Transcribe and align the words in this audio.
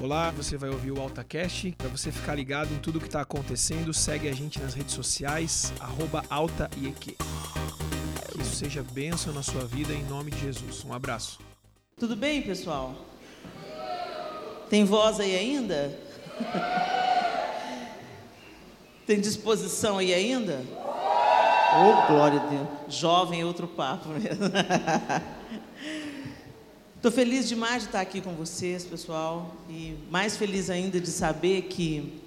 Olá, 0.00 0.30
você 0.30 0.56
vai 0.56 0.70
ouvir 0.70 0.92
o 0.92 1.00
AltaCast. 1.00 1.74
Para 1.76 1.88
você 1.88 2.12
ficar 2.12 2.36
ligado 2.36 2.72
em 2.72 2.78
tudo 2.78 3.00
que 3.00 3.06
está 3.06 3.20
acontecendo, 3.20 3.92
segue 3.92 4.28
a 4.28 4.32
gente 4.32 4.60
nas 4.60 4.72
redes 4.72 4.94
sociais, 4.94 5.72
AltaIEQ. 6.30 7.16
Que 8.30 8.40
isso 8.40 8.54
seja 8.54 8.80
bênção 8.92 9.32
na 9.32 9.42
sua 9.42 9.64
vida 9.64 9.92
em 9.92 10.04
nome 10.04 10.30
de 10.30 10.38
Jesus. 10.38 10.84
Um 10.84 10.92
abraço. 10.92 11.40
Tudo 11.98 12.14
bem, 12.14 12.42
pessoal? 12.42 12.94
Tem 14.70 14.84
voz 14.84 15.18
aí 15.18 15.36
ainda? 15.36 15.98
Tem 19.04 19.20
disposição 19.20 19.98
aí 19.98 20.14
ainda? 20.14 20.64
Oh, 20.70 22.06
glória 22.06 22.40
a 22.40 22.46
Deus. 22.46 22.68
Jovem 22.88 23.42
outro 23.42 23.66
papo 23.66 24.10
mesmo. 24.10 24.44
Estou 26.98 27.12
feliz 27.12 27.46
demais 27.46 27.82
de 27.82 27.90
estar 27.90 28.00
aqui 28.00 28.20
com 28.20 28.34
vocês, 28.34 28.84
pessoal, 28.84 29.54
e 29.70 29.96
mais 30.10 30.36
feliz 30.36 30.68
ainda 30.68 30.98
de 30.98 31.06
saber 31.06 31.62
que 31.62 32.20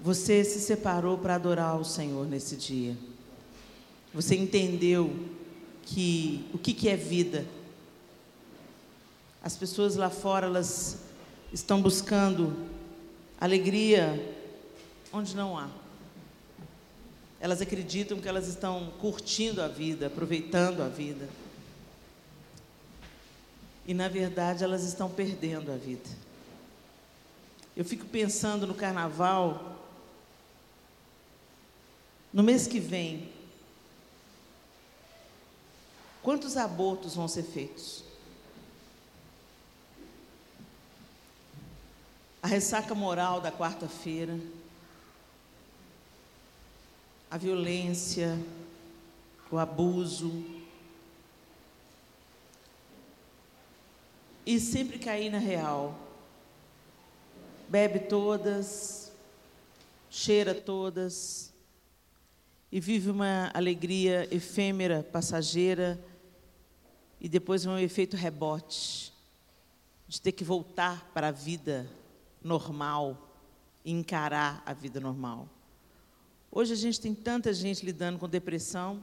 você 0.00 0.44
se 0.44 0.60
separou 0.60 1.18
para 1.18 1.34
adorar 1.34 1.76
o 1.80 1.84
Senhor 1.84 2.28
nesse 2.28 2.54
dia. 2.54 2.96
Você 4.14 4.36
entendeu 4.36 5.12
que 5.82 6.48
o 6.54 6.58
que, 6.58 6.72
que 6.72 6.88
é 6.88 6.94
vida. 6.96 7.44
As 9.42 9.56
pessoas 9.56 9.96
lá 9.96 10.10
fora 10.10 10.46
elas 10.46 10.98
estão 11.52 11.82
buscando 11.82 12.56
alegria 13.40 14.32
onde 15.12 15.34
não 15.34 15.58
há. 15.58 15.81
Elas 17.42 17.60
acreditam 17.60 18.20
que 18.20 18.28
elas 18.28 18.46
estão 18.46 18.92
curtindo 19.00 19.60
a 19.60 19.66
vida, 19.66 20.06
aproveitando 20.06 20.80
a 20.80 20.86
vida. 20.86 21.28
E 23.84 23.92
na 23.92 24.06
verdade 24.06 24.62
elas 24.62 24.84
estão 24.84 25.10
perdendo 25.10 25.72
a 25.72 25.76
vida. 25.76 26.08
Eu 27.76 27.84
fico 27.84 28.06
pensando 28.06 28.64
no 28.64 28.74
carnaval. 28.74 29.76
No 32.32 32.44
mês 32.44 32.68
que 32.68 32.78
vem, 32.78 33.28
quantos 36.22 36.56
abortos 36.56 37.16
vão 37.16 37.26
ser 37.26 37.42
feitos? 37.42 38.04
A 42.40 42.46
ressaca 42.46 42.94
moral 42.94 43.40
da 43.40 43.50
quarta-feira 43.50 44.38
a 47.32 47.38
violência, 47.38 48.38
o 49.50 49.56
abuso. 49.56 50.44
E 54.44 54.60
sempre 54.60 54.98
cair 54.98 55.30
na 55.30 55.38
real. 55.38 55.98
Bebe 57.70 58.00
todas, 58.00 59.10
cheira 60.10 60.54
todas, 60.54 61.50
e 62.70 62.78
vive 62.78 63.08
uma 63.08 63.50
alegria 63.54 64.28
efêmera, 64.30 65.02
passageira, 65.02 65.98
e 67.18 67.30
depois 67.30 67.64
um 67.64 67.78
efeito 67.78 68.14
rebote, 68.14 69.10
de 70.06 70.20
ter 70.20 70.32
que 70.32 70.44
voltar 70.44 71.10
para 71.14 71.28
a 71.28 71.32
vida 71.32 71.88
normal, 72.44 73.16
encarar 73.86 74.62
a 74.66 74.74
vida 74.74 75.00
normal. 75.00 75.48
Hoje 76.54 76.74
a 76.74 76.76
gente 76.76 77.00
tem 77.00 77.14
tanta 77.14 77.50
gente 77.54 77.82
lidando 77.82 78.18
com 78.18 78.28
depressão, 78.28 79.02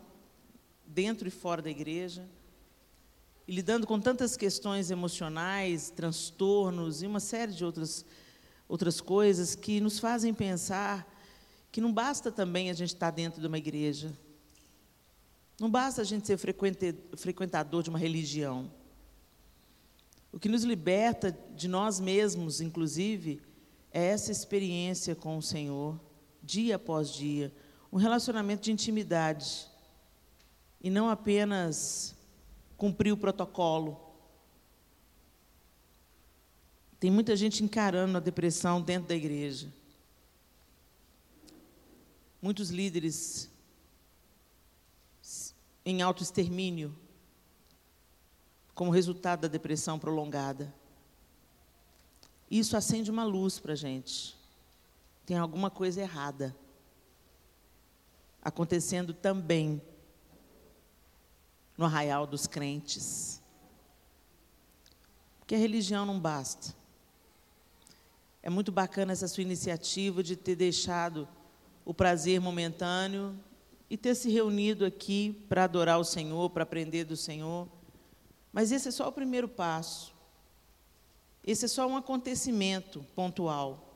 dentro 0.86 1.28
e 1.28 1.32
fora 1.32 1.64
da 1.64 1.70
igreja, 1.72 2.30
e 3.48 3.52
lidando 3.52 3.88
com 3.88 4.00
tantas 4.00 4.38
questões 4.38 4.92
emocionais, 4.92 5.90
transtornos 5.90 7.02
e 7.02 7.08
uma 7.08 7.20
série 7.20 7.52
de 7.52 7.66
outras, 7.66 8.06
outras 8.68 9.02
coisas 9.02 9.56
que 9.56 9.82
nos 9.82 9.98
fazem 9.98 10.32
pensar 10.32 11.12
que 11.72 11.82
não 11.82 11.92
basta 11.92 12.32
também 12.32 12.70
a 12.70 12.74
gente 12.74 12.94
estar 12.94 13.10
dentro 13.10 13.42
de 13.42 13.48
uma 13.48 13.58
igreja, 13.58 14.14
não 15.60 15.72
basta 15.72 16.04
a 16.04 16.06
gente 16.06 16.28
ser 16.28 16.38
frequentador 16.38 17.82
de 17.82 17.90
uma 17.90 17.98
religião. 17.98 18.72
O 20.32 20.40
que 20.40 20.48
nos 20.48 20.64
liberta 20.64 21.36
de 21.56 21.68
nós 21.68 22.00
mesmos, 22.00 22.62
inclusive, 22.62 23.42
é 23.92 24.06
essa 24.06 24.32
experiência 24.32 25.16
com 25.16 25.36
o 25.36 25.42
Senhor 25.42 26.00
dia 26.42 26.78
após 26.78 27.10
dia, 27.10 27.54
um 27.92 27.98
relacionamento 27.98 28.64
de 28.64 28.72
intimidade 28.72 29.68
e 30.82 30.90
não 30.90 31.10
apenas 31.10 32.16
cumprir 32.78 33.12
o 33.12 33.18
protocolo. 33.18 34.00
Tem 37.00 37.10
muita 37.10 37.36
gente 37.36 37.64
encarando 37.64 38.18
a 38.18 38.22
depressão 38.22 38.82
dentro 38.82 39.10
da 39.10 39.16
igreja. 39.16 39.72
Muitos 42.42 42.70
líderes 42.70 43.50
em 45.84 46.02
autoextermínio 46.02 46.96
como 48.74 48.92
resultado 48.92 49.42
da 49.42 49.48
depressão 49.50 50.00
prolongada. 50.00 50.74
Isso 52.50 52.78
acende 52.78 53.12
uma 53.12 53.24
luz 53.24 53.60
para 53.60 53.74
a 53.74 53.76
gente 53.76 54.39
tem 55.30 55.38
alguma 55.38 55.70
coisa 55.70 56.02
errada 56.02 56.56
acontecendo 58.42 59.14
também 59.14 59.80
no 61.78 61.86
arraial 61.86 62.26
dos 62.26 62.48
crentes. 62.48 63.40
Porque 65.38 65.54
a 65.54 65.58
religião 65.60 66.04
não 66.04 66.20
basta. 66.20 66.76
É 68.42 68.50
muito 68.50 68.72
bacana 68.72 69.12
essa 69.12 69.28
sua 69.28 69.44
iniciativa 69.44 70.24
de 70.24 70.36
ter 70.36 70.56
deixado 70.56 71.28
o 71.86 71.94
prazer 71.94 72.42
momentâneo 72.42 73.40
e 73.88 73.96
ter 73.96 74.16
se 74.16 74.32
reunido 74.32 74.84
aqui 74.84 75.46
para 75.48 75.66
adorar 75.66 76.00
o 76.00 76.04
Senhor, 76.04 76.50
para 76.50 76.64
aprender 76.64 77.04
do 77.04 77.16
Senhor. 77.16 77.68
Mas 78.52 78.72
esse 78.72 78.88
é 78.88 78.92
só 78.92 79.08
o 79.08 79.12
primeiro 79.12 79.48
passo. 79.48 80.12
Esse 81.46 81.66
é 81.66 81.68
só 81.68 81.86
um 81.86 81.96
acontecimento 81.96 83.06
pontual. 83.16 83.89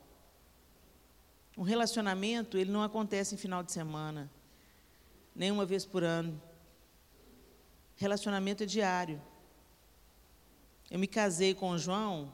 Um 1.56 1.64
relacionamento, 1.64 2.58
ele 2.58 2.72
não 2.72 2.82
acontece 2.82 3.36
em 3.36 3.38
final 3.38 3.62
de 3.62 3.72
semana, 3.72 4.30
nem 5.36 5.52
uma 5.52 5.66
vez 5.66 5.86
por 5.86 6.04
ano. 6.04 6.42
Relacionamento 7.96 8.64
é 8.64 8.66
diário. 8.66 9.22
Eu 10.90 11.00
me 11.00 11.08
casei 11.08 11.54
com 11.54 11.70
o 11.70 11.78
João 11.78 12.34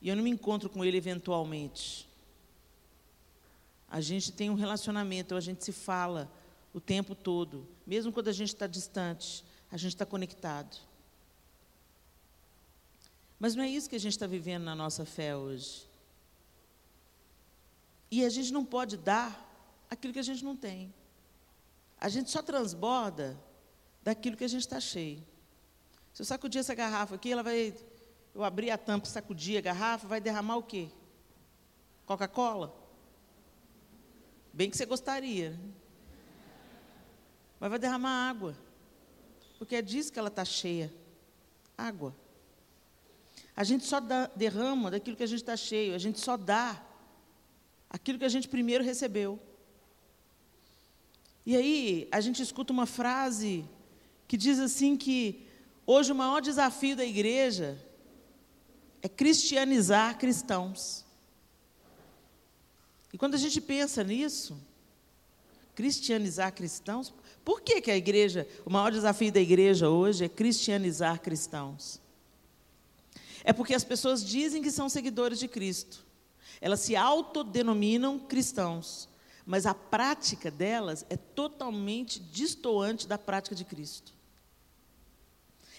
e 0.00 0.08
eu 0.08 0.16
não 0.16 0.22
me 0.22 0.30
encontro 0.30 0.70
com 0.70 0.84
ele 0.84 0.96
eventualmente. 0.96 2.08
A 3.90 4.00
gente 4.00 4.30
tem 4.32 4.50
um 4.50 4.54
relacionamento, 4.54 5.34
a 5.34 5.40
gente 5.40 5.64
se 5.64 5.72
fala 5.72 6.30
o 6.72 6.80
tempo 6.80 7.14
todo, 7.14 7.66
mesmo 7.86 8.12
quando 8.12 8.28
a 8.28 8.32
gente 8.32 8.48
está 8.48 8.66
distante, 8.66 9.44
a 9.70 9.76
gente 9.76 9.94
está 9.94 10.04
conectado. 10.04 10.76
Mas 13.38 13.54
não 13.54 13.64
é 13.64 13.68
isso 13.68 13.88
que 13.88 13.96
a 13.96 14.00
gente 14.00 14.12
está 14.12 14.26
vivendo 14.26 14.64
na 14.64 14.74
nossa 14.74 15.04
fé 15.04 15.36
hoje. 15.36 15.87
E 18.10 18.24
a 18.24 18.28
gente 18.28 18.52
não 18.52 18.64
pode 18.64 18.96
dar 18.96 19.44
aquilo 19.90 20.12
que 20.12 20.18
a 20.18 20.22
gente 20.22 20.44
não 20.44 20.56
tem. 20.56 20.92
A 22.00 22.08
gente 22.08 22.30
só 22.30 22.42
transborda 22.42 23.38
daquilo 24.02 24.36
que 24.36 24.44
a 24.44 24.48
gente 24.48 24.62
está 24.62 24.80
cheio. 24.80 25.22
Se 26.14 26.22
eu 26.22 26.26
sacudir 26.26 26.60
essa 26.60 26.74
garrafa 26.74 27.14
aqui, 27.14 27.32
ela 27.32 27.42
vai. 27.42 27.74
Eu 28.34 28.44
abrir 28.44 28.70
a 28.70 28.78
tampa, 28.78 29.06
sacudir 29.06 29.58
a 29.58 29.60
garrafa, 29.60 30.06
vai 30.06 30.20
derramar 30.20 30.56
o 30.56 30.62
quê? 30.62 30.88
Coca-Cola? 32.06 32.74
Bem 34.52 34.70
que 34.70 34.76
você 34.76 34.86
gostaria. 34.86 35.50
Né? 35.50 35.58
Mas 37.60 37.70
vai 37.70 37.78
derramar 37.78 38.30
água. 38.30 38.56
Porque 39.58 39.76
é 39.76 39.82
disso 39.82 40.12
que 40.12 40.18
ela 40.18 40.28
está 40.28 40.44
cheia. 40.44 40.92
Água. 41.76 42.14
A 43.54 43.64
gente 43.64 43.84
só 43.84 43.98
dá, 43.98 44.30
derrama 44.36 44.90
daquilo 44.90 45.16
que 45.16 45.22
a 45.22 45.26
gente 45.26 45.40
está 45.40 45.56
cheio. 45.56 45.94
A 45.94 45.98
gente 45.98 46.20
só 46.20 46.36
dá 46.36 46.80
aquilo 47.88 48.18
que 48.18 48.24
a 48.24 48.28
gente 48.28 48.48
primeiro 48.48 48.84
recebeu. 48.84 49.38
E 51.44 51.56
aí 51.56 52.08
a 52.12 52.20
gente 52.20 52.42
escuta 52.42 52.72
uma 52.72 52.86
frase 52.86 53.64
que 54.26 54.36
diz 54.36 54.58
assim 54.58 54.96
que 54.96 55.46
hoje 55.86 56.12
o 56.12 56.14
maior 56.14 56.40
desafio 56.40 56.94
da 56.94 57.04
igreja 57.04 57.82
é 59.00 59.08
cristianizar 59.08 60.18
cristãos. 60.18 61.06
E 63.12 63.16
quando 63.16 63.34
a 63.34 63.38
gente 63.38 63.60
pensa 63.60 64.04
nisso, 64.04 64.58
cristianizar 65.74 66.52
cristãos, 66.52 67.14
por 67.44 67.62
que, 67.62 67.80
que 67.80 67.90
a 67.90 67.96
igreja, 67.96 68.46
o 68.66 68.70
maior 68.70 68.92
desafio 68.92 69.32
da 69.32 69.40
igreja 69.40 69.88
hoje 69.88 70.24
é 70.24 70.28
cristianizar 70.28 71.20
cristãos? 71.20 72.00
É 73.42 73.52
porque 73.52 73.72
as 73.72 73.84
pessoas 73.84 74.22
dizem 74.22 74.60
que 74.60 74.70
são 74.70 74.90
seguidores 74.90 75.38
de 75.38 75.48
Cristo, 75.48 76.04
elas 76.60 76.80
se 76.80 76.96
autodenominam 76.96 78.18
cristãos, 78.18 79.08
mas 79.46 79.66
a 79.66 79.74
prática 79.74 80.50
delas 80.50 81.06
é 81.08 81.16
totalmente 81.16 82.20
distoante 82.20 83.06
da 83.06 83.16
prática 83.16 83.54
de 83.54 83.64
Cristo. 83.64 84.12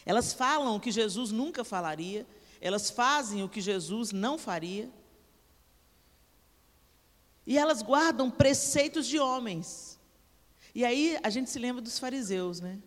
Elas 0.05 0.33
falam 0.33 0.75
o 0.75 0.79
que 0.79 0.91
Jesus 0.91 1.31
nunca 1.31 1.63
falaria 1.63 2.25
elas 2.61 2.89
fazem 2.89 3.43
o 3.43 3.49
que 3.49 3.61
Jesus 3.61 4.11
não 4.11 4.37
faria. 4.37 4.89
E 7.45 7.57
elas 7.57 7.81
guardam 7.81 8.29
preceitos 8.29 9.07
de 9.07 9.17
homens. 9.17 9.97
E 10.75 10.85
aí 10.85 11.17
a 11.23 11.29
gente 11.29 11.49
se 11.49 11.57
lembra 11.57 11.81
dos 11.81 11.97
fariseus, 11.97 12.59
né? 12.59 12.79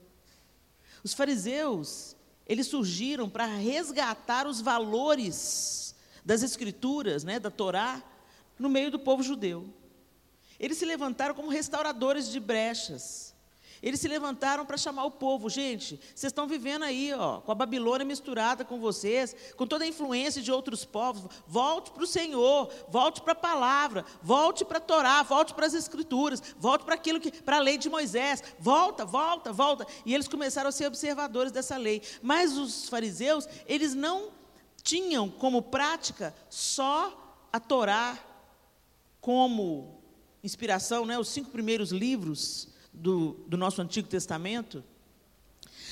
Os 1.03 1.15
fariseus, 1.15 2.15
eles 2.47 2.69
surgiram 2.69 3.29
para 3.29 3.47
resgatar 3.47 4.47
os 4.47 4.61
valores 4.61 5.92
das 6.25 6.43
escrituras, 6.43 7.25
né, 7.25 7.39
da 7.39 7.51
Torá, 7.51 8.03
no 8.59 8.69
meio 8.69 8.91
do 8.91 8.99
povo 8.99 9.23
judeu. 9.23 9.69
Eles 10.59 10.79
se 10.79 10.85
levantaram 10.85 11.35
como 11.35 11.49
restauradores 11.49 12.31
de 12.31 12.39
brechas. 12.39 13.33
Eles 13.83 13.99
se 13.99 14.07
levantaram 14.07 14.65
para 14.65 14.77
chamar 14.77 15.05
o 15.05 15.11
povo. 15.11 15.51
Gente, 15.51 15.97
vocês 16.15 16.31
estão 16.31 16.47
vivendo 16.47 16.85
aí, 16.85 17.13
ó, 17.13 17.41
com 17.41 17.51
a 17.51 17.55
Babilônia 17.55 18.07
misturada 18.07 18.65
com 18.65 18.79
vocês, 18.79 19.35
com 19.57 19.67
toda 19.67 19.85
a 19.85 19.89
influência 19.89 20.41
de 20.41 20.53
outros 20.53 20.85
povos. 20.85 21.29
Volte 21.49 21.91
para 21.91 22.05
o 22.05 22.07
Senhor, 22.07 22.73
volte 22.89 23.21
para 23.21 23.33
a 23.33 23.35
palavra, 23.35 24.05
volte 24.23 24.65
para 24.65 24.79
a 24.79 24.81
Torá, 24.81 25.25
volte 25.25 25.53
para 25.53 25.67
as 25.67 25.75
Escrituras, 25.75 26.41
volte 26.57 26.85
para 26.85 26.95
aquilo 26.95 27.19
que, 27.19 27.33
para 27.43 27.57
a 27.57 27.61
lei 27.61 27.77
de 27.77 27.91
Moisés. 27.91 28.41
Volta, 28.57 29.05
volta, 29.05 29.53
volta. 29.53 29.85
E 30.07 30.15
eles 30.15 30.29
começaram 30.29 30.69
a 30.69 30.73
ser 30.73 30.87
observadores 30.87 31.51
dessa 31.51 31.77
lei. 31.77 32.03
Mas 32.23 32.57
os 32.57 32.89
fariseus, 32.89 33.49
eles 33.67 33.97
não 33.97 34.31
tinham 34.83 35.29
como 35.29 35.63
prática 35.63 36.35
só 36.51 37.47
a 37.53 37.61
Torá 37.61 38.19
como 39.21 40.03
inspiração, 40.43 41.07
né, 41.07 41.19
os 41.19 41.29
cinco 41.29 41.51
primeiros 41.51 41.93
livros 41.93 42.69
do, 42.93 43.35
do 43.47 43.57
nosso 43.57 43.81
Antigo 43.81 44.09
Testamento, 44.09 44.83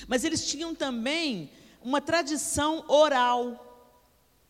mas 0.09 0.25
eles 0.25 0.47
tinham 0.47 0.75
também 0.75 1.51
uma 1.83 2.01
tradição 2.01 2.85
oral 2.89 3.67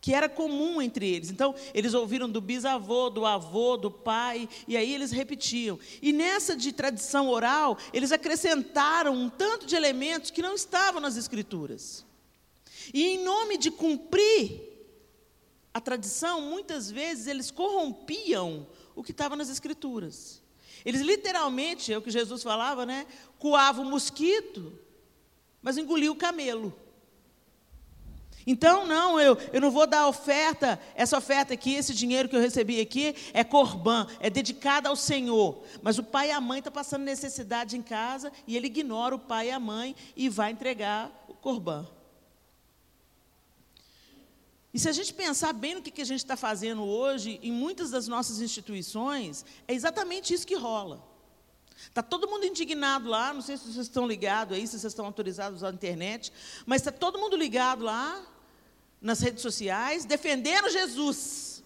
que 0.01 0.15
era 0.15 0.27
comum 0.27 0.81
entre 0.81 1.07
eles. 1.07 1.29
Então, 1.29 1.53
eles 1.75 1.93
ouviram 1.93 2.27
do 2.27 2.41
bisavô, 2.41 3.11
do 3.11 3.23
avô, 3.23 3.77
do 3.77 3.91
pai, 3.91 4.49
e 4.67 4.75
aí 4.75 4.91
eles 4.91 5.11
repetiam. 5.11 5.77
E 6.01 6.11
nessa 6.11 6.55
de 6.55 6.73
tradição 6.73 7.29
oral, 7.29 7.77
eles 7.93 8.11
acrescentaram 8.11 9.13
um 9.13 9.29
tanto 9.29 9.67
de 9.67 9.75
elementos 9.75 10.31
que 10.31 10.41
não 10.41 10.55
estavam 10.55 10.99
nas 10.99 11.17
escrituras. 11.17 12.03
E 12.93 13.07
em 13.09 13.23
nome 13.23 13.57
de 13.57 13.71
cumprir 13.71 14.69
a 15.73 15.79
tradição, 15.79 16.41
muitas 16.41 16.91
vezes 16.91 17.27
eles 17.27 17.49
corrompiam 17.49 18.67
o 18.95 19.03
que 19.03 19.11
estava 19.11 19.35
nas 19.35 19.49
escrituras. 19.49 20.41
Eles 20.83 21.01
literalmente, 21.01 21.93
é 21.93 21.97
o 21.97 22.01
que 22.01 22.11
Jesus 22.11 22.43
falava, 22.43 22.85
né? 22.85 23.05
Coavam 23.39 23.85
o 23.85 23.89
mosquito, 23.89 24.77
mas 25.61 25.77
engoliu 25.77 26.11
o 26.11 26.15
camelo. 26.15 26.73
Então, 28.45 28.87
não, 28.87 29.19
eu, 29.19 29.37
eu 29.53 29.61
não 29.61 29.69
vou 29.69 29.85
dar 29.85 30.07
oferta, 30.07 30.79
essa 30.95 31.17
oferta 31.17 31.53
aqui, 31.53 31.75
esse 31.75 31.93
dinheiro 31.93 32.27
que 32.27 32.35
eu 32.35 32.41
recebi 32.41 32.81
aqui 32.81 33.15
é 33.33 33.43
corbã, 33.43 34.07
é 34.19 34.31
dedicado 34.31 34.87
ao 34.87 34.95
Senhor. 34.95 35.63
Mas 35.83 35.99
o 35.99 36.03
pai 36.03 36.29
e 36.29 36.31
a 36.31 36.41
mãe 36.41 36.57
estão 36.57 36.71
tá 36.71 36.79
passando 36.79 37.03
necessidade 37.03 37.77
em 37.77 37.83
casa 37.83 38.31
e 38.47 38.57
ele 38.57 38.67
ignora 38.67 39.15
o 39.15 39.19
pai 39.19 39.49
e 39.49 39.51
a 39.51 39.59
mãe 39.59 39.95
e 40.15 40.27
vai 40.27 40.51
entregar 40.51 41.11
o 41.27 41.35
corbã. 41.35 41.87
E 44.73 44.79
se 44.79 44.87
a 44.87 44.91
gente 44.91 45.13
pensar 45.13 45.51
bem 45.53 45.75
no 45.75 45.81
que, 45.81 46.01
a 46.01 46.05
gente 46.05 46.19
está 46.19 46.37
fazendo 46.37 46.83
hoje, 46.83 47.39
em 47.43 47.51
muitas 47.51 47.91
das 47.91 48.07
nossas 48.07 48.39
instituições, 48.39 49.45
é 49.67 49.73
exatamente 49.73 50.33
isso 50.33 50.47
que 50.47 50.55
rola. 50.55 51.05
Está 51.87 52.01
todo 52.01 52.27
mundo 52.27 52.45
indignado 52.45 53.09
lá, 53.09 53.33
não 53.33 53.41
sei 53.41 53.57
se 53.57 53.63
vocês 53.63 53.87
estão 53.87 54.07
ligados 54.07 54.55
aí, 54.55 54.65
se 54.65 54.79
vocês 54.79 54.91
estão 54.91 55.05
autorizados 55.05 55.63
à 55.63 55.69
internet, 55.69 56.31
mas 56.65 56.81
está 56.81 56.91
todo 56.91 57.19
mundo 57.19 57.35
ligado 57.35 57.83
lá, 57.83 58.25
nas 59.01 59.19
redes 59.19 59.41
sociais, 59.41 60.05
defendendo 60.05 60.69
Jesus. 60.69 61.63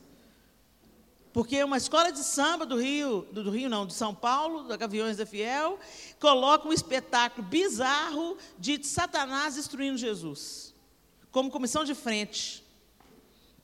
Porque 1.33 1.61
uma 1.63 1.75
escola 1.75 2.11
de 2.11 2.23
samba 2.23 2.65
do 2.65 2.79
Rio, 2.79 3.27
do, 3.31 3.43
do 3.43 3.51
Rio 3.51 3.69
não, 3.69 3.85
de 3.85 3.93
São 3.93 4.15
Paulo, 4.15 4.63
da 4.63 4.77
Gaviões 4.77 5.17
da 5.17 5.25
Fiel, 5.25 5.77
coloca 6.17 6.67
um 6.67 6.71
espetáculo 6.71 7.45
bizarro 7.45 8.37
de 8.57 8.81
Satanás 8.87 9.55
destruindo 9.55 9.97
Jesus, 9.97 10.73
como 11.31 11.51
comissão 11.51 11.83
de 11.83 11.93
frente. 11.93 12.64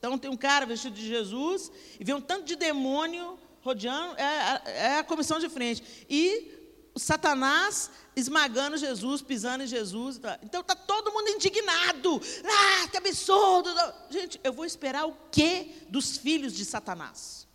Então 0.02 0.18
tem 0.18 0.28
um 0.28 0.36
cara 0.36 0.66
vestido 0.66 0.96
de 0.96 1.06
Jesus 1.06 1.70
e 2.00 2.02
vê 2.02 2.12
um 2.12 2.20
tanto 2.20 2.44
de 2.44 2.56
demônio 2.56 3.38
rodeando, 3.60 4.16
é, 4.18 4.62
é 4.66 4.98
a 4.98 5.04
comissão 5.04 5.38
de 5.38 5.48
frente. 5.48 6.04
E 6.10 6.90
Satanás 6.96 7.88
esmagando 8.16 8.76
Jesus, 8.76 9.22
pisando 9.22 9.62
em 9.62 9.66
Jesus. 9.68 10.20
Então 10.42 10.60
está 10.60 10.74
todo 10.74 11.12
mundo 11.12 11.28
indignado. 11.28 12.20
Ah, 12.44 12.88
que 12.88 12.96
absurdo! 12.96 13.70
Gente, 14.10 14.40
eu 14.42 14.52
vou 14.52 14.64
esperar 14.64 15.06
o 15.06 15.16
quê 15.30 15.68
dos 15.88 16.16
filhos 16.16 16.52
de 16.52 16.64
Satanás? 16.64 17.46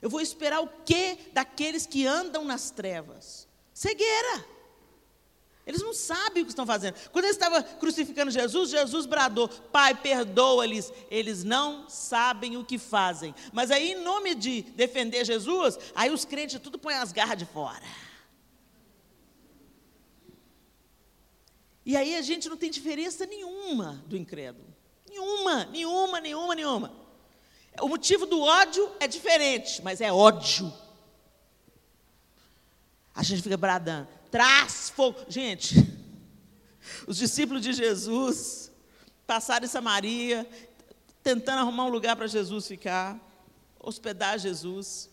Eu 0.00 0.08
vou 0.08 0.22
esperar 0.22 0.62
o 0.62 0.68
quê 0.86 1.18
daqueles 1.34 1.84
que 1.84 2.06
andam 2.06 2.46
nas 2.46 2.70
trevas? 2.70 3.46
Cegueira. 3.74 4.42
Eles 5.64 5.80
não 5.80 5.94
sabem 5.94 6.42
o 6.42 6.46
que 6.46 6.50
estão 6.50 6.66
fazendo. 6.66 6.96
Quando 7.10 7.26
eles 7.26 7.36
estavam 7.36 7.62
crucificando 7.78 8.32
Jesus, 8.32 8.70
Jesus 8.70 9.06
bradou: 9.06 9.48
Pai, 9.48 9.94
perdoa-lhes. 9.94 10.92
Eles 11.08 11.44
não 11.44 11.88
sabem 11.88 12.56
o 12.56 12.64
que 12.64 12.78
fazem. 12.78 13.32
Mas 13.52 13.70
aí, 13.70 13.92
em 13.92 14.02
nome 14.02 14.34
de 14.34 14.62
defender 14.62 15.24
Jesus, 15.24 15.78
aí 15.94 16.10
os 16.10 16.24
crentes 16.24 16.58
tudo 16.60 16.78
põem 16.78 16.96
as 16.96 17.12
garras 17.12 17.38
de 17.38 17.46
fora. 17.46 17.84
E 21.86 21.96
aí 21.96 22.16
a 22.16 22.22
gente 22.22 22.48
não 22.48 22.56
tem 22.56 22.70
diferença 22.70 23.24
nenhuma 23.24 24.02
do 24.06 24.16
incrédulo. 24.16 24.66
Nenhuma, 25.08 25.64
nenhuma, 25.66 26.20
nenhuma, 26.20 26.54
nenhuma. 26.56 26.92
O 27.80 27.88
motivo 27.88 28.26
do 28.26 28.40
ódio 28.40 28.90
é 28.98 29.06
diferente, 29.06 29.80
mas 29.82 30.00
é 30.00 30.12
ódio. 30.12 30.72
A 33.14 33.22
gente 33.22 33.42
fica 33.42 33.56
bradando 33.56 34.21
traz 34.32 34.88
fogo. 34.88 35.20
Gente, 35.28 35.74
os 37.06 37.18
discípulos 37.18 37.62
de 37.62 37.74
Jesus 37.74 38.72
passaram 39.26 39.66
em 39.66 39.68
Samaria, 39.68 40.48
tentando 41.22 41.60
arrumar 41.60 41.84
um 41.84 41.90
lugar 41.90 42.16
para 42.16 42.26
Jesus 42.26 42.66
ficar, 42.66 43.20
hospedar 43.78 44.38
Jesus. 44.38 45.10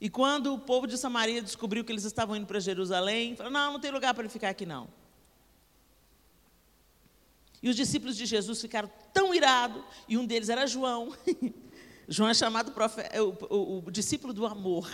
E 0.00 0.10
quando 0.10 0.52
o 0.52 0.58
povo 0.58 0.86
de 0.88 0.98
Samaria 0.98 1.40
descobriu 1.40 1.84
que 1.84 1.92
eles 1.92 2.04
estavam 2.04 2.34
indo 2.34 2.46
para 2.46 2.58
Jerusalém, 2.58 3.36
falou: 3.36 3.52
não, 3.52 3.74
não 3.74 3.80
tem 3.80 3.92
lugar 3.92 4.12
para 4.12 4.24
ele 4.24 4.32
ficar 4.32 4.50
aqui 4.50 4.66
não. 4.66 4.88
E 7.62 7.70
os 7.70 7.76
discípulos 7.76 8.16
de 8.16 8.26
Jesus 8.26 8.60
ficaram 8.60 8.90
tão 9.12 9.32
irados, 9.32 9.82
e 10.08 10.18
um 10.18 10.26
deles 10.26 10.48
era 10.48 10.66
João. 10.66 11.16
João 12.06 12.28
é 12.28 12.34
chamado 12.34 12.72
profeta, 12.72 13.22
o, 13.22 13.30
o, 13.48 13.78
o 13.86 13.90
discípulo 13.90 14.34
do 14.34 14.44
amor. 14.44 14.90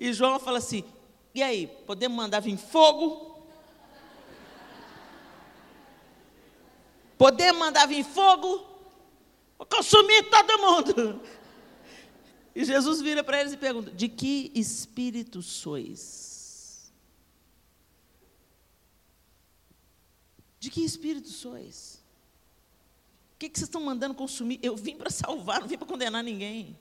E 0.00 0.12
João 0.12 0.40
fala 0.40 0.58
assim: 0.58 0.82
e 1.34 1.42
aí, 1.42 1.66
podemos 1.86 2.16
mandar 2.16 2.40
vir 2.40 2.56
fogo? 2.56 3.38
Podemos 7.16 7.60
mandar 7.60 7.86
vir 7.86 8.04
fogo? 8.04 8.66
Vou 9.56 9.66
consumir 9.66 10.28
todo 10.28 10.58
mundo. 10.58 11.20
E 12.54 12.64
Jesus 12.64 13.00
vira 13.00 13.22
para 13.22 13.40
eles 13.40 13.52
e 13.52 13.56
pergunta: 13.56 13.90
De 13.92 14.08
que 14.08 14.50
espírito 14.54 15.40
sois? 15.40 16.92
De 20.58 20.68
que 20.68 20.82
espírito 20.82 21.28
sois? 21.28 22.02
O 23.34 23.38
que, 23.38 23.48
que 23.48 23.58
vocês 23.58 23.68
estão 23.68 23.80
mandando 23.80 24.14
consumir? 24.14 24.58
Eu 24.62 24.76
vim 24.76 24.96
para 24.96 25.10
salvar, 25.10 25.60
não 25.60 25.68
vim 25.68 25.78
para 25.78 25.86
condenar 25.86 26.24
ninguém. 26.24 26.76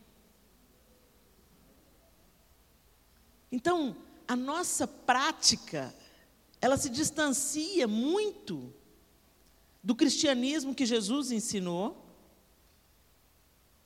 Então, 3.52 3.96
a 4.28 4.36
nossa 4.36 4.88
prática, 4.88 5.94
ela 6.62 6.78
se 6.78 6.90
distancia 6.90 7.88
muito 7.88 8.74
do 9.84 9.96
cristianismo 9.96 10.76
que 10.76 10.86
Jesus 10.86 11.32
ensinou, 11.32 12.06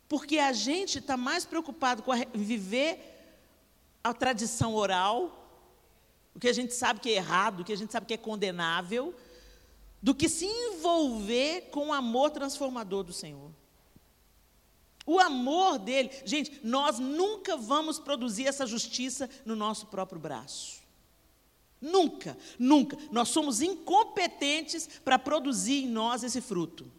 porque 0.10 0.38
a 0.38 0.52
gente 0.52 1.00
está 1.00 1.16
mais 1.16 1.46
preocupado 1.46 2.04
com 2.04 2.12
viver 2.34 3.00
a 4.04 4.14
tradição 4.14 4.76
oral, 4.76 5.40
o 6.36 6.40
que 6.40 6.48
a 6.48 6.54
gente 6.54 6.74
sabe 6.74 7.00
que 7.00 7.10
é 7.10 7.14
errado, 7.14 7.62
o 7.62 7.64
que 7.64 7.72
a 7.74 7.78
gente 7.78 7.92
sabe 7.92 8.06
que 8.06 8.14
é 8.14 8.18
condenável, 8.18 9.16
do 10.02 10.14
que 10.14 10.28
se 10.28 10.46
envolver 10.46 11.70
com 11.72 11.88
o 11.88 11.94
amor 11.94 12.32
transformador 12.32 13.04
do 13.04 13.14
Senhor. 13.14 13.52
O 15.06 15.20
amor 15.20 15.80
dele. 15.80 16.10
Gente, 16.26 16.60
nós 16.64 17.00
nunca 17.00 17.58
vamos 17.58 18.00
produzir 18.00 18.48
essa 18.48 18.66
justiça 18.66 19.30
no 19.46 19.56
nosso 19.56 19.88
próprio 19.88 20.20
braço. 20.20 20.82
Nunca, 21.82 22.38
nunca. 22.58 22.98
Nós 23.12 23.28
somos 23.28 23.62
incompetentes 23.62 24.88
para 25.04 25.20
produzir 25.20 25.84
em 25.84 25.90
nós 25.90 26.24
esse 26.24 26.40
fruto. 26.40 26.90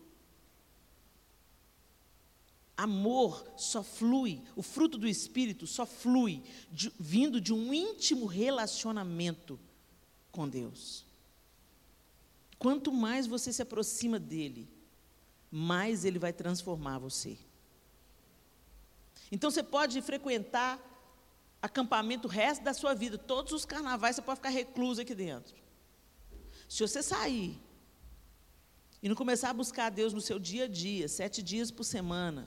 Amor 2.76 3.46
só 3.56 3.82
flui, 3.84 4.42
o 4.56 4.62
fruto 4.62 4.99
do 4.99 5.06
Espírito 5.06 5.64
só 5.66 5.87
flui 5.87 6.42
de, 6.73 6.92
vindo 6.99 7.40
de 7.40 7.52
um 7.52 7.73
íntimo 7.73 8.26
relacionamento 8.26 9.58
com 10.32 10.49
Deus. 10.49 11.06
Quanto 12.58 12.92
mais 12.92 13.26
você 13.26 13.52
se 13.52 13.62
aproxima 13.62 14.18
dele, 14.18 14.68
mais 15.50 16.04
ele 16.04 16.18
vai 16.18 16.32
transformar 16.32 16.99
você. 16.99 17.38
Então 19.35 19.50
você 19.50 19.64
pode 19.64 20.00
frequentar 20.00 20.79
acampamento 21.61 22.29
o 22.29 22.31
resto 22.31 22.62
da 22.62 22.73
sua 22.73 22.95
vida, 22.95 23.19
todos 23.19 23.53
os 23.53 23.64
carnavais 23.64 24.14
você 24.14 24.23
pode 24.23 24.37
ficar 24.37 24.50
recluso 24.50 25.00
aqui 25.00 25.12
dentro. 25.12 25.57
Se 26.69 26.81
você 26.87 27.03
sair 27.03 27.61
e 29.03 29.09
não 29.09 29.17
começar 29.17 29.50
a 29.50 29.53
buscar 29.53 29.87
a 29.87 29.91
Deus 29.91 30.12
no 30.12 30.21
seu 30.21 30.38
dia 30.38 30.67
a 30.67 30.69
dia, 30.69 31.09
sete 31.09 31.43
dias 31.43 31.73
por 31.73 31.83
semana, 31.83 32.47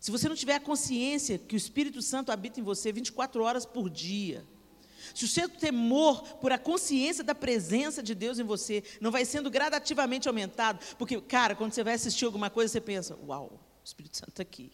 se 0.00 0.10
você 0.10 0.28
não 0.28 0.34
tiver 0.34 0.56
a 0.56 0.60
consciência 0.60 1.38
que 1.38 1.54
o 1.54 1.56
Espírito 1.56 2.02
Santo 2.02 2.32
habita 2.32 2.58
em 2.58 2.64
você 2.64 2.90
24 2.90 3.44
horas 3.44 3.64
por 3.64 3.88
dia, 3.88 4.44
se 5.14 5.24
o 5.24 5.28
seu 5.28 5.48
temor 5.48 6.24
por 6.38 6.50
a 6.50 6.58
consciência 6.58 7.22
da 7.22 7.36
presença 7.36 8.02
de 8.02 8.16
Deus 8.16 8.40
em 8.40 8.44
você 8.44 8.82
não 9.00 9.12
vai 9.12 9.24
sendo 9.24 9.48
gradativamente 9.48 10.26
aumentado, 10.26 10.84
porque, 10.96 11.20
cara, 11.20 11.54
quando 11.54 11.72
você 11.72 11.84
vai 11.84 11.94
assistir 11.94 12.24
alguma 12.24 12.50
coisa, 12.50 12.72
você 12.72 12.80
pensa: 12.80 13.16
Uau, 13.28 13.60
o 13.80 13.84
Espírito 13.84 14.16
Santo 14.16 14.30
está 14.30 14.42
aqui. 14.42 14.72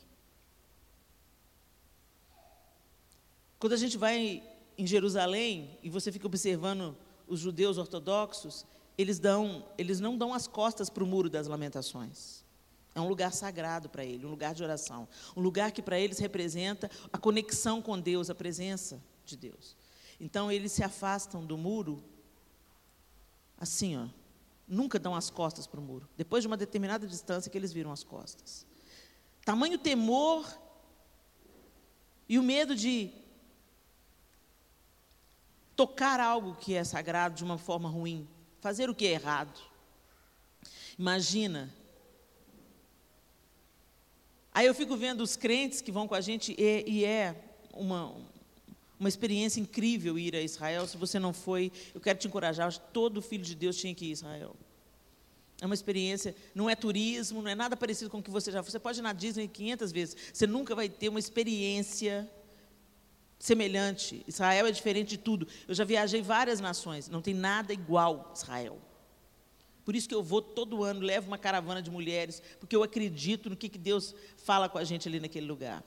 Quando 3.67 3.73
a 3.73 3.79
gente 3.79 3.99
vai 3.99 4.45
em 4.79 4.87
Jerusalém 4.87 5.77
e 5.83 5.91
você 5.91 6.13
fica 6.13 6.25
observando 6.25 6.97
os 7.27 7.41
judeus 7.41 7.79
ortodoxos, 7.79 8.65
eles, 8.97 9.19
dão, 9.19 9.67
eles 9.77 9.99
não 9.99 10.17
dão 10.17 10.33
as 10.33 10.47
costas 10.47 10.89
para 10.89 11.03
o 11.03 11.07
muro 11.07 11.29
das 11.29 11.49
lamentações. 11.49 12.45
É 12.95 13.01
um 13.01 13.09
lugar 13.09 13.33
sagrado 13.33 13.89
para 13.89 14.05
ele, 14.05 14.25
um 14.25 14.31
lugar 14.31 14.55
de 14.55 14.63
oração. 14.63 15.09
Um 15.37 15.41
lugar 15.41 15.73
que 15.73 15.83
para 15.83 15.99
eles 15.99 16.21
representa 16.21 16.89
a 17.13 17.19
conexão 17.19 17.83
com 17.83 17.99
Deus, 17.99 18.31
a 18.31 18.37
presença 18.37 19.03
de 19.25 19.37
Deus. 19.37 19.77
Então 20.21 20.53
eles 20.53 20.71
se 20.71 20.85
afastam 20.85 21.45
do 21.45 21.59
muro 21.59 22.05
assim, 23.59 23.97
ó. 23.97 24.07
Nunca 24.69 24.97
dão 24.97 25.13
as 25.13 25.29
costas 25.29 25.67
para 25.67 25.81
o 25.81 25.83
muro. 25.83 26.09
Depois 26.17 26.45
de 26.45 26.47
uma 26.47 26.57
determinada 26.57 27.05
distância 27.05 27.51
que 27.51 27.59
eles 27.59 27.73
viram 27.73 27.91
as 27.91 28.05
costas. 28.05 28.65
Tamanho 29.45 29.77
temor 29.77 30.47
e 32.29 32.39
o 32.39 32.45
medo 32.45 32.77
de 32.77 33.26
tocar 35.77 36.19
algo 36.19 36.57
que 36.57 36.75
é 36.75 36.83
sagrado 36.83 37.35
de 37.35 37.45
uma 37.45 37.59
forma 37.59 37.89
ruim, 37.89 38.27
fazer 38.61 38.91
o 38.91 38.95
que 38.95 39.07
é 39.07 39.11
errado. 39.11 39.61
Imagina 40.99 41.71
Aí 44.57 44.65
eu 44.65 44.73
fico 44.73 44.97
vendo 44.97 45.21
os 45.21 45.37
crentes 45.37 45.83
que 45.83 45.93
vão 45.93 46.09
com 46.09 46.15
a 46.15 46.21
gente, 46.23 46.57
e, 46.57 46.85
e 46.87 47.05
é 47.05 47.37
uma, 47.75 48.11
uma 48.99 49.07
experiência 49.07 49.61
incrível 49.61 50.19
ir 50.19 50.35
a 50.35 50.41
Israel. 50.41 50.87
Se 50.87 50.97
você 50.97 51.19
não 51.19 51.35
foi, 51.35 51.71
eu 51.95 52.01
quero 52.01 52.19
te 52.19 52.27
encorajar. 52.27 52.75
Todo 52.91 53.21
filho 53.21 53.45
de 53.45 53.55
Deus 53.55 53.77
tinha 53.77 53.95
que 53.95 54.07
ir 54.07 54.09
a 54.09 54.13
Israel. 54.13 54.57
É 55.61 55.67
uma 55.67 55.75
experiência, 55.75 56.35
não 56.55 56.71
é 56.71 56.75
turismo, 56.75 57.43
não 57.43 57.51
é 57.51 57.55
nada 57.55 57.77
parecido 57.77 58.09
com 58.09 58.17
o 58.17 58.23
que 58.23 58.31
você 58.31 58.51
já 58.51 58.63
foi. 58.63 58.71
Você 58.71 58.79
pode 58.79 58.99
ir 58.99 59.03
na 59.03 59.13
Disney 59.13 59.47
500 59.47 59.93
vezes, 59.93 60.17
você 60.33 60.47
nunca 60.47 60.75
vai 60.75 60.89
ter 60.89 61.11
uma 61.11 61.19
experiência 61.19 62.27
semelhante. 63.39 64.25
Israel 64.27 64.67
é 64.67 64.71
diferente 64.71 65.11
de 65.11 65.19
tudo. 65.19 65.47
Eu 65.69 65.75
já 65.75 65.85
viajei 65.85 66.23
várias 66.23 66.61
nações, 66.61 67.09
não 67.09 67.23
tem 67.23 67.35
nada 67.35 67.73
igual 67.73 68.33
Israel. 68.35 68.79
Por 69.85 69.95
isso 69.95 70.09
que 70.09 70.15
eu 70.15 70.23
vou 70.23 70.43
todo 70.43 70.83
ano, 70.83 71.01
levo 71.01 71.29
uma 71.29 71.39
caravana 71.39 71.81
de 71.81 71.91
mulheres, 71.91 72.43
porque 72.59 72.75
eu 72.75 72.83
acredito 72.83 73.49
no 73.49 73.57
que, 73.57 73.69
que 73.69 73.79
Deus 73.79 74.15
fala 74.37 74.69
com 74.69 74.79
a 74.79 74.85
gente 74.85 75.07
ali 75.07 75.21
naquele 75.21 75.47
lugar. 75.47 75.85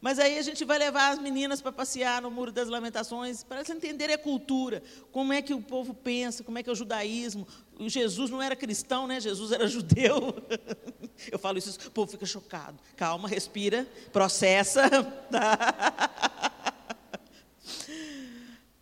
Mas 0.00 0.18
aí 0.18 0.38
a 0.38 0.42
gente 0.42 0.64
vai 0.64 0.78
levar 0.78 1.12
as 1.12 1.18
meninas 1.18 1.60
para 1.60 1.72
passear 1.72 2.22
no 2.22 2.30
Muro 2.30 2.52
das 2.52 2.68
Lamentações, 2.68 3.42
para 3.42 3.58
elas 3.58 3.70
entenderem 3.70 4.14
a 4.14 4.18
cultura, 4.18 4.82
como 5.10 5.32
é 5.32 5.42
que 5.42 5.52
o 5.52 5.60
povo 5.60 5.92
pensa, 5.92 6.44
como 6.44 6.56
é 6.58 6.62
que 6.62 6.70
é 6.70 6.72
o 6.72 6.76
judaísmo. 6.76 7.46
Jesus 7.80 8.30
não 8.30 8.40
era 8.40 8.54
cristão, 8.54 9.08
né? 9.08 9.20
Jesus 9.20 9.50
era 9.50 9.66
judeu. 9.66 10.34
Eu 11.30 11.38
falo 11.38 11.58
isso, 11.58 11.76
o 11.86 11.90
povo 11.90 12.10
fica 12.10 12.24
chocado. 12.24 12.78
Calma, 12.96 13.28
respira, 13.28 13.86
processa. 14.12 14.82
Tá? 15.30 16.37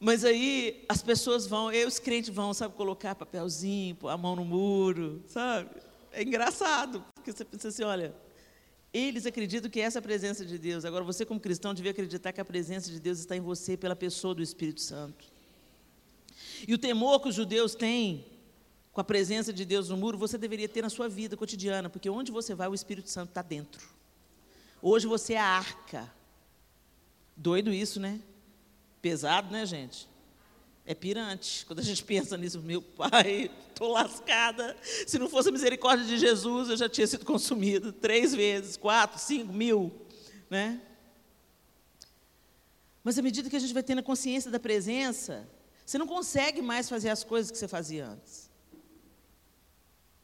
Mas 0.06 0.24
aí 0.24 0.84
as 0.88 1.02
pessoas 1.02 1.48
vão, 1.48 1.72
eu 1.72 1.88
os 1.88 1.98
crentes 1.98 2.32
vão, 2.32 2.54
sabe, 2.54 2.76
colocar 2.76 3.16
papelzinho, 3.16 3.96
pôr 3.96 4.08
a 4.08 4.16
mão 4.16 4.36
no 4.36 4.44
muro, 4.44 5.20
sabe? 5.26 5.68
É 6.12 6.22
engraçado, 6.22 7.04
porque 7.12 7.32
você 7.32 7.44
pensa 7.44 7.66
assim, 7.66 7.82
olha, 7.82 8.14
eles 8.94 9.26
acreditam 9.26 9.68
que 9.68 9.80
essa 9.80 9.98
é 9.98 10.00
a 10.00 10.02
presença 10.02 10.46
de 10.46 10.58
Deus. 10.58 10.84
Agora 10.84 11.02
você 11.02 11.26
como 11.26 11.40
cristão 11.40 11.74
devia 11.74 11.90
acreditar 11.90 12.32
que 12.32 12.40
a 12.40 12.44
presença 12.44 12.88
de 12.88 13.00
Deus 13.00 13.18
está 13.18 13.36
em 13.36 13.40
você 13.40 13.76
pela 13.76 13.96
pessoa 13.96 14.32
do 14.32 14.44
Espírito 14.44 14.80
Santo. 14.80 15.24
E 16.68 16.72
o 16.72 16.78
temor 16.78 17.18
que 17.20 17.30
os 17.30 17.34
judeus 17.34 17.74
têm 17.74 18.26
com 18.92 19.00
a 19.00 19.04
presença 19.04 19.52
de 19.52 19.64
Deus 19.64 19.88
no 19.88 19.96
muro, 19.96 20.16
você 20.16 20.38
deveria 20.38 20.68
ter 20.68 20.82
na 20.82 20.88
sua 20.88 21.08
vida 21.08 21.36
cotidiana, 21.36 21.90
porque 21.90 22.08
onde 22.08 22.30
você 22.30 22.54
vai, 22.54 22.68
o 22.68 22.74
Espírito 22.74 23.10
Santo 23.10 23.30
está 23.30 23.42
dentro. 23.42 23.84
Hoje 24.80 25.08
você 25.08 25.32
é 25.32 25.40
a 25.40 25.46
arca. 25.46 26.08
Doido 27.36 27.72
isso, 27.72 27.98
né? 27.98 28.20
Pesado, 29.06 29.52
né, 29.52 29.64
gente? 29.64 30.08
É 30.84 30.92
pirante. 30.92 31.64
Quando 31.64 31.78
a 31.78 31.82
gente 31.82 32.02
pensa 32.02 32.36
nisso, 32.36 32.60
meu 32.60 32.82
pai, 32.82 33.48
estou 33.68 33.92
lascada. 33.92 34.76
Se 35.06 35.16
não 35.16 35.30
fosse 35.30 35.48
a 35.48 35.52
misericórdia 35.52 36.04
de 36.04 36.18
Jesus, 36.18 36.70
eu 36.70 36.76
já 36.76 36.88
tinha 36.88 37.06
sido 37.06 37.24
consumido 37.24 37.92
três 37.92 38.34
vezes, 38.34 38.76
quatro, 38.76 39.20
cinco, 39.20 39.52
mil, 39.52 39.94
né? 40.50 40.82
Mas 43.04 43.16
à 43.16 43.22
medida 43.22 43.48
que 43.48 43.54
a 43.54 43.60
gente 43.60 43.72
vai 43.72 43.84
tendo 43.84 44.00
a 44.00 44.02
consciência 44.02 44.50
da 44.50 44.58
presença, 44.58 45.48
você 45.84 45.98
não 45.98 46.06
consegue 46.08 46.60
mais 46.60 46.88
fazer 46.88 47.10
as 47.10 47.22
coisas 47.22 47.52
que 47.52 47.58
você 47.58 47.68
fazia 47.68 48.08
antes. 48.08 48.50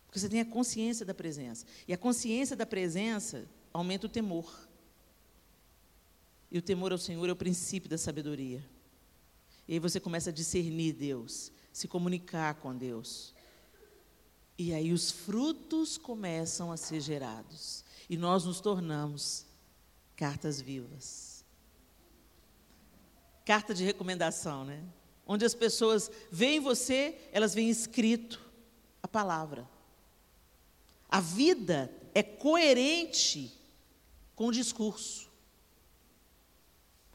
Porque 0.07 0.19
você 0.19 0.29
tem 0.29 0.41
a 0.41 0.45
consciência 0.45 1.07
da 1.07 1.15
presença. 1.15 1.65
E 1.87 1.93
a 1.93 1.97
consciência 1.97 2.57
da 2.57 2.67
presença 2.67 3.45
aumenta 3.73 4.07
o 4.07 4.11
temor. 4.11 4.53
E 6.51 6.59
o 6.59 6.63
temor 6.63 6.91
ao 6.91 6.99
Senhor 6.99 7.29
é 7.29 7.33
o 7.33 7.37
princípio 7.37 7.89
da 7.89 7.97
sabedoria. 7.97 8.72
E 9.67 9.75
aí 9.75 9.79
você 9.79 10.01
começa 10.01 10.31
a 10.31 10.33
discernir 10.33 10.93
Deus, 10.93 11.53
se 11.73 11.87
comunicar 11.89 12.55
com 12.57 12.77
Deus. 12.77 13.35
E 14.59 14.73
aí 14.73 14.93
os 14.93 15.11
frutos 15.11 15.97
começam 15.97 16.71
a 16.71 16.77
ser 16.77 17.01
gerados. 17.01 17.85
E 18.09 18.17
nós 18.17 18.45
nos 18.45 18.61
tornamos 18.61 19.47
cartas 20.17 20.61
vivas. 20.61 21.45
Carta 23.45 23.75
de 23.75 23.85
recomendação, 23.85 24.65
né? 24.65 24.85
Onde 25.27 25.45
as 25.45 25.55
pessoas 25.55 26.11
veem 26.31 26.61
você, 26.61 27.19
elas 27.33 27.55
veem 27.55 27.71
escrito 27.71 28.41
a 29.03 29.09
palavra. 29.09 29.69
A 31.09 31.21
vida 31.21 31.93
é 32.15 32.23
coerente 32.23 33.53
com 34.35 34.47
o 34.47 34.53
discurso. 34.53 35.31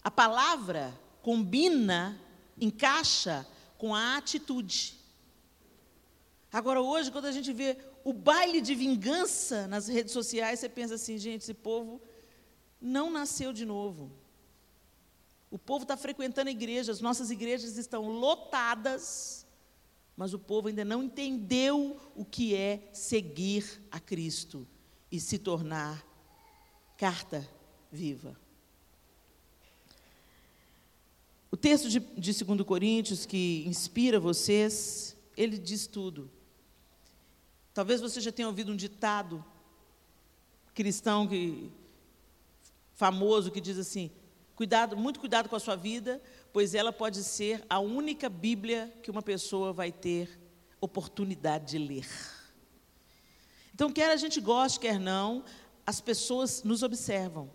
A 0.03 0.11
palavra 0.11 0.97
combina, 1.21 2.19
encaixa 2.59 3.47
com 3.77 3.93
a 3.93 4.17
atitude. 4.17 4.97
Agora, 6.51 6.81
hoje, 6.81 7.11
quando 7.11 7.25
a 7.25 7.31
gente 7.31 7.51
vê 7.53 7.77
o 8.03 8.13
baile 8.13 8.61
de 8.61 8.73
vingança 8.73 9.67
nas 9.67 9.87
redes 9.87 10.13
sociais, 10.13 10.59
você 10.59 10.69
pensa 10.69 10.95
assim, 10.95 11.17
gente, 11.17 11.41
esse 11.41 11.53
povo 11.53 12.01
não 12.81 13.09
nasceu 13.09 13.51
de 13.51 13.65
novo. 13.65 14.11
O 15.49 15.57
povo 15.57 15.83
está 15.83 15.95
frequentando 15.95 16.49
igrejas, 16.49 16.99
nossas 16.99 17.31
igrejas 17.31 17.77
estão 17.77 18.07
lotadas, 18.07 19.45
mas 20.15 20.33
o 20.33 20.39
povo 20.39 20.67
ainda 20.67 20.83
não 20.83 21.03
entendeu 21.03 21.99
o 22.15 22.25
que 22.25 22.55
é 22.55 22.89
seguir 22.91 23.81
a 23.91 23.99
Cristo 23.99 24.67
e 25.11 25.19
se 25.19 25.37
tornar 25.37 26.05
carta 26.97 27.47
viva. 27.91 28.35
O 31.49 31.55
texto 31.55 31.89
de, 31.89 31.99
de 31.99 32.43
2 32.43 32.61
Coríntios 32.63 33.25
que 33.25 33.63
inspira 33.65 34.19
vocês, 34.19 35.15
ele 35.35 35.57
diz 35.57 35.87
tudo. 35.87 36.29
Talvez 37.73 38.01
você 38.01 38.19
já 38.19 38.31
tenha 38.31 38.47
ouvido 38.47 38.71
um 38.71 38.75
ditado 38.75 39.43
cristão 40.73 41.27
que, 41.27 41.71
famoso 42.93 43.49
que 43.49 43.61
diz 43.61 43.77
assim: 43.77 44.11
cuidado, 44.55 44.97
muito 44.97 45.19
cuidado 45.19 45.47
com 45.49 45.55
a 45.55 45.59
sua 45.59 45.75
vida, 45.75 46.21
pois 46.51 46.75
ela 46.75 46.91
pode 46.91 47.23
ser 47.23 47.65
a 47.69 47.79
única 47.79 48.29
Bíblia 48.29 48.93
que 49.01 49.09
uma 49.09 49.21
pessoa 49.21 49.71
vai 49.71 49.91
ter 49.91 50.39
oportunidade 50.81 51.71
de 51.71 51.77
ler. 51.77 52.07
Então, 53.73 53.91
quer 53.91 54.11
a 54.11 54.15
gente 54.15 54.41
goste, 54.41 54.79
quer 54.79 54.99
não, 54.99 55.43
as 55.85 56.01
pessoas 56.01 56.63
nos 56.63 56.83
observam. 56.83 57.49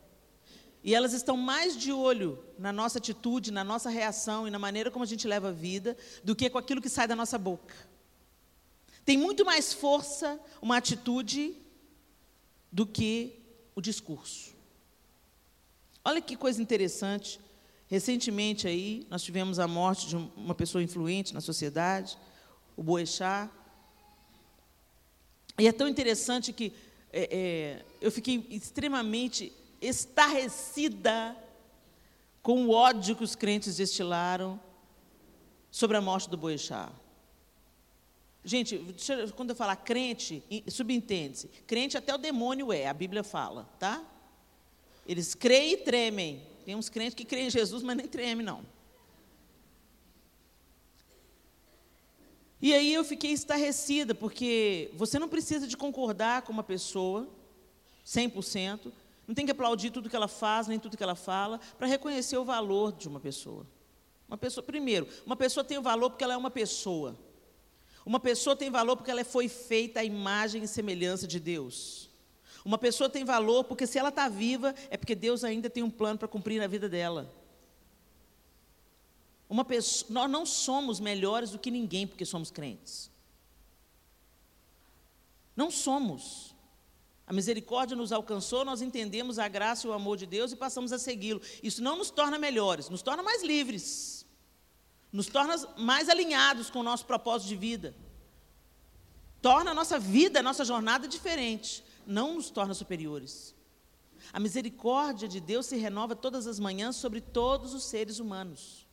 E 0.84 0.94
elas 0.94 1.12
estão 1.12 1.36
mais 1.36 1.76
de 1.76 1.92
olho 1.92 2.42
na 2.58 2.72
nossa 2.72 2.98
atitude, 2.98 3.52
na 3.52 3.62
nossa 3.62 3.88
reação 3.88 4.48
e 4.48 4.50
na 4.50 4.58
maneira 4.58 4.90
como 4.90 5.04
a 5.04 5.06
gente 5.06 5.28
leva 5.28 5.48
a 5.48 5.52
vida, 5.52 5.96
do 6.24 6.34
que 6.34 6.50
com 6.50 6.58
aquilo 6.58 6.82
que 6.82 6.88
sai 6.88 7.06
da 7.06 7.14
nossa 7.14 7.38
boca. 7.38 7.74
Tem 9.04 9.16
muito 9.16 9.44
mais 9.44 9.72
força 9.72 10.40
uma 10.60 10.76
atitude 10.76 11.54
do 12.70 12.86
que 12.86 13.38
o 13.74 13.80
discurso. 13.80 14.52
Olha 16.04 16.20
que 16.20 16.36
coisa 16.36 16.60
interessante. 16.60 17.38
Recentemente 17.86 18.66
aí, 18.66 19.06
nós 19.10 19.22
tivemos 19.22 19.58
a 19.58 19.68
morte 19.68 20.08
de 20.08 20.16
uma 20.16 20.54
pessoa 20.54 20.82
influente 20.82 21.34
na 21.34 21.40
sociedade, 21.40 22.16
o 22.76 22.82
Boechat. 22.82 23.50
E 25.58 25.68
é 25.68 25.72
tão 25.72 25.86
interessante 25.86 26.52
que 26.52 26.72
é, 27.12 27.28
é, 27.30 27.84
eu 28.00 28.10
fiquei 28.10 28.46
extremamente 28.50 29.52
estarrecida 29.82 31.36
com 32.42 32.66
o 32.66 32.70
ódio 32.70 33.16
que 33.16 33.24
os 33.24 33.34
crentes 33.34 33.76
destilaram 33.76 34.58
sobre 35.70 35.96
a 35.96 36.00
morte 36.00 36.30
do 36.30 36.36
Boechat. 36.36 36.92
Gente, 38.44 38.78
quando 39.36 39.50
eu 39.50 39.56
falar 39.56 39.76
crente, 39.76 40.42
subentende-se. 40.68 41.48
Crente 41.66 41.96
até 41.96 42.14
o 42.14 42.18
demônio 42.18 42.72
é, 42.72 42.88
a 42.88 42.94
Bíblia 42.94 43.22
fala, 43.22 43.68
tá? 43.78 44.04
Eles 45.06 45.34
creem 45.34 45.74
e 45.74 45.76
tremem. 45.76 46.42
Tem 46.64 46.74
uns 46.74 46.88
crentes 46.88 47.14
que 47.14 47.24
creem 47.24 47.46
em 47.46 47.50
Jesus, 47.50 47.82
mas 47.82 47.96
nem 47.96 48.08
tremem, 48.08 48.44
não. 48.44 48.64
E 52.60 52.72
aí 52.72 52.94
eu 52.94 53.04
fiquei 53.04 53.32
estarrecida, 53.32 54.14
porque 54.14 54.90
você 54.94 55.18
não 55.18 55.28
precisa 55.28 55.66
de 55.66 55.76
concordar 55.76 56.42
com 56.42 56.52
uma 56.52 56.62
pessoa, 56.62 57.28
100%, 58.06 58.92
não 59.32 59.34
tem 59.34 59.46
que 59.46 59.52
aplaudir 59.52 59.90
tudo 59.90 60.10
que 60.10 60.16
ela 60.16 60.28
faz, 60.28 60.68
nem 60.68 60.78
tudo 60.78 60.94
que 60.94 61.02
ela 61.02 61.14
fala, 61.14 61.58
para 61.78 61.86
reconhecer 61.86 62.36
o 62.36 62.44
valor 62.44 62.92
de 62.92 63.08
uma 63.08 63.18
pessoa. 63.18 63.66
Uma 64.28 64.36
pessoa, 64.36 64.62
primeiro, 64.62 65.08
uma 65.24 65.34
pessoa 65.34 65.64
tem 65.64 65.80
valor 65.80 66.10
porque 66.10 66.22
ela 66.22 66.34
é 66.34 66.36
uma 66.36 66.50
pessoa. 66.50 67.18
Uma 68.04 68.20
pessoa 68.20 68.54
tem 68.54 68.70
valor 68.70 68.94
porque 68.94 69.10
ela 69.10 69.24
foi 69.24 69.48
feita 69.48 70.00
à 70.00 70.04
imagem 70.04 70.62
e 70.62 70.68
semelhança 70.68 71.26
de 71.26 71.40
Deus. 71.40 72.10
Uma 72.62 72.76
pessoa 72.76 73.08
tem 73.08 73.24
valor 73.24 73.64
porque 73.64 73.86
se 73.86 73.98
ela 73.98 74.10
está 74.10 74.28
viva, 74.28 74.74
é 74.90 74.98
porque 74.98 75.14
Deus 75.14 75.44
ainda 75.44 75.70
tem 75.70 75.82
um 75.82 75.90
plano 75.90 76.18
para 76.18 76.28
cumprir 76.28 76.60
na 76.60 76.66
vida 76.66 76.86
dela. 76.86 77.34
Uma 79.48 79.64
pessoa, 79.64 80.12
nós 80.12 80.30
não 80.30 80.44
somos 80.44 81.00
melhores 81.00 81.50
do 81.50 81.58
que 81.58 81.70
ninguém 81.70 82.06
porque 82.06 82.26
somos 82.26 82.50
crentes. 82.50 83.10
Não 85.56 85.70
somos. 85.70 86.51
A 87.32 87.34
misericórdia 87.34 87.96
nos 87.96 88.12
alcançou, 88.12 88.62
nós 88.62 88.82
entendemos 88.82 89.38
a 89.38 89.48
graça 89.48 89.86
e 89.86 89.90
o 89.90 89.94
amor 89.94 90.18
de 90.18 90.26
Deus 90.26 90.52
e 90.52 90.56
passamos 90.56 90.92
a 90.92 90.98
segui-lo. 90.98 91.40
Isso 91.62 91.82
não 91.82 91.96
nos 91.96 92.10
torna 92.10 92.38
melhores, 92.38 92.90
nos 92.90 93.00
torna 93.00 93.22
mais 93.22 93.42
livres, 93.42 94.26
nos 95.10 95.28
torna 95.28 95.56
mais 95.78 96.10
alinhados 96.10 96.68
com 96.68 96.80
o 96.80 96.82
nosso 96.82 97.06
propósito 97.06 97.48
de 97.48 97.56
vida, 97.56 97.96
torna 99.40 99.70
a 99.70 99.74
nossa 99.74 99.98
vida, 99.98 100.40
a 100.40 100.42
nossa 100.42 100.62
jornada 100.62 101.08
diferente, 101.08 101.82
não 102.06 102.34
nos 102.34 102.50
torna 102.50 102.74
superiores. 102.74 103.54
A 104.30 104.38
misericórdia 104.38 105.26
de 105.26 105.40
Deus 105.40 105.64
se 105.64 105.78
renova 105.78 106.14
todas 106.14 106.46
as 106.46 106.60
manhãs 106.60 106.96
sobre 106.96 107.22
todos 107.22 107.72
os 107.72 107.84
seres 107.84 108.18
humanos. 108.18 108.86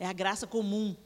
É 0.00 0.06
a 0.08 0.12
graça 0.12 0.48
comum. 0.48 0.96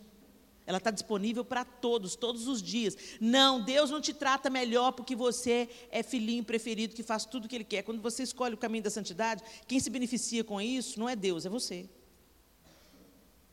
Ela 0.67 0.79
está 0.79 0.91
disponível 0.91 1.45
para 1.45 1.65
todos, 1.65 2.17
todos 2.17 2.49
os 2.49 2.63
dias. 2.63 2.97
Não, 3.21 3.61
Deus 3.61 3.91
não 3.91 4.01
te 4.01 4.15
trata 4.15 4.49
melhor 4.49 4.93
porque 4.93 5.15
você 5.15 5.69
é 5.91 6.03
filhinho 6.03 6.43
preferido 6.43 6.95
que 6.95 7.03
faz 7.03 7.27
tudo 7.27 7.45
o 7.45 7.49
que 7.49 7.55
Ele 7.55 7.65
quer. 7.65 7.83
Quando 7.83 8.01
você 8.01 8.23
escolhe 8.23 8.55
o 8.55 8.59
caminho 8.59 8.83
da 8.83 8.91
santidade, 8.91 9.43
quem 9.67 9.79
se 9.79 9.91
beneficia 9.91 10.43
com 10.43 10.61
isso 10.61 10.99
não 10.99 11.09
é 11.09 11.15
Deus, 11.15 11.45
é 11.45 11.51
você. 11.51 11.89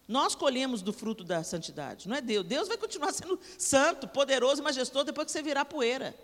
Nós 0.07 0.35
colhemos 0.35 0.81
do 0.81 0.93
fruto 0.93 1.23
da 1.23 1.43
santidade, 1.43 2.07
não 2.07 2.15
é 2.15 2.21
Deus. 2.21 2.45
Deus 2.45 2.67
vai 2.67 2.77
continuar 2.77 3.11
sendo 3.13 3.39
santo, 3.57 4.07
poderoso 4.07 4.61
e 4.61 4.63
majestoso 4.63 5.05
depois 5.05 5.25
que 5.25 5.31
você 5.31 5.41
virar 5.41 5.65
poeira. 5.65 6.15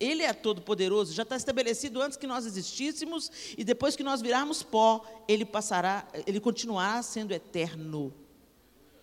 Ele 0.00 0.22
é 0.22 0.32
todo-poderoso, 0.32 1.12
já 1.12 1.24
está 1.24 1.36
estabelecido 1.36 2.00
antes 2.00 2.16
que 2.16 2.26
nós 2.26 2.46
existíssemos 2.46 3.30
e 3.56 3.62
depois 3.62 3.94
que 3.94 4.02
nós 4.02 4.22
virarmos 4.22 4.62
pó, 4.62 5.04
ele 5.28 5.44
passará, 5.44 6.08
ele 6.26 6.40
continuará 6.40 7.02
sendo 7.02 7.32
eterno 7.32 8.14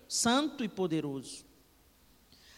santo 0.08 0.64
e 0.64 0.70
poderoso. 0.70 1.46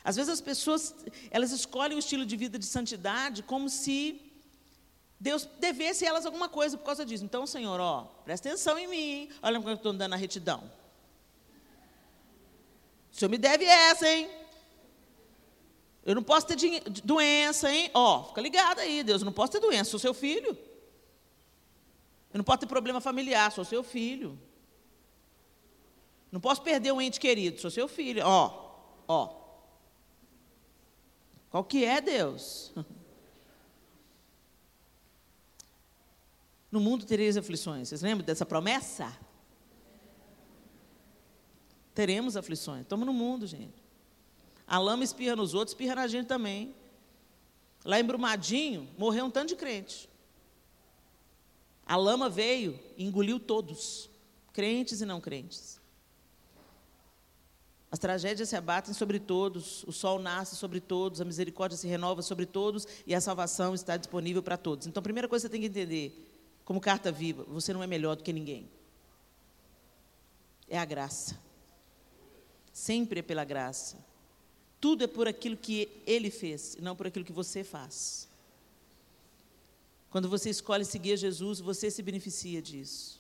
Às 0.04 0.16
vezes 0.16 0.32
as 0.32 0.42
pessoas, 0.42 0.96
elas 1.30 1.52
escolhem 1.52 1.96
um 1.96 2.00
estilo 2.00 2.26
de 2.26 2.36
vida 2.36 2.58
de 2.58 2.66
santidade 2.66 3.44
como 3.44 3.70
se 3.70 4.22
Deus 5.20 5.48
devesse 5.60 6.06
elas 6.06 6.26
alguma 6.26 6.48
coisa 6.48 6.78
por 6.78 6.86
causa 6.86 7.06
disso. 7.06 7.26
Então, 7.26 7.46
Senhor, 7.46 7.80
ó, 7.80 8.04
presta 8.24 8.50
atenção 8.50 8.80
em 8.80 8.88
mim. 8.88 9.30
Olha 9.42 9.58
como 9.58 9.70
eu 9.70 9.76
estou 9.76 9.92
andando 9.92 10.12
na 10.12 10.16
retidão. 10.16 10.72
O 13.12 13.16
Senhor 13.16 13.30
me 13.30 13.38
deve 13.38 13.66
essa, 13.66 14.08
hein? 14.08 14.30
Eu 16.06 16.16
não 16.16 16.24
posso 16.24 16.48
ter 16.48 16.56
doença, 17.04 17.72
hein? 17.72 17.92
Ó, 17.94 18.30
fica 18.30 18.42
ligado 18.42 18.80
aí, 18.80 19.04
Deus, 19.04 19.22
eu 19.22 19.26
não 19.26 19.34
posso 19.34 19.52
ter 19.52 19.60
doença, 19.60 19.92
sou 19.92 20.00
seu 20.00 20.14
filho. 20.14 20.58
Eu 22.34 22.38
não 22.38 22.44
posso 22.44 22.60
ter 22.60 22.68
problema 22.68 23.02
familiar, 23.02 23.52
sou 23.52 23.66
seu 23.66 23.84
filho. 23.84 24.40
Não 26.32 26.40
posso 26.40 26.62
perder 26.62 26.92
um 26.92 27.02
ente 27.02 27.20
querido, 27.20 27.60
sou 27.60 27.72
seu 27.72 27.88
filho. 27.88 28.24
Ó, 28.26 28.76
ó. 29.08 29.40
Qual 31.50 31.64
que 31.64 31.84
é 31.84 32.00
Deus? 32.00 32.74
No 36.72 36.80
mundo 36.80 37.04
tereis 37.04 37.36
aflições. 37.36 37.90
Vocês 37.90 38.04
lembram 38.04 38.24
dessa 38.24 38.46
promessa? 38.46 39.18
Teremos 41.96 42.38
aflições. 42.38 42.82
Estamos 42.82 43.08
no 43.08 43.14
mundo, 43.14 43.48
gente. 43.48 43.84
A 44.68 44.78
lama 44.78 45.04
espirra 45.04 45.36
nos 45.36 45.56
outros, 45.56 45.72
espirra 45.72 45.96
na 45.96 46.08
gente 46.08 46.28
também. 46.28 46.76
Lá 47.84 48.00
em 48.00 48.04
Brumadinho, 48.04 48.88
morreu 48.98 49.26
um 49.26 49.32
tanto 49.32 49.50
de 49.50 49.56
crente. 49.56 50.08
A 51.86 51.96
lama 51.96 52.30
veio 52.30 52.80
e 52.96 53.04
engoliu 53.04 53.40
todos, 53.40 54.10
crentes 54.54 55.02
e 55.02 55.06
não 55.06 55.20
crentes. 55.20 55.79
As 57.92 57.98
tragédias 57.98 58.50
se 58.50 58.56
abatem 58.56 58.94
sobre 58.94 59.20
todos, 59.20 59.84
o 59.84 59.92
sol 59.92 60.20
nasce 60.20 60.56
sobre 60.56 60.80
todos, 60.80 61.20
a 61.20 61.26
misericórdia 61.26 61.78
se 61.78 61.88
renova 61.88 62.22
sobre 62.22 62.46
todos 62.46 62.88
e 63.06 63.16
a 63.16 63.22
salvação 63.22 63.74
está 63.74 63.98
disponível 63.98 64.44
para 64.44 64.58
todos. 64.58 64.86
Então, 64.86 65.02
a 65.02 65.04
primeira 65.04 65.28
coisa 65.28 65.48
que 65.48 65.48
você 65.48 65.52
tem 65.52 65.62
que 65.62 65.80
entender, 65.80 66.28
como 66.64 66.80
carta 66.80 67.12
viva, 67.12 67.44
você 67.46 67.74
não 67.74 67.82
é 67.82 67.88
melhor 67.88 68.16
do 68.16 68.24
que 68.24 68.32
ninguém. 68.32 68.70
É 70.68 70.78
a 70.78 70.86
graça. 70.86 71.40
Sempre 72.72 73.22
é 73.22 73.24
pela 73.24 73.44
graça. 73.44 73.98
Tudo 74.80 75.04
é 75.04 75.08
por 75.08 75.28
aquilo 75.28 75.58
que 75.58 75.90
ele 76.06 76.30
fez, 76.30 76.78
não 76.80 76.96
por 76.96 77.08
aquilo 77.08 77.26
que 77.26 77.34
você 77.34 77.64
faz. 77.64 78.30
Quando 80.12 80.30
você 80.30 80.52
escolhe 80.52 80.86
seguir 80.86 81.18
Jesus, 81.18 81.60
você 81.60 81.90
se 81.90 82.04
beneficia 82.04 82.62
disso. 82.62 83.20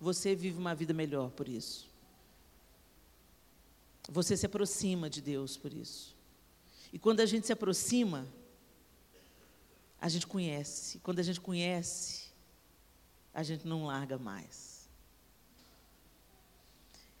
Você 0.00 0.34
vive 0.34 0.58
uma 0.58 0.74
vida 0.74 0.92
melhor 0.92 1.30
por 1.30 1.48
isso. 1.48 1.91
Você 4.08 4.36
se 4.36 4.46
aproxima 4.46 5.08
de 5.08 5.20
Deus 5.20 5.56
por 5.56 5.72
isso. 5.72 6.16
E 6.92 6.98
quando 6.98 7.20
a 7.20 7.26
gente 7.26 7.46
se 7.46 7.52
aproxima, 7.52 8.26
a 10.00 10.08
gente 10.08 10.26
conhece. 10.26 10.98
Quando 10.98 11.20
a 11.20 11.22
gente 11.22 11.40
conhece, 11.40 12.30
a 13.32 13.42
gente 13.42 13.66
não 13.66 13.86
larga 13.86 14.18
mais. 14.18 14.88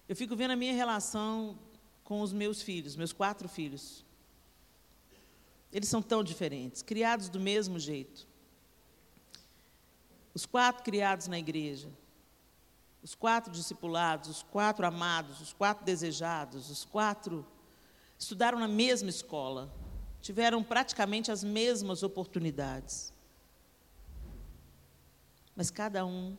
Eu 0.08 0.16
fico 0.16 0.36
vendo 0.36 0.50
a 0.50 0.56
minha 0.56 0.74
relação 0.74 1.58
com 2.04 2.20
os 2.20 2.32
meus 2.32 2.60
filhos, 2.60 2.96
meus 2.96 3.12
quatro 3.12 3.48
filhos. 3.48 4.04
Eles 5.72 5.88
são 5.88 6.02
tão 6.02 6.22
diferentes, 6.22 6.82
criados 6.82 7.28
do 7.28 7.40
mesmo 7.40 7.78
jeito. 7.78 8.26
Os 10.34 10.44
quatro 10.44 10.82
criados 10.82 11.28
na 11.28 11.38
igreja 11.38 11.88
os 13.02 13.14
quatro 13.14 13.52
discipulados, 13.52 14.28
os 14.28 14.42
quatro 14.42 14.86
amados, 14.86 15.40
os 15.40 15.52
quatro 15.52 15.84
desejados, 15.84 16.70
os 16.70 16.84
quatro 16.84 17.44
estudaram 18.16 18.58
na 18.58 18.68
mesma 18.68 19.10
escola, 19.10 19.72
tiveram 20.20 20.62
praticamente 20.62 21.32
as 21.32 21.42
mesmas 21.42 22.04
oportunidades. 22.04 23.12
Mas 25.56 25.70
cada 25.70 26.06
um 26.06 26.36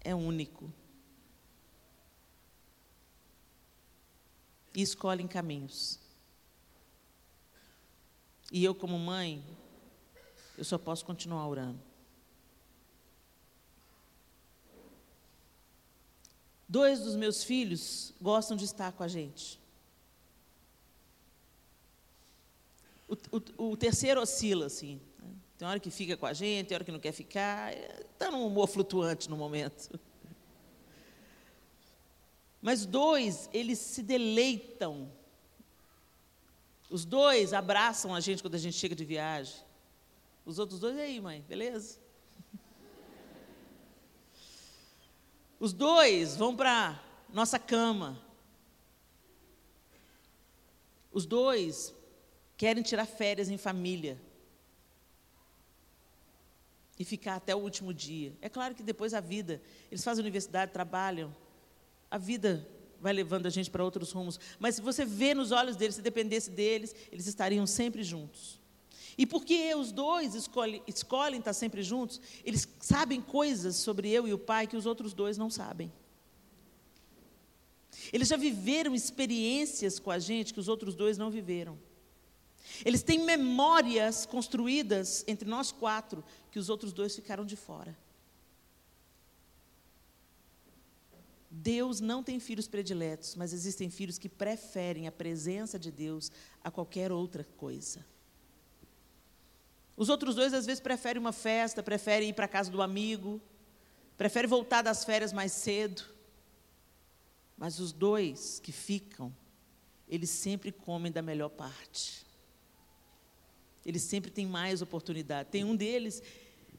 é 0.00 0.14
único. 0.14 0.72
E 4.72 4.80
escolhem 4.82 5.26
caminhos. 5.26 5.98
E 8.52 8.62
eu, 8.62 8.74
como 8.74 8.96
mãe, 8.98 9.44
eu 10.56 10.64
só 10.64 10.78
posso 10.78 11.04
continuar 11.04 11.48
orando. 11.48 11.80
Dois 16.68 17.00
dos 17.00 17.14
meus 17.14 17.44
filhos 17.44 18.12
gostam 18.20 18.56
de 18.56 18.64
estar 18.64 18.92
com 18.92 19.02
a 19.02 19.08
gente. 19.08 19.60
O, 23.08 23.14
o, 23.36 23.70
o 23.70 23.76
terceiro 23.76 24.20
oscila, 24.20 24.66
assim. 24.66 25.00
Né? 25.18 25.28
Tem 25.58 25.68
hora 25.68 25.78
que 25.78 25.90
fica 25.90 26.16
com 26.16 26.26
a 26.26 26.32
gente, 26.32 26.66
tem 26.66 26.74
hora 26.74 26.84
que 26.84 26.90
não 26.90 26.98
quer 26.98 27.12
ficar. 27.12 27.72
Está 27.72 28.30
num 28.30 28.44
humor 28.44 28.66
flutuante 28.66 29.30
no 29.30 29.36
momento. 29.36 29.98
Mas 32.60 32.84
dois, 32.84 33.48
eles 33.52 33.78
se 33.78 34.02
deleitam. 34.02 35.08
Os 36.90 37.04
dois 37.04 37.52
abraçam 37.52 38.12
a 38.12 38.18
gente 38.18 38.42
quando 38.42 38.56
a 38.56 38.58
gente 38.58 38.76
chega 38.76 38.94
de 38.94 39.04
viagem. 39.04 39.54
Os 40.44 40.58
outros 40.58 40.80
dois, 40.80 40.96
e 40.96 41.00
aí, 41.00 41.20
mãe, 41.20 41.42
beleza? 41.42 41.98
Os 45.58 45.72
dois 45.72 46.36
vão 46.36 46.54
para 46.54 47.02
nossa 47.32 47.58
cama. 47.58 48.22
Os 51.12 51.24
dois 51.24 51.94
querem 52.56 52.82
tirar 52.82 53.06
férias 53.06 53.48
em 53.48 53.56
família 53.56 54.20
e 56.98 57.04
ficar 57.04 57.36
até 57.36 57.54
o 57.54 57.58
último 57.58 57.92
dia. 57.92 58.34
É 58.40 58.48
claro 58.48 58.74
que 58.74 58.82
depois 58.82 59.14
a 59.14 59.20
vida, 59.20 59.62
eles 59.90 60.04
fazem 60.04 60.22
universidade, 60.22 60.72
trabalham, 60.72 61.34
a 62.10 62.18
vida 62.18 62.66
vai 63.00 63.12
levando 63.12 63.46
a 63.46 63.50
gente 63.50 63.70
para 63.70 63.84
outros 63.84 64.12
rumos. 64.12 64.38
Mas 64.58 64.76
se 64.76 64.80
você 64.80 65.04
vê 65.04 65.34
nos 65.34 65.52
olhos 65.52 65.76
deles, 65.76 65.96
se 65.96 66.02
dependesse 66.02 66.50
deles, 66.50 66.94
eles 67.12 67.26
estariam 67.26 67.66
sempre 67.66 68.02
juntos. 68.02 68.60
E 69.18 69.24
porque 69.24 69.74
os 69.74 69.92
dois 69.92 70.34
escolhem, 70.34 70.82
escolhem 70.86 71.38
estar 71.38 71.54
sempre 71.54 71.82
juntos, 71.82 72.20
eles 72.44 72.68
sabem 72.80 73.20
coisas 73.20 73.76
sobre 73.76 74.10
eu 74.10 74.28
e 74.28 74.32
o 74.32 74.38
pai 74.38 74.66
que 74.66 74.76
os 74.76 74.84
outros 74.84 75.14
dois 75.14 75.38
não 75.38 75.48
sabem. 75.48 75.90
Eles 78.12 78.28
já 78.28 78.36
viveram 78.36 78.94
experiências 78.94 79.98
com 79.98 80.10
a 80.10 80.18
gente 80.18 80.52
que 80.52 80.60
os 80.60 80.68
outros 80.68 80.94
dois 80.94 81.16
não 81.16 81.30
viveram. 81.30 81.78
Eles 82.84 83.02
têm 83.02 83.20
memórias 83.20 84.26
construídas 84.26 85.24
entre 85.26 85.48
nós 85.48 85.72
quatro 85.72 86.22
que 86.50 86.58
os 86.58 86.68
outros 86.68 86.92
dois 86.92 87.14
ficaram 87.14 87.44
de 87.44 87.56
fora. 87.56 87.96
Deus 91.50 92.00
não 92.00 92.22
tem 92.22 92.38
filhos 92.38 92.68
prediletos, 92.68 93.34
mas 93.34 93.54
existem 93.54 93.88
filhos 93.88 94.18
que 94.18 94.28
preferem 94.28 95.06
a 95.06 95.12
presença 95.12 95.78
de 95.78 95.90
Deus 95.90 96.30
a 96.62 96.70
qualquer 96.70 97.10
outra 97.10 97.44
coisa. 97.56 98.04
Os 99.96 100.08
outros 100.08 100.34
dois, 100.34 100.52
às 100.52 100.66
vezes, 100.66 100.80
preferem 100.80 101.20
uma 101.20 101.32
festa, 101.32 101.82
preferem 101.82 102.28
ir 102.28 102.32
para 102.34 102.44
a 102.44 102.48
casa 102.48 102.70
do 102.70 102.82
amigo, 102.82 103.40
preferem 104.16 104.48
voltar 104.48 104.82
das 104.82 105.04
férias 105.04 105.32
mais 105.32 105.52
cedo. 105.52 106.04
Mas 107.56 107.78
os 107.78 107.92
dois 107.92 108.60
que 108.60 108.72
ficam, 108.72 109.34
eles 110.06 110.28
sempre 110.28 110.70
comem 110.70 111.10
da 111.10 111.22
melhor 111.22 111.48
parte. 111.48 112.26
Eles 113.84 114.02
sempre 114.02 114.30
têm 114.30 114.46
mais 114.46 114.82
oportunidade. 114.82 115.48
Tem 115.50 115.64
um 115.64 115.74
deles 115.74 116.22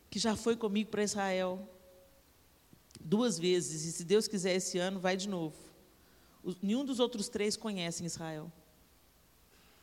que 0.10 0.20
já 0.20 0.36
foi 0.36 0.56
comigo 0.56 0.92
para 0.92 1.04
Israel 1.04 1.68
duas 3.00 3.40
vezes, 3.40 3.86
e 3.86 3.92
se 3.92 4.04
Deus 4.04 4.28
quiser 4.28 4.56
esse 4.56 4.78
ano, 4.78 5.00
vai 5.00 5.16
de 5.16 5.30
novo. 5.30 5.56
Nenhum 6.62 6.86
dos 6.86 7.00
outros 7.00 7.30
três 7.30 7.56
conhecem 7.56 8.06
Israel. 8.06 8.52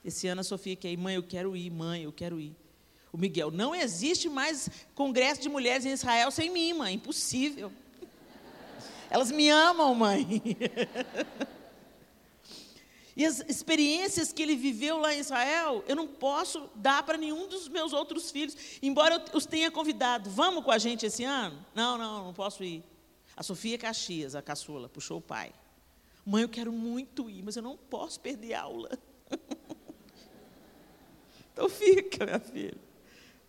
Esse 0.05 0.27
ano 0.29 0.41
a 0.41 0.45
Sofia 0.45 0.77
quer 0.77 0.93
ir, 0.93 0.97
mãe, 0.97 1.15
eu 1.15 1.23
quero 1.23 1.57
ir, 1.57 1.71
mãe, 1.71 2.03
eu 2.03 2.13
quero 2.13 2.41
ir. 2.41 2.55
O 3.15 3.17
Miguel, 3.17 3.53
não 3.53 3.73
existe 3.73 4.29
mais 4.29 4.69
congresso 4.93 5.41
de 5.41 5.49
mulheres 5.49 5.87
em 5.87 5.93
Israel 5.93 6.33
sem 6.33 6.51
mim, 6.51 6.73
mãe, 6.73 6.95
impossível. 6.95 7.71
Elas 9.09 9.31
me 9.31 9.49
amam, 9.49 9.95
mãe. 9.95 10.43
E 13.17 13.25
as 13.25 13.39
experiências 13.49 14.33
que 14.33 14.43
ele 14.43 14.57
viveu 14.57 14.99
lá 14.99 15.15
em 15.15 15.21
Israel, 15.21 15.85
eu 15.87 15.95
não 15.95 16.09
posso 16.09 16.69
dar 16.75 17.05
para 17.05 17.17
nenhum 17.17 17.47
dos 17.47 17.69
meus 17.69 17.93
outros 17.93 18.33
filhos, 18.33 18.57
embora 18.83 19.15
eu 19.15 19.39
os 19.39 19.47
tenha 19.47 19.71
convidado. 19.71 20.29
Vamos 20.29 20.65
com 20.65 20.73
a 20.73 20.79
gente 20.79 21.07
esse 21.07 21.23
ano? 21.23 21.65
Não, 21.73 21.97
não, 21.97 22.25
não 22.25 22.35
posso 22.35 22.65
ir. 22.65 22.83
A 23.37 23.45
Sofia 23.45 23.79
Caxias, 23.79 24.35
a 24.35 24.43
caçula, 24.43 24.89
puxou 24.89 25.19
o 25.19 25.23
pai. 25.23 25.53
Mãe, 26.27 26.43
eu 26.43 26.49
quero 26.49 26.73
muito 26.73 27.31
ir, 27.31 27.45
mas 27.45 27.55
eu 27.55 27.63
não 27.63 27.77
posso 27.77 28.19
perder 28.19 28.55
aula. 28.55 28.91
então 31.53 31.69
fica, 31.69 32.27
minha 32.27 32.41
filha. 32.41 32.84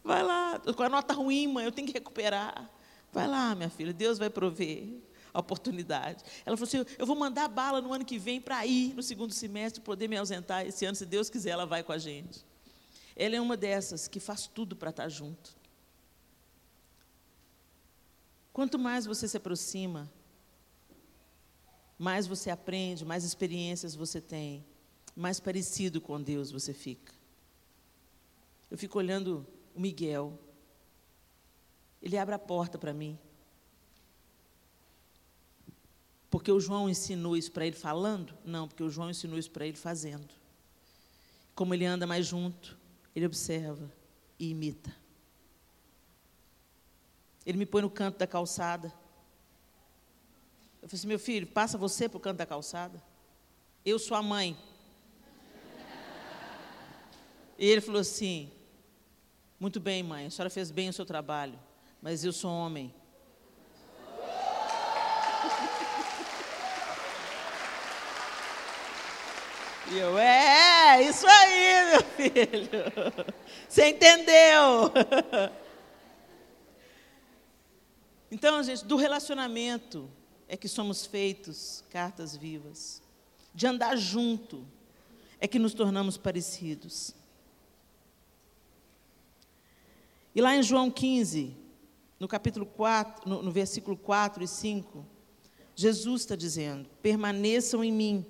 Vai 0.06 0.22
lá. 0.22 0.60
Com 0.60 0.84
a 0.84 0.88
nota 0.88 1.15
ruim, 1.15 1.48
mãe, 1.48 1.65
eu 1.65 1.72
tenho 1.72 1.88
que 1.88 1.94
recuperar. 1.94 2.70
Vai 3.12 3.28
lá, 3.28 3.56
minha 3.56 3.72
filha, 3.72 3.91
Deus 3.91 4.20
vai 4.20 4.30
prover 4.30 5.02
a 5.34 5.39
oportunidade. 5.39 6.24
Ela 6.46 6.56
falou 6.56 6.68
assim: 6.68 6.96
eu 7.00 7.08
vou 7.08 7.15
mandar 7.15 7.48
bala 7.48 7.82
no 7.82 7.91
ano 7.91 8.06
que 8.06 8.20
vem 8.20 8.39
para 8.39 8.63
ir 8.68 8.94
no 8.94 9.02
segundo 9.02 9.34
semestre, 9.34 9.82
poder 9.82 10.08
me 10.08 10.15
ausentar 10.15 10.63
esse 10.65 10.86
ano, 10.86 10.96
se 10.96 11.08
Deus 11.08 11.28
quiser, 11.28 11.50
ela 11.50 11.65
vai 11.65 11.82
com 11.82 11.91
a 11.91 11.98
gente. 11.98 12.46
Ela 13.15 13.36
é 13.36 13.41
uma 13.41 13.58
dessas 13.58 14.08
que 14.08 14.20
faz 14.20 14.46
tudo 14.46 14.76
para 14.76 14.91
estar 14.91 15.10
junto. 15.10 15.58
Quanto 18.54 18.78
mais 18.78 19.06
você 19.06 19.28
se 19.28 19.38
aproxima, 19.38 20.10
mais 21.98 22.28
você 22.28 22.52
aprende, 22.52 23.04
mais 23.04 23.24
experiências 23.24 23.96
você 23.96 24.22
tem, 24.22 24.63
mais 25.15 25.39
parecido 25.39 26.00
com 26.00 26.22
Deus 26.22 26.52
você 26.52 26.74
fica. 26.74 27.13
Eu 28.70 28.78
fico 28.78 29.00
olhando 29.00 29.48
o 29.76 29.82
Miguel. 29.82 30.40
Ele 32.02 32.18
abre 32.18 32.34
a 32.34 32.40
porta 32.40 32.78
para 32.78 32.94
mim. 32.94 33.20
Porque 36.30 36.52
o 36.52 36.60
João 36.60 36.90
ensinou 36.90 37.38
isso 37.38 37.52
para 37.52 37.66
ele 37.66 37.76
falando? 37.76 38.38
Não, 38.44 38.68
porque 38.68 38.84
o 38.84 38.90
João 38.90 39.10
ensinou 39.10 39.38
isso 39.38 39.52
para 39.52 39.66
ele 39.66 39.78
fazendo. 39.78 40.34
Como 41.54 41.74
ele 41.74 41.86
anda 41.86 42.08
mais 42.08 42.26
junto, 42.26 42.78
ele 43.16 43.26
observa 43.26 43.92
e 44.38 44.50
imita. 44.50 44.96
Ele 47.46 47.58
me 47.58 47.66
põe 47.66 47.82
no 47.82 47.90
canto 47.90 48.18
da 48.18 48.28
calçada. 48.28 48.88
Eu 50.82 50.90
falei 50.90 51.00
assim: 51.00 51.08
meu 51.08 51.20
filho, 51.20 51.48
passa 51.48 51.78
você 51.78 52.10
para 52.10 52.18
o 52.18 52.22
canto 52.22 52.38
da 52.38 52.46
calçada. 52.46 53.02
Eu 53.86 53.98
sou 54.00 54.18
a 54.18 54.22
mãe. 54.22 54.58
E 57.58 57.66
ele 57.66 57.82
falou 57.82 58.02
assim: 58.02 58.52
muito 59.60 59.80
bem, 59.80 60.04
mãe, 60.04 60.26
a 60.26 60.30
senhora 60.30 60.50
fez 60.50 60.72
bem 60.72 60.89
o 60.89 60.94
seu 60.94 61.06
trabalho, 61.06 61.60
mas 62.02 62.24
eu 62.24 62.34
sou 62.34 62.52
homem. 62.52 62.94
E 69.88 70.00
eu, 70.00 70.18
é, 70.18 71.04
isso 71.04 71.28
aí, 71.28 71.91
meu 71.91 72.04
filho. 72.04 72.84
Você 73.70 73.89
entendeu? 73.89 74.91
Então, 78.32 78.62
gente, 78.63 78.84
do 78.84 78.98
relacionamento 78.98 80.10
é 80.48 80.58
que 80.58 80.68
somos 80.68 81.06
feitos 81.06 81.84
cartas 81.89 82.36
vivas. 82.36 83.02
De 83.54 83.65
andar 83.65 83.96
junto 83.96 84.65
é 85.39 85.48
que 85.48 85.60
nos 85.60 85.74
tornamos 85.74 86.18
parecidos. 86.18 87.13
E 90.36 90.41
lá 90.41 90.54
em 90.54 90.62
João 90.62 90.91
15, 90.91 91.56
no 92.19 92.28
capítulo 92.28 92.65
4, 92.65 93.28
no, 93.28 93.41
no 93.41 93.52
versículo 93.52 93.95
4 93.95 94.43
e 94.43 94.48
5, 94.48 95.06
Jesus 95.74 96.21
está 96.21 96.36
dizendo: 96.36 96.89
permaneçam 97.02 97.82
em 97.82 97.91
mim 97.91 98.26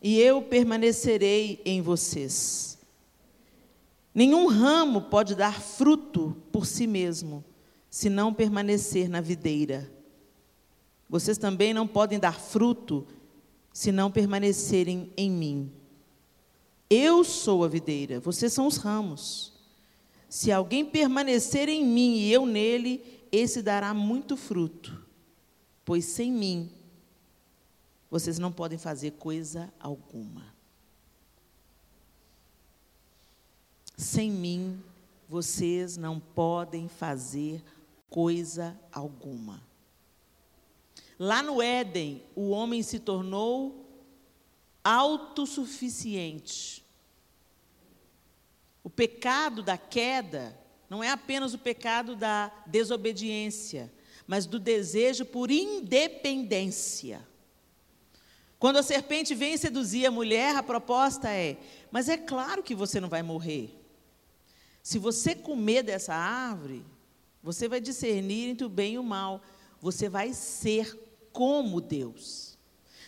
e 0.00 0.20
eu 0.20 0.40
permanecerei 0.40 1.60
em 1.64 1.82
vocês. 1.82 2.78
Nenhum 4.14 4.46
ramo 4.46 5.02
pode 5.02 5.34
dar 5.34 5.60
fruto 5.60 6.36
por 6.52 6.66
si 6.66 6.86
mesmo, 6.86 7.44
se 7.90 8.08
não 8.08 8.32
permanecer 8.32 9.08
na 9.08 9.20
videira. 9.20 9.90
Vocês 11.08 11.38
também 11.38 11.74
não 11.74 11.86
podem 11.86 12.18
dar 12.18 12.38
fruto 12.38 13.06
se 13.72 13.90
não 13.90 14.10
permanecerem 14.10 15.10
em 15.16 15.30
mim. 15.30 15.72
Eu 16.88 17.24
sou 17.24 17.64
a 17.64 17.68
videira, 17.68 18.20
vocês 18.20 18.52
são 18.52 18.66
os 18.66 18.76
ramos. 18.76 19.51
Se 20.32 20.50
alguém 20.50 20.82
permanecer 20.82 21.68
em 21.68 21.84
mim 21.84 22.14
e 22.14 22.32
eu 22.32 22.46
nele, 22.46 23.26
esse 23.30 23.60
dará 23.60 23.92
muito 23.92 24.34
fruto, 24.34 25.06
pois 25.84 26.06
sem 26.06 26.32
mim 26.32 26.72
vocês 28.10 28.38
não 28.38 28.50
podem 28.50 28.78
fazer 28.78 29.10
coisa 29.10 29.70
alguma. 29.78 30.54
Sem 33.94 34.30
mim, 34.30 34.82
vocês 35.28 35.98
não 35.98 36.18
podem 36.18 36.88
fazer 36.88 37.62
coisa 38.08 38.74
alguma. 38.90 39.62
Lá 41.18 41.42
no 41.42 41.60
Éden, 41.60 42.22
o 42.34 42.48
homem 42.48 42.82
se 42.82 42.98
tornou 42.98 43.86
autossuficiente. 44.82 46.81
O 48.82 48.90
pecado 48.90 49.62
da 49.62 49.76
queda 49.78 50.58
não 50.90 51.02
é 51.02 51.10
apenas 51.10 51.54
o 51.54 51.58
pecado 51.58 52.14
da 52.14 52.52
desobediência, 52.66 53.92
mas 54.26 54.44
do 54.46 54.58
desejo 54.58 55.24
por 55.24 55.50
independência. 55.50 57.26
Quando 58.58 58.76
a 58.76 58.82
serpente 58.82 59.34
vem 59.34 59.56
seduzir 59.56 60.06
a 60.06 60.10
mulher, 60.10 60.54
a 60.54 60.62
proposta 60.62 61.28
é: 61.30 61.56
mas 61.90 62.08
é 62.08 62.16
claro 62.16 62.62
que 62.62 62.74
você 62.74 63.00
não 63.00 63.08
vai 63.08 63.22
morrer. 63.22 63.76
Se 64.82 64.98
você 64.98 65.34
comer 65.34 65.82
dessa 65.82 66.14
árvore, 66.14 66.84
você 67.42 67.68
vai 67.68 67.80
discernir 67.80 68.50
entre 68.50 68.66
o 68.66 68.68
bem 68.68 68.94
e 68.94 68.98
o 68.98 69.02
mal. 69.02 69.42
Você 69.80 70.08
vai 70.08 70.32
ser 70.32 70.96
como 71.32 71.80
Deus. 71.80 72.58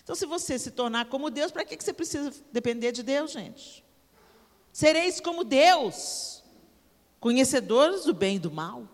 Então, 0.03 0.17
se 0.17 0.27
você 0.27 0.59
se 0.59 0.71
tornar 0.71 1.07
como 1.07 1.31
Deus, 1.31 1.53
para 1.53 1.65
que 1.65 1.77
você 1.77 1.93
precisa 1.93 2.33
depender 2.53 2.93
de 2.93 3.03
Deus, 3.03 3.31
gente? 3.31 3.84
Sereis 4.75 5.21
como 5.21 5.45
Deus, 5.45 6.43
conhecedores 7.21 8.07
do 8.07 8.13
bem 8.13 8.35
e 8.35 8.39
do 8.41 8.51
mal. 8.51 8.89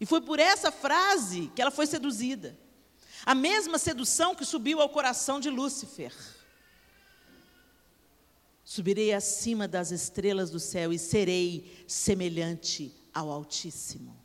E 0.00 0.04
foi 0.04 0.20
por 0.20 0.40
essa 0.40 0.72
frase 0.72 1.52
que 1.54 1.62
ela 1.62 1.70
foi 1.70 1.86
seduzida. 1.86 2.58
A 3.24 3.36
mesma 3.36 3.78
sedução 3.78 4.34
que 4.34 4.44
subiu 4.44 4.80
ao 4.80 4.88
coração 4.88 5.38
de 5.38 5.48
Lúcifer. 5.48 6.12
Subirei 8.64 9.12
acima 9.12 9.68
das 9.68 9.92
estrelas 9.92 10.50
do 10.50 10.58
céu 10.58 10.92
e 10.92 10.98
serei 10.98 11.84
semelhante 11.86 12.92
ao 13.14 13.30
Altíssimo. 13.30 14.20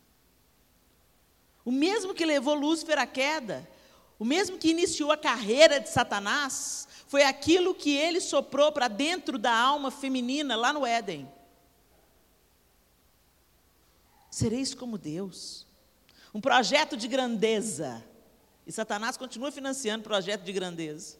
O 1.64 1.70
mesmo 1.70 2.12
que 2.12 2.26
levou 2.26 2.56
Lúcifer 2.56 2.98
à 2.98 3.06
queda, 3.06 3.70
o 4.18 4.24
mesmo 4.24 4.58
que 4.58 4.70
iniciou 4.70 5.12
a 5.12 5.16
carreira 5.16 5.78
de 5.78 5.88
Satanás, 5.88 6.87
foi 7.08 7.22
aquilo 7.22 7.74
que 7.74 7.96
ele 7.96 8.20
soprou 8.20 8.70
para 8.70 8.86
dentro 8.86 9.38
da 9.38 9.52
alma 9.52 9.90
feminina 9.90 10.54
lá 10.54 10.74
no 10.74 10.84
Éden. 10.84 11.26
Sereis 14.30 14.74
como 14.74 14.98
Deus. 14.98 15.66
Um 16.34 16.40
projeto 16.40 16.98
de 16.98 17.08
grandeza. 17.08 18.04
E 18.66 18.70
Satanás 18.70 19.16
continua 19.16 19.50
financiando 19.50 20.04
projeto 20.04 20.42
de 20.42 20.52
grandeza. 20.52 21.16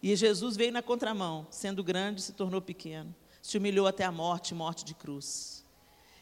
E 0.00 0.14
Jesus 0.14 0.56
veio 0.56 0.72
na 0.72 0.82
contramão, 0.82 1.48
sendo 1.50 1.82
grande, 1.82 2.22
se 2.22 2.32
tornou 2.32 2.62
pequeno, 2.62 3.12
se 3.42 3.58
humilhou 3.58 3.88
até 3.88 4.04
a 4.04 4.12
morte, 4.12 4.54
morte 4.54 4.84
de 4.84 4.94
cruz. 4.94 5.64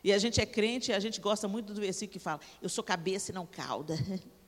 E 0.03 0.11
a 0.11 0.19
gente 0.19 0.41
é 0.41 0.47
crente 0.47 0.91
e 0.91 0.95
a 0.95 1.01
gente 1.01 1.21
gosta 1.21 1.47
muito 1.47 1.75
do 1.75 1.81
versículo 1.83 2.15
que 2.15 2.19
fala: 2.19 2.41
Eu 2.63 2.71
sou 2.71 2.83
cabeça 2.83 3.31
e 3.31 3.35
não 3.35 3.45
cauda. 3.45 3.95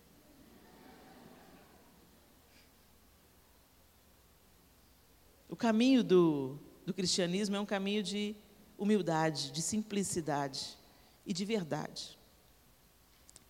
O 5.53 5.57
caminho 5.57 6.03
do, 6.03 6.59
do 6.87 6.95
cristianismo 6.95 7.55
é 7.55 7.61
um 7.61 7.67
caminho 7.67 8.03
de 8.03 8.35
humildade, 8.79 9.53
de 9.53 9.61
simplicidade 9.61 10.79
e 11.27 11.33
de 11.35 11.45
verdade. 11.45 12.19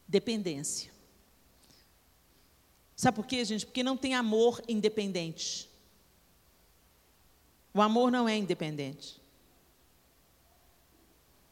Dependência. 0.09 0.91
Sabe 2.97 3.15
por 3.15 3.25
quê, 3.25 3.45
gente? 3.45 3.65
Porque 3.65 3.85
não 3.85 3.97
tem 3.97 4.17
amor 4.17 4.61
independente. 4.67 5.71
O 7.73 7.81
amor 7.81 8.11
não 8.11 8.29
é 8.29 8.37
independente. 8.37 9.23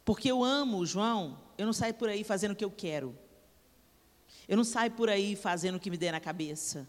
Porque 0.04 0.28
eu 0.28 0.42
amo 0.42 0.78
o 0.78 0.86
João, 0.86 1.40
eu 1.56 1.64
não 1.64 1.72
saio 1.72 1.94
por 1.94 2.08
aí 2.08 2.24
fazendo 2.24 2.54
o 2.54 2.56
que 2.56 2.64
eu 2.64 2.72
quero. 2.72 3.16
Eu 4.48 4.56
não 4.56 4.64
saio 4.64 4.90
por 4.90 5.08
aí 5.08 5.36
fazendo 5.36 5.76
o 5.76 5.80
que 5.80 5.90
me 5.90 5.96
der 5.96 6.10
na 6.10 6.18
cabeça. 6.18 6.88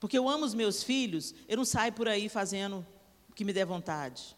Porque 0.00 0.16
eu 0.16 0.28
amo 0.28 0.44
os 0.44 0.54
meus 0.54 0.82
filhos, 0.82 1.34
eu 1.48 1.56
não 1.56 1.64
saio 1.64 1.92
por 1.92 2.08
aí 2.08 2.28
fazendo 2.28 2.86
o 3.28 3.34
que 3.34 3.44
me 3.44 3.52
der 3.52 3.66
vontade. 3.66 4.36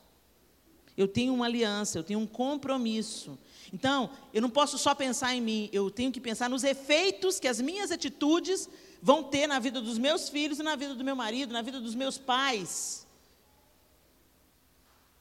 Eu 0.96 1.06
tenho 1.06 1.34
uma 1.34 1.46
aliança, 1.46 1.98
eu 1.98 2.02
tenho 2.02 2.18
um 2.18 2.26
compromisso. 2.26 3.38
Então, 3.72 4.10
eu 4.34 4.42
não 4.42 4.50
posso 4.50 4.76
só 4.78 4.94
pensar 4.94 5.34
em 5.34 5.40
mim, 5.40 5.68
eu 5.72 5.90
tenho 5.90 6.10
que 6.10 6.20
pensar 6.20 6.50
nos 6.50 6.64
efeitos 6.64 7.38
que 7.38 7.46
as 7.46 7.60
minhas 7.60 7.90
atitudes 7.90 8.68
vão 9.02 9.22
ter 9.22 9.46
na 9.46 9.58
vida 9.58 9.80
dos 9.80 9.98
meus 9.98 10.28
filhos 10.28 10.58
na 10.58 10.76
vida 10.76 10.94
do 10.94 11.04
meu 11.04 11.16
marido, 11.16 11.52
na 11.52 11.62
vida 11.62 11.80
dos 11.80 11.94
meus 11.94 12.18
pais. 12.18 13.06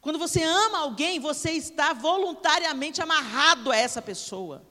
Quando 0.02 0.17
você 0.17 0.41
ama 0.43 0.80
alguém, 0.80 1.19
você 1.19 1.52
está 1.52 1.93
voluntariamente 1.93 3.02
amarrado 3.02 3.71
a 3.71 3.75
essa 3.75 4.02
pessoa. 4.02 4.65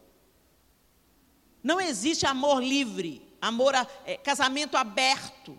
Não 1.62 1.81
existe 1.81 2.26
amor 2.26 2.62
livre, 2.62 3.28
amor, 3.40 3.74
é, 4.05 4.16
casamento 4.16 4.77
aberto. 4.77 5.57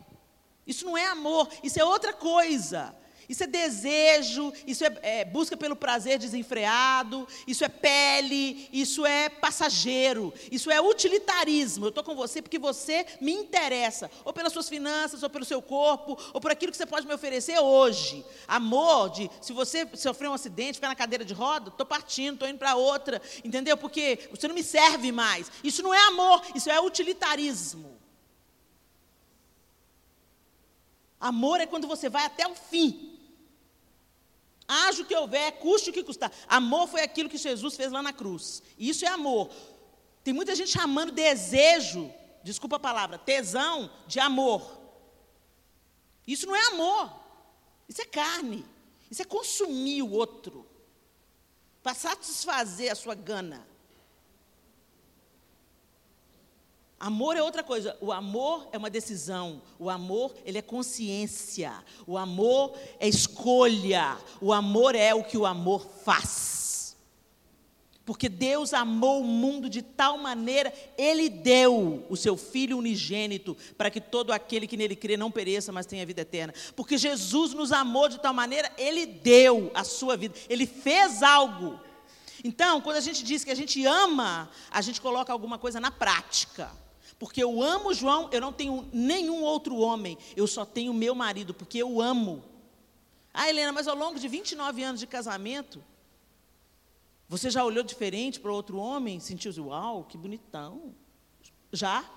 Isso 0.65 0.85
não 0.85 0.97
é 0.97 1.07
amor, 1.07 1.49
isso 1.63 1.79
é 1.79 1.83
outra 1.83 2.13
coisa. 2.13 2.95
Isso 3.29 3.43
é 3.43 3.47
desejo, 3.47 4.51
isso 4.65 4.83
é, 4.83 4.97
é, 5.03 5.25
busca 5.25 5.55
pelo 5.55 5.75
prazer 5.75 6.17
desenfreado, 6.17 7.27
isso 7.45 7.63
é 7.63 7.69
pele, 7.69 8.67
isso 8.73 9.05
é 9.05 9.29
passageiro, 9.29 10.33
isso 10.51 10.71
é 10.71 10.81
utilitarismo. 10.81 11.85
Eu 11.85 11.89
estou 11.89 12.03
com 12.03 12.15
você 12.15 12.41
porque 12.41 12.57
você 12.57 13.05
me 13.21 13.31
interessa, 13.31 14.09
ou 14.25 14.33
pelas 14.33 14.51
suas 14.51 14.67
finanças, 14.67 15.21
ou 15.21 15.29
pelo 15.29 15.45
seu 15.45 15.61
corpo, 15.61 16.17
ou 16.33 16.41
por 16.41 16.51
aquilo 16.51 16.71
que 16.71 16.77
você 16.77 16.87
pode 16.87 17.05
me 17.05 17.13
oferecer 17.13 17.59
hoje. 17.59 18.25
Amor, 18.47 19.11
de 19.11 19.29
se 19.39 19.53
você 19.53 19.87
sofrer 19.93 20.27
um 20.27 20.33
acidente, 20.33 20.75
ficar 20.75 20.87
na 20.87 20.95
cadeira 20.95 21.23
de 21.23 21.33
roda, 21.33 21.69
estou 21.69 21.85
partindo, 21.85 22.33
estou 22.33 22.49
indo 22.49 22.57
para 22.57 22.75
outra, 22.75 23.21
entendeu? 23.43 23.77
Porque 23.77 24.27
você 24.31 24.47
não 24.47 24.55
me 24.55 24.63
serve 24.63 25.11
mais. 25.11 25.51
Isso 25.63 25.83
não 25.83 25.93
é 25.93 26.07
amor, 26.07 26.41
isso 26.55 26.67
é 26.67 26.81
utilitarismo. 26.81 27.95
Amor 31.19 31.59
é 31.59 31.67
quando 31.67 31.87
você 31.87 32.09
vai 32.09 32.25
até 32.25 32.47
o 32.47 32.55
fim. 32.55 33.08
Haja 34.71 35.01
o 35.01 35.05
que 35.05 35.15
houver, 35.15 35.53
custe 35.53 35.89
o 35.89 35.93
que 35.93 36.03
custar. 36.03 36.31
Amor 36.47 36.87
foi 36.87 37.01
aquilo 37.01 37.27
que 37.27 37.39
Jesus 37.39 37.75
fez 37.75 37.91
lá 37.91 38.03
na 38.03 38.13
cruz. 38.13 38.61
Isso 38.77 39.03
é 39.03 39.07
amor. 39.07 39.49
Tem 40.23 40.31
muita 40.31 40.55
gente 40.55 40.69
chamando 40.69 41.11
desejo, 41.11 42.13
desculpa 42.43 42.75
a 42.75 42.79
palavra, 42.79 43.17
tesão 43.17 43.89
de 44.05 44.19
amor. 44.19 44.79
Isso 46.27 46.45
não 46.45 46.55
é 46.55 46.67
amor. 46.67 47.19
Isso 47.87 47.99
é 47.99 48.05
carne. 48.05 48.63
Isso 49.09 49.23
é 49.23 49.25
consumir 49.25 50.03
o 50.03 50.11
outro. 50.11 50.69
Para 51.81 51.95
satisfazer 51.95 52.91
a 52.91 52.95
sua 52.95 53.15
gana. 53.15 53.67
Amor 56.99 57.37
é 57.37 57.41
outra 57.41 57.63
coisa. 57.63 57.97
O 58.01 58.11
amor 58.11 58.67
é 58.73 58.77
uma 58.77 58.89
decisão. 58.89 59.61
O 59.79 59.89
amor, 59.89 60.35
ele 60.45 60.57
é 60.57 60.61
consciência. 60.61 61.71
O 62.05 62.17
amor 62.17 62.77
é 62.99 63.07
escolha. 63.07 64.17
O 64.41 64.51
amor 64.51 64.95
é 64.95 65.13
o 65.13 65.23
que 65.23 65.37
o 65.37 65.45
amor 65.45 65.87
faz. 66.03 66.97
Porque 68.09 68.27
Deus 68.27 68.73
amou 68.73 69.21
o 69.21 69.23
mundo 69.23 69.69
de 69.69 69.83
tal 69.83 70.17
maneira, 70.17 70.73
ele 70.97 71.29
deu 71.29 72.03
o 72.09 72.17
seu 72.17 72.35
filho 72.35 72.75
unigênito 72.79 73.55
para 73.77 73.91
que 73.91 74.01
todo 74.01 74.31
aquele 74.31 74.65
que 74.65 74.75
nele 74.75 74.95
crê 74.95 75.15
não 75.15 75.29
pereça, 75.29 75.71
mas 75.71 75.85
tenha 75.85 76.05
vida 76.07 76.21
eterna. 76.21 76.51
Porque 76.75 76.97
Jesus 76.97 77.53
nos 77.53 77.71
amou 77.71 78.09
de 78.09 78.19
tal 78.19 78.33
maneira, 78.33 78.69
ele 78.79 79.05
deu 79.05 79.71
a 79.75 79.83
sua 79.83 80.17
vida. 80.17 80.33
Ele 80.49 80.65
fez 80.65 81.21
algo. 81.21 81.79
Então, 82.43 82.81
quando 82.81 82.97
a 82.97 83.01
gente 83.01 83.23
diz 83.23 83.43
que 83.43 83.51
a 83.51 83.55
gente 83.55 83.85
ama, 83.85 84.49
a 84.71 84.81
gente 84.81 84.99
coloca 84.99 85.31
alguma 85.31 85.59
coisa 85.59 85.79
na 85.79 85.91
prática. 85.91 86.71
Porque 87.19 87.43
eu 87.43 87.61
amo 87.61 87.93
João, 87.93 88.29
eu 88.31 88.39
não 88.39 88.53
tenho 88.53 88.87
nenhum 88.93 89.43
outro 89.43 89.75
homem, 89.75 90.17
eu 90.37 90.47
só 90.47 90.65
tenho 90.65 90.93
meu 90.93 91.13
marido, 91.13 91.53
porque 91.53 91.77
eu 91.77 92.01
amo. 92.01 92.41
Ah, 93.33 93.49
Helena, 93.49 93.73
mas 93.73 93.89
ao 93.89 93.95
longo 93.95 94.17
de 94.17 94.27
29 94.27 94.81
anos 94.81 95.01
de 95.01 95.05
casamento, 95.05 95.83
você 97.27 97.49
já 97.49 97.63
olhou 97.63 97.83
diferente 97.83 98.39
para 98.39 98.51
outro 98.51 98.77
homem? 98.77 99.19
Sentiu, 99.19 99.51
uau, 99.67 100.05
que 100.05 100.17
bonitão. 100.17 100.95
Já? 101.73 102.09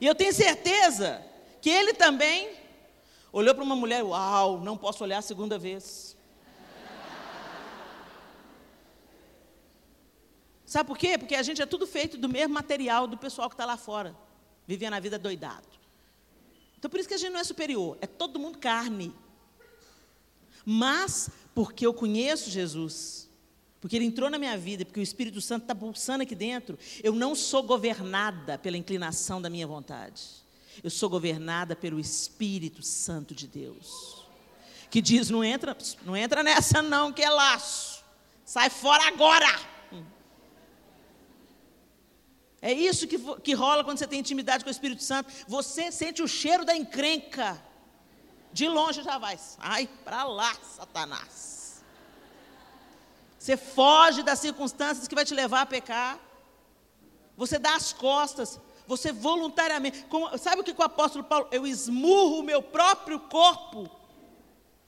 E 0.00 0.06
eu 0.06 0.14
tenho 0.16 0.34
certeza 0.34 1.24
que 1.62 1.70
ele 1.70 1.94
também 1.94 2.56
olhou 3.32 3.54
para 3.54 3.64
uma 3.64 3.76
mulher, 3.76 4.02
uau, 4.02 4.60
não 4.60 4.76
posso 4.76 5.04
olhar 5.04 5.18
a 5.18 5.22
segunda 5.22 5.58
vez. 5.58 6.17
Sabe 10.68 10.86
por 10.86 10.98
quê? 10.98 11.16
Porque 11.16 11.34
a 11.34 11.42
gente 11.42 11.62
é 11.62 11.64
tudo 11.64 11.86
feito 11.86 12.18
do 12.18 12.28
mesmo 12.28 12.52
material 12.52 13.06
do 13.06 13.16
pessoal 13.16 13.48
que 13.48 13.54
está 13.54 13.64
lá 13.64 13.78
fora, 13.78 14.14
vivendo 14.66 14.92
a 14.92 15.00
vida 15.00 15.18
doidado. 15.18 15.66
Então 16.78 16.90
por 16.90 17.00
isso 17.00 17.08
que 17.08 17.14
a 17.14 17.18
gente 17.18 17.32
não 17.32 17.40
é 17.40 17.44
superior, 17.44 17.96
é 18.02 18.06
todo 18.06 18.38
mundo 18.38 18.58
carne. 18.58 19.14
Mas 20.66 21.30
porque 21.54 21.86
eu 21.86 21.94
conheço 21.94 22.50
Jesus, 22.50 23.30
porque 23.80 23.96
Ele 23.96 24.04
entrou 24.04 24.28
na 24.28 24.38
minha 24.38 24.58
vida, 24.58 24.84
porque 24.84 25.00
o 25.00 25.02
Espírito 25.02 25.40
Santo 25.40 25.62
está 25.62 25.74
pulsando 25.74 26.22
aqui 26.22 26.34
dentro, 26.34 26.78
eu 27.02 27.14
não 27.14 27.34
sou 27.34 27.62
governada 27.62 28.58
pela 28.58 28.76
inclinação 28.76 29.40
da 29.40 29.48
minha 29.48 29.66
vontade. 29.66 30.22
Eu 30.84 30.90
sou 30.90 31.08
governada 31.08 31.74
pelo 31.74 31.98
Espírito 31.98 32.82
Santo 32.82 33.34
de 33.34 33.48
Deus. 33.48 34.22
Que 34.90 35.00
diz: 35.00 35.30
não 35.30 35.42
entra, 35.42 35.74
não 36.04 36.14
entra 36.14 36.42
nessa, 36.42 36.82
não, 36.82 37.10
que 37.10 37.22
é 37.22 37.30
laço. 37.30 38.04
Sai 38.44 38.68
fora 38.68 39.08
agora. 39.08 39.77
É 42.60 42.72
isso 42.72 43.06
que, 43.06 43.18
que 43.40 43.54
rola 43.54 43.84
quando 43.84 43.98
você 43.98 44.06
tem 44.06 44.18
intimidade 44.18 44.64
com 44.64 44.68
o 44.68 44.72
Espírito 44.72 45.02
Santo. 45.02 45.32
Você 45.46 45.92
sente 45.92 46.22
o 46.22 46.28
cheiro 46.28 46.64
da 46.64 46.76
encrenca. 46.76 47.60
De 48.52 48.66
longe 48.68 49.02
já 49.02 49.18
vai. 49.18 49.38
Ai, 49.58 49.88
para 50.04 50.24
lá, 50.24 50.54
Satanás. 50.76 51.84
Você 53.38 53.56
foge 53.56 54.22
das 54.22 54.40
circunstâncias 54.40 55.06
que 55.06 55.14
vai 55.14 55.24
te 55.24 55.34
levar 55.34 55.62
a 55.62 55.66
pecar. 55.66 56.18
Você 57.36 57.58
dá 57.58 57.76
as 57.76 57.92
costas. 57.92 58.58
Você 58.86 59.12
voluntariamente. 59.12 60.04
Como, 60.08 60.36
sabe 60.36 60.60
o 60.60 60.64
que 60.64 60.74
o 60.76 60.82
apóstolo 60.82 61.22
Paulo. 61.22 61.46
Eu 61.52 61.64
esmurro 61.66 62.40
o 62.40 62.42
meu 62.42 62.60
próprio 62.60 63.20
corpo. 63.20 63.88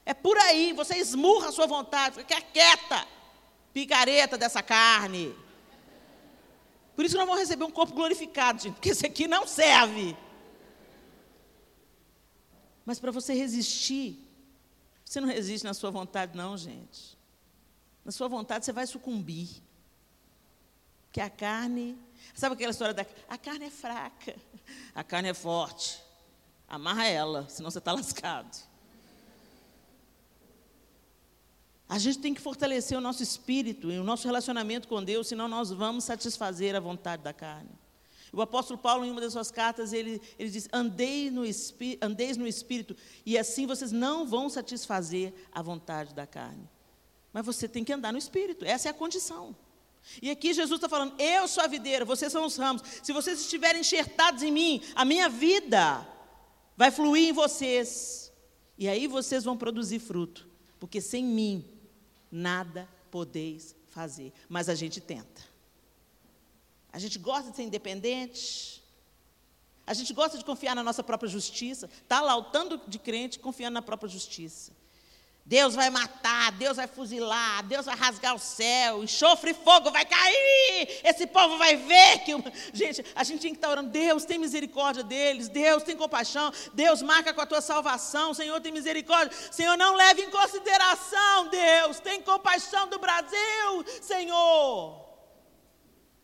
É 0.05 0.13
por 0.13 0.37
aí. 0.37 0.73
Você 0.73 0.97
esmurra 0.97 1.47
a 1.47 1.51
sua 1.53 1.67
vontade. 1.67 2.17
Fica 2.17 2.41
quieta. 2.41 3.07
Picareta 3.73 4.37
dessa 4.37 4.61
carne. 4.61 5.33
Por 6.95 7.05
isso 7.05 7.13
que 7.15 7.19
nós 7.19 7.27
vamos 7.27 7.41
receber 7.41 7.63
um 7.63 7.71
corpo 7.71 7.93
glorificado, 7.93 8.61
gente, 8.61 8.73
porque 8.73 8.89
esse 8.89 9.05
aqui 9.05 9.27
não 9.27 9.47
serve. 9.47 10.15
Mas 12.85 12.99
para 12.99 13.11
você 13.11 13.33
resistir, 13.33 14.19
você 15.05 15.19
não 15.21 15.27
resiste 15.27 15.65
na 15.65 15.73
sua 15.73 15.91
vontade, 15.91 16.35
não, 16.35 16.57
gente. 16.57 17.17
Na 18.03 18.11
sua 18.11 18.27
vontade 18.27 18.65
você 18.65 18.71
vai 18.71 18.87
sucumbir. 18.87 19.49
Que 21.11 21.21
a 21.21 21.29
carne. 21.29 21.97
Sabe 22.33 22.55
aquela 22.55 22.71
história 22.71 22.93
da. 22.93 23.05
A 23.27 23.37
carne 23.37 23.65
é 23.65 23.69
fraca, 23.69 24.35
a 24.95 25.03
carne 25.03 25.29
é 25.29 25.33
forte. 25.33 26.01
Amarra 26.67 27.05
ela, 27.05 27.47
senão 27.49 27.69
você 27.69 27.79
está 27.79 27.91
lascado. 27.91 28.70
A 31.91 31.97
gente 31.97 32.19
tem 32.19 32.33
que 32.33 32.39
fortalecer 32.39 32.97
o 32.97 33.01
nosso 33.01 33.21
espírito 33.21 33.91
e 33.91 33.99
o 33.99 34.03
nosso 34.05 34.25
relacionamento 34.25 34.87
com 34.87 35.03
Deus, 35.03 35.27
senão 35.27 35.49
nós 35.49 35.71
vamos 35.71 36.05
satisfazer 36.05 36.73
a 36.73 36.79
vontade 36.79 37.21
da 37.21 37.33
carne. 37.33 37.69
O 38.31 38.41
apóstolo 38.41 38.79
Paulo, 38.79 39.03
em 39.03 39.11
uma 39.11 39.19
das 39.19 39.33
suas 39.33 39.51
cartas, 39.51 39.91
ele, 39.91 40.21
ele 40.39 40.49
diz: 40.49 40.69
Andei 40.71 41.29
no 41.29 41.41
andeis 42.01 42.37
no 42.37 42.47
espírito, 42.47 42.95
e 43.25 43.37
assim 43.37 43.67
vocês 43.67 43.91
não 43.91 44.25
vão 44.25 44.47
satisfazer 44.47 45.33
a 45.51 45.61
vontade 45.61 46.13
da 46.13 46.25
carne. 46.25 46.65
Mas 47.33 47.45
você 47.45 47.67
tem 47.67 47.83
que 47.83 47.91
andar 47.91 48.13
no 48.13 48.17
espírito, 48.17 48.63
essa 48.63 48.87
é 48.87 48.91
a 48.91 48.93
condição. 48.93 49.53
E 50.21 50.31
aqui 50.31 50.53
Jesus 50.53 50.77
está 50.77 50.87
falando: 50.87 51.13
Eu 51.19 51.45
sou 51.45 51.61
a 51.61 51.67
videira, 51.67 52.05
vocês 52.05 52.31
são 52.31 52.45
os 52.45 52.55
ramos. 52.55 52.83
Se 53.03 53.11
vocês 53.11 53.41
estiverem 53.41 53.81
enxertados 53.81 54.43
em 54.43 54.51
mim, 54.51 54.81
a 54.95 55.03
minha 55.03 55.27
vida 55.27 56.07
vai 56.77 56.89
fluir 56.89 57.27
em 57.27 57.33
vocês. 57.33 58.31
E 58.77 58.87
aí 58.87 59.07
vocês 59.07 59.43
vão 59.43 59.57
produzir 59.57 59.99
fruto. 59.99 60.49
Porque 60.79 60.99
sem 60.99 61.23
mim, 61.23 61.63
nada 62.31 62.87
podeis 63.09 63.75
fazer. 63.89 64.33
Mas 64.47 64.69
a 64.69 64.75
gente 64.75 65.01
tenta. 65.01 65.41
A 66.91 66.99
gente 66.99 67.19
gosta 67.19 67.51
de 67.51 67.55
ser 67.55 67.63
independente. 67.63 68.83
A 69.85 69.93
gente 69.93 70.13
gosta 70.13 70.37
de 70.37 70.45
confiar 70.45 70.75
na 70.75 70.83
nossa 70.83 71.03
própria 71.03 71.29
justiça. 71.29 71.87
Está 71.87 72.21
lá 72.21 72.35
o 72.35 72.43
tanto 72.45 72.89
de 72.89 72.99
crente 72.99 73.39
confiando 73.39 73.73
na 73.73 73.81
própria 73.81 74.09
justiça. 74.09 74.71
Deus 75.45 75.75
vai 75.75 75.89
matar, 75.89 76.51
Deus 76.53 76.77
vai 76.77 76.87
fuzilar, 76.87 77.63
Deus 77.63 77.85
vai 77.85 77.95
rasgar 77.95 78.35
o 78.35 78.39
céu, 78.39 79.03
enxofre 79.03 79.51
e 79.51 79.53
fogo 79.53 79.91
vai 79.91 80.05
cair. 80.05 81.01
Esse 81.03 81.25
povo 81.27 81.57
vai 81.57 81.75
ver 81.75 82.19
que. 82.19 82.31
Gente, 82.73 83.03
a 83.15 83.23
gente 83.23 83.41
tem 83.41 83.51
que 83.51 83.57
estar 83.57 83.69
orando. 83.69 83.89
Deus 83.89 84.23
tem 84.23 84.37
misericórdia 84.37 85.03
deles, 85.03 85.49
Deus 85.49 85.83
tem 85.83 85.95
compaixão, 85.95 86.51
Deus 86.73 87.01
marca 87.01 87.33
com 87.33 87.41
a 87.41 87.45
tua 87.45 87.61
salvação, 87.61 88.33
Senhor 88.33 88.61
tem 88.61 88.71
misericórdia. 88.71 89.35
Senhor, 89.51 89.75
não 89.77 89.95
leve 89.95 90.21
em 90.21 90.29
consideração, 90.29 91.47
Deus, 91.47 91.99
tem 91.99 92.21
compaixão 92.21 92.87
do 92.87 92.99
Brasil, 92.99 93.85
Senhor. 94.01 95.01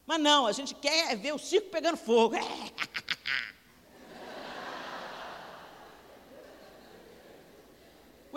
Mas 0.06 0.22
não, 0.22 0.48
a 0.48 0.54
gente 0.54 0.74
quer 0.74 1.18
ver 1.18 1.34
o 1.34 1.40
circo 1.40 1.70
pegando 1.70 1.98
fogo. 1.98 2.36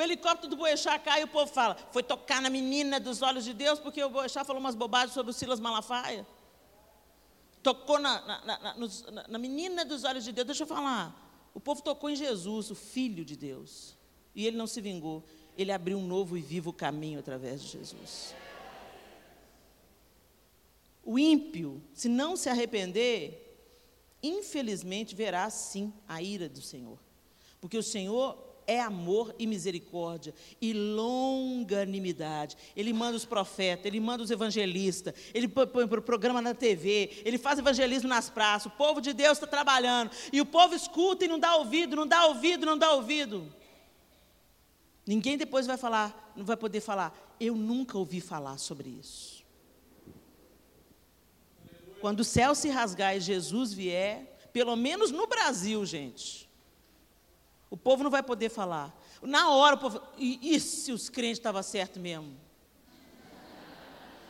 O 0.00 0.02
helicóptero 0.02 0.48
do 0.48 0.56
Boechat 0.56 1.04
cai 1.04 1.20
e 1.20 1.24
o 1.24 1.28
povo 1.28 1.52
fala, 1.52 1.76
foi 1.92 2.02
tocar 2.02 2.40
na 2.40 2.48
menina 2.48 2.98
dos 2.98 3.20
olhos 3.20 3.44
de 3.44 3.52
Deus, 3.52 3.78
porque 3.78 4.02
o 4.02 4.08
Boechat 4.08 4.46
falou 4.46 4.58
umas 4.58 4.74
bobagens 4.74 5.12
sobre 5.12 5.30
o 5.30 5.34
Silas 5.34 5.60
Malafaia. 5.60 6.26
Tocou 7.62 7.98
na, 7.98 8.18
na, 8.22 8.44
na, 8.46 8.74
na, 8.74 9.28
na 9.28 9.38
menina 9.38 9.84
dos 9.84 10.04
olhos 10.04 10.24
de 10.24 10.32
Deus. 10.32 10.46
Deixa 10.46 10.62
eu 10.62 10.66
falar. 10.66 11.14
O 11.52 11.60
povo 11.60 11.82
tocou 11.82 12.08
em 12.08 12.16
Jesus, 12.16 12.70
o 12.70 12.74
Filho 12.74 13.26
de 13.26 13.36
Deus. 13.36 13.94
E 14.34 14.46
ele 14.46 14.56
não 14.56 14.66
se 14.66 14.80
vingou. 14.80 15.22
Ele 15.54 15.70
abriu 15.70 15.98
um 15.98 16.06
novo 16.06 16.34
e 16.34 16.40
vivo 16.40 16.72
caminho 16.72 17.18
através 17.18 17.60
de 17.60 17.68
Jesus. 17.68 18.34
O 21.04 21.18
ímpio, 21.18 21.82
se 21.92 22.08
não 22.08 22.38
se 22.38 22.48
arrepender, 22.48 23.68
infelizmente 24.22 25.14
verá 25.14 25.50
sim 25.50 25.92
a 26.08 26.22
ira 26.22 26.48
do 26.48 26.62
Senhor. 26.62 26.98
Porque 27.60 27.76
o 27.76 27.82
Senhor 27.82 28.49
é 28.70 28.80
amor 28.80 29.34
e 29.36 29.48
misericórdia 29.48 30.32
e 30.60 30.72
longanimidade. 30.72 32.56
Ele 32.76 32.92
manda 32.92 33.16
os 33.16 33.24
profetas, 33.24 33.86
ele 33.86 33.98
manda 33.98 34.22
os 34.22 34.30
evangelistas, 34.30 35.12
ele 35.34 35.48
põe 35.48 35.82
o 35.84 36.02
programa 36.02 36.40
na 36.40 36.54
TV, 36.54 37.22
ele 37.24 37.36
faz 37.36 37.58
evangelismo 37.58 38.08
nas 38.08 38.30
praças. 38.30 38.72
O 38.72 38.76
povo 38.76 39.00
de 39.00 39.12
Deus 39.12 39.38
está 39.38 39.46
trabalhando 39.46 40.12
e 40.32 40.40
o 40.40 40.46
povo 40.46 40.74
escuta 40.74 41.24
e 41.24 41.28
não 41.28 41.38
dá 41.38 41.56
ouvido, 41.56 41.96
não 41.96 42.06
dá 42.06 42.26
ouvido, 42.26 42.64
não 42.64 42.78
dá 42.78 42.92
ouvido. 42.92 43.52
Ninguém 45.04 45.36
depois 45.36 45.66
vai 45.66 45.76
falar, 45.76 46.32
não 46.36 46.44
vai 46.44 46.56
poder 46.56 46.80
falar. 46.80 47.36
Eu 47.40 47.56
nunca 47.56 47.98
ouvi 47.98 48.20
falar 48.20 48.56
sobre 48.58 48.88
isso. 48.88 49.44
Quando 52.00 52.20
o 52.20 52.24
céu 52.24 52.54
se 52.54 52.68
rasgar 52.68 53.16
e 53.16 53.20
Jesus 53.20 53.72
vier, 53.72 54.38
pelo 54.52 54.76
menos 54.76 55.10
no 55.10 55.26
Brasil, 55.26 55.84
gente, 55.84 56.49
o 57.70 57.76
povo 57.76 58.02
não 58.02 58.10
vai 58.10 58.22
poder 58.22 58.48
falar. 58.48 58.92
Na 59.22 59.50
hora 59.50 59.76
o 59.76 59.78
povo. 59.78 60.02
E, 60.18 60.54
e 60.54 60.60
se 60.60 60.90
os 60.90 61.08
crentes 61.08 61.38
estavam 61.38 61.62
certos 61.62 62.02
mesmo? 62.02 62.36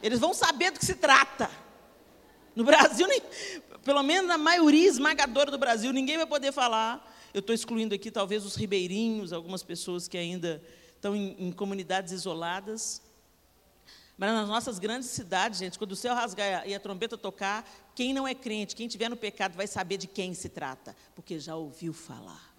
Eles 0.03 0.19
vão 0.19 0.35
saber 0.35 0.71
do 0.71 0.79
que 0.79 0.85
se 0.85 0.95
trata. 0.95 1.51
No 2.55 2.65
Brasil, 2.65 3.07
nem, 3.07 3.23
pelo 3.83 4.03
menos 4.03 4.29
na 4.29 4.37
maioria 4.37 4.87
esmagadora 4.87 5.51
do 5.51 5.59
Brasil, 5.59 5.93
ninguém 5.93 6.19
vai 6.19 6.27
poder 6.27 6.53
falar. 6.53 7.07
Eu 7.33 7.41
estou 7.41 7.55
excluindo 7.55 7.95
aqui 7.95 8.11
talvez 8.11 8.45
os 8.45 8.57
ribeirinhos, 8.57 9.33
algumas 9.33 9.63
pessoas 9.63 10.07
que 10.07 10.19
ainda 10.19 10.63
estão 10.95 11.17
em, 11.17 11.37
em 11.39 11.53
comunidades 11.53 12.13
isoladas. 12.13 13.01
Mas 14.19 14.33
nas 14.33 14.49
nossas 14.49 14.79
grandes 14.79 15.09
cidades, 15.09 15.59
gente, 15.59 15.79
quando 15.79 15.93
o 15.93 15.97
céu 15.97 16.15
rasgar 16.15 16.69
e 16.69 16.75
a 16.75 16.81
trombeta 16.81 17.17
tocar, 17.17 17.67
quem 17.95 18.13
não 18.13 18.29
é 18.29 18.35
crente, 18.35 18.77
quem 18.77 18.87
estiver 18.87 19.09
no 19.09 19.17
pecado, 19.17 19.57
vai 19.57 19.67
saber 19.67 19.97
de 19.97 20.07
quem 20.07 20.35
se 20.35 20.51
trata, 20.51 20.95
porque 21.15 21.39
já 21.39 21.57
ouviu 21.57 21.95
falar. 21.95 22.50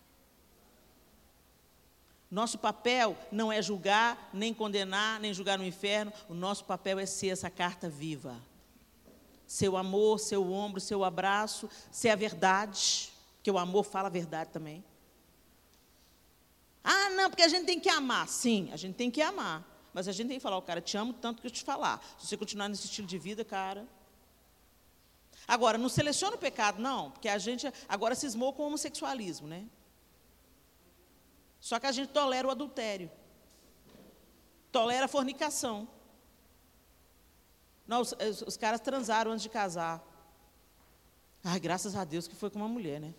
Nosso 2.32 2.58
papel 2.58 3.18
não 3.30 3.52
é 3.52 3.62
julgar, 3.62 4.30
nem 4.34 4.54
condenar, 4.54 5.20
nem 5.20 5.34
julgar 5.34 5.58
no 5.58 5.66
inferno. 5.66 6.14
O 6.30 6.34
nosso 6.34 6.64
papel 6.64 6.98
é 6.98 7.06
ser 7.06 7.28
essa 7.28 7.50
carta 7.50 7.90
viva. 7.90 8.42
Seu 9.46 9.76
amor, 9.76 10.18
seu 10.18 10.50
ombro, 10.50 10.80
seu 10.80 11.04
abraço, 11.04 11.70
ser 11.92 12.08
a 12.08 12.16
verdade, 12.16 13.12
porque 13.36 13.52
o 13.52 13.58
amor 13.58 13.84
fala 13.84 14.08
a 14.08 14.12
verdade 14.12 14.50
também. 14.50 14.82
Ah, 16.82 17.10
não, 17.10 17.30
porque 17.30 17.44
a 17.44 17.50
gente 17.50 17.66
tem 17.66 17.82
que 17.82 17.90
amar. 17.90 18.30
Sim, 18.30 18.70
a 18.72 18.78
gente 18.78 18.96
tem 18.96 19.12
que 19.12 19.22
amar. 19.22 19.68
Mas 19.94 20.08
a 20.08 20.14
gente 20.14 20.30
tem 20.30 20.38
que 20.38 20.44
falar, 20.44 20.58
o 20.58 20.62
cara, 20.62 20.80
te 20.80 20.96
amo 20.96 21.12
tanto 21.12 21.42
que 21.42 21.48
eu 21.48 21.52
te 21.52 21.66
falar. 21.66 22.02
Se 22.18 22.28
você 22.28 22.38
continuar 22.38 22.70
nesse 22.70 22.86
estilo 22.86 23.06
de 23.06 23.18
vida, 23.18 23.44
cara. 23.44 23.86
Agora, 25.46 25.78
não 25.78 25.90
seleciona 25.90 26.38
o 26.38 26.40
pecado, 26.40 26.82
não, 26.82 27.12
porque 27.12 27.28
a 27.28 27.38
gente 27.38 27.72
agora 27.90 28.16
cismou 28.16 28.54
com 28.54 28.64
o 28.64 28.68
homossexualismo, 28.68 29.48
né? 29.48 29.66
Só 31.62 31.80
que 31.80 31.86
a 31.86 31.92
gente 31.92 32.10
tolera 32.10 32.48
o 32.48 32.52
adultério. 32.52 33.10
Tolera 34.72 35.06
a 35.06 35.08
fornicação. 35.08 35.88
Não, 37.88 38.02
os, 38.02 38.16
os, 38.48 38.58
caras 38.58 38.82
transaram 38.82 39.32
antes 39.32 39.44
de 39.44 39.50
casar. 39.50 40.04
Ai, 41.44 41.60
graças 41.60 41.96
a 41.96 42.04
Deus 42.04 42.28
que 42.28 42.36
foi 42.36 42.50
com 42.50 42.58
uma 42.58 42.68
mulher, 42.68 43.00
né? 43.00 43.14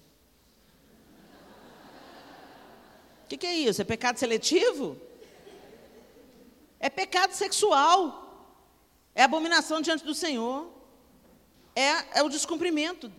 O 3.25 3.29
que, 3.29 3.37
que 3.37 3.47
é 3.47 3.55
isso? 3.55 3.81
É 3.81 3.85
pecado 3.85 4.19
seletivo? 4.19 5.01
É 6.81 6.91
pecado 6.91 7.33
sexual. 7.33 8.21
É 9.15 9.23
abominação 9.23 9.81
diante 9.81 10.05
do 10.05 10.15
Senhor. 10.15 10.69
É, 11.77 12.19
é 12.19 12.23
o 12.23 12.29
descumprimento 12.29 13.11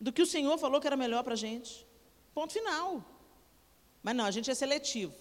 do 0.00 0.12
que 0.12 0.22
o 0.22 0.26
Senhor 0.26 0.56
falou 0.56 0.80
que 0.80 0.86
era 0.86 0.96
melhor 0.96 1.22
para 1.22 1.34
a 1.34 1.36
gente. 1.36 1.86
Ponto 2.34 2.52
final. 2.52 3.04
Mas 4.04 4.14
não, 4.14 4.26
a 4.26 4.30
gente 4.30 4.50
é 4.50 4.54
seletivo. 4.54 5.16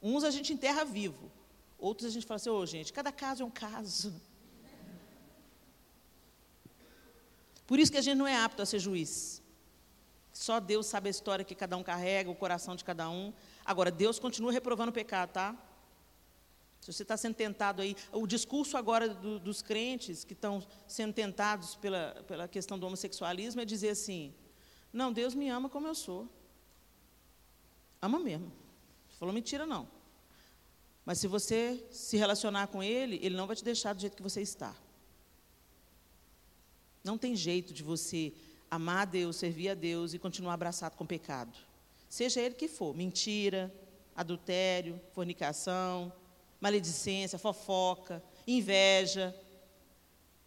Uns 0.00 0.22
a 0.22 0.30
gente 0.30 0.52
enterra 0.52 0.84
vivo. 0.84 1.32
Outros 1.78 2.06
a 2.06 2.12
gente 2.12 2.26
fala 2.26 2.36
assim, 2.36 2.50
ô 2.50 2.58
oh, 2.58 2.66
gente, 2.66 2.92
cada 2.92 3.10
caso 3.10 3.42
é 3.42 3.46
um 3.46 3.50
caso. 3.50 4.14
Por 7.66 7.78
isso 7.78 7.90
que 7.90 7.96
a 7.96 8.02
gente 8.02 8.18
não 8.18 8.26
é 8.26 8.36
apto 8.36 8.60
a 8.60 8.66
ser 8.66 8.78
juiz. 8.78 9.42
Só 10.34 10.60
Deus 10.60 10.84
sabe 10.86 11.08
a 11.08 11.10
história 11.10 11.44
que 11.44 11.54
cada 11.54 11.78
um 11.78 11.82
carrega, 11.82 12.30
o 12.30 12.34
coração 12.34 12.76
de 12.76 12.84
cada 12.84 13.08
um. 13.08 13.32
Agora, 13.64 13.90
Deus 13.90 14.18
continua 14.18 14.52
reprovando 14.52 14.90
o 14.90 14.92
pecado, 14.92 15.30
tá? 15.32 15.56
Se 16.80 16.92
você 16.92 17.02
está 17.02 17.16
sendo 17.16 17.34
tentado 17.34 17.80
aí, 17.80 17.96
o 18.12 18.26
discurso 18.26 18.76
agora 18.76 19.08
do, 19.08 19.38
dos 19.38 19.62
crentes 19.62 20.24
que 20.24 20.34
estão 20.34 20.62
sendo 20.86 21.14
tentados 21.14 21.74
pela, 21.76 22.22
pela 22.28 22.46
questão 22.46 22.78
do 22.78 22.86
homossexualismo 22.86 23.62
é 23.62 23.64
dizer 23.64 23.90
assim: 23.90 24.34
não, 24.92 25.10
Deus 25.10 25.34
me 25.34 25.48
ama 25.48 25.70
como 25.70 25.86
eu 25.86 25.94
sou. 25.94 26.28
Ama 28.04 28.18
mesmo. 28.18 28.52
Falou 29.18 29.32
mentira, 29.32 29.64
não. 29.64 29.88
Mas 31.06 31.18
se 31.18 31.26
você 31.26 31.82
se 31.90 32.18
relacionar 32.18 32.66
com 32.66 32.82
ele, 32.82 33.18
ele 33.22 33.34
não 33.34 33.46
vai 33.46 33.56
te 33.56 33.64
deixar 33.64 33.94
do 33.94 34.00
jeito 34.02 34.14
que 34.14 34.22
você 34.22 34.42
está. 34.42 34.76
Não 37.02 37.16
tem 37.16 37.34
jeito 37.34 37.72
de 37.72 37.82
você 37.82 38.34
amar 38.70 39.02
a 39.02 39.04
Deus, 39.06 39.36
servir 39.36 39.70
a 39.70 39.74
Deus 39.74 40.12
e 40.12 40.18
continuar 40.18 40.52
abraçado 40.52 40.96
com 40.96 41.06
pecado. 41.06 41.56
Seja 42.06 42.42
ele 42.42 42.54
que 42.54 42.68
for, 42.68 42.94
mentira, 42.94 43.74
adultério, 44.14 45.00
fornicação, 45.14 46.12
maledicência, 46.60 47.38
fofoca, 47.38 48.22
inveja. 48.46 49.34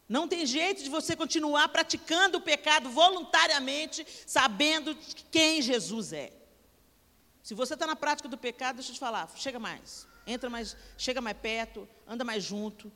Não 0.08 0.28
tem 0.28 0.46
jeito 0.46 0.84
de 0.84 0.90
você 0.90 1.16
continuar 1.16 1.68
praticando 1.70 2.38
o 2.38 2.40
pecado 2.40 2.88
voluntariamente, 2.88 4.06
sabendo 4.24 4.96
quem 5.32 5.60
Jesus 5.60 6.12
é. 6.12 6.37
Se 7.48 7.54
você 7.54 7.72
está 7.72 7.86
na 7.86 7.96
prática 7.96 8.28
do 8.28 8.36
pecado, 8.36 8.76
deixa 8.76 8.90
eu 8.90 8.94
te 8.94 9.00
falar, 9.00 9.26
chega 9.34 9.58
mais, 9.58 10.06
entra 10.26 10.50
mais, 10.50 10.76
chega 10.98 11.18
mais 11.18 11.34
perto, 11.34 11.88
anda 12.06 12.22
mais 12.22 12.44
junto, 12.44 12.92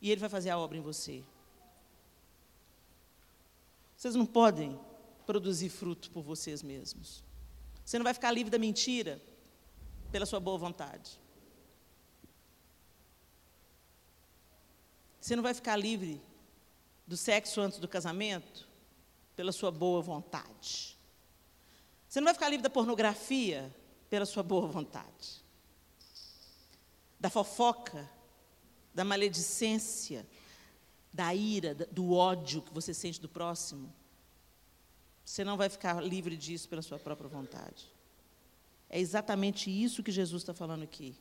e 0.00 0.08
ele 0.08 0.20
vai 0.20 0.30
fazer 0.30 0.50
a 0.50 0.56
obra 0.56 0.78
em 0.78 0.80
você. 0.80 1.24
Vocês 3.96 4.14
não 4.14 4.24
podem 4.24 4.78
produzir 5.26 5.68
fruto 5.68 6.12
por 6.12 6.22
vocês 6.22 6.62
mesmos. 6.62 7.24
Você 7.84 7.98
não 7.98 8.04
vai 8.04 8.14
ficar 8.14 8.30
livre 8.30 8.52
da 8.52 8.56
mentira 8.56 9.20
pela 10.12 10.26
sua 10.26 10.38
boa 10.38 10.56
vontade. 10.56 11.18
Você 15.20 15.34
não 15.34 15.42
vai 15.42 15.54
ficar 15.54 15.74
livre 15.74 16.22
do 17.04 17.16
sexo 17.16 17.60
antes 17.60 17.80
do 17.80 17.88
casamento 17.88 18.68
pela 19.34 19.50
sua 19.50 19.72
boa 19.72 20.00
vontade. 20.00 20.96
Você 22.08 22.20
não 22.20 22.26
vai 22.26 22.34
ficar 22.34 22.48
livre 22.48 22.62
da 22.62 22.70
pornografia 22.70 23.74
pela 24.08 24.26
sua 24.26 24.42
boa 24.42 24.66
vontade. 24.66 25.44
Da 27.18 27.28
fofoca, 27.28 28.08
da 28.94 29.04
maledicência, 29.04 30.26
da 31.12 31.34
ira, 31.34 31.74
do 31.74 32.12
ódio 32.12 32.62
que 32.62 32.72
você 32.72 32.94
sente 32.94 33.20
do 33.20 33.28
próximo. 33.28 33.92
Você 35.24 35.44
não 35.44 35.56
vai 35.56 35.68
ficar 35.68 36.02
livre 36.02 36.36
disso 36.36 36.68
pela 36.68 36.82
sua 36.82 36.98
própria 36.98 37.28
vontade. 37.28 37.92
É 38.88 38.98
exatamente 38.98 39.70
isso 39.70 40.02
que 40.02 40.10
Jesus 40.10 40.42
está 40.42 40.54
falando 40.54 40.82
aqui. 40.82 41.14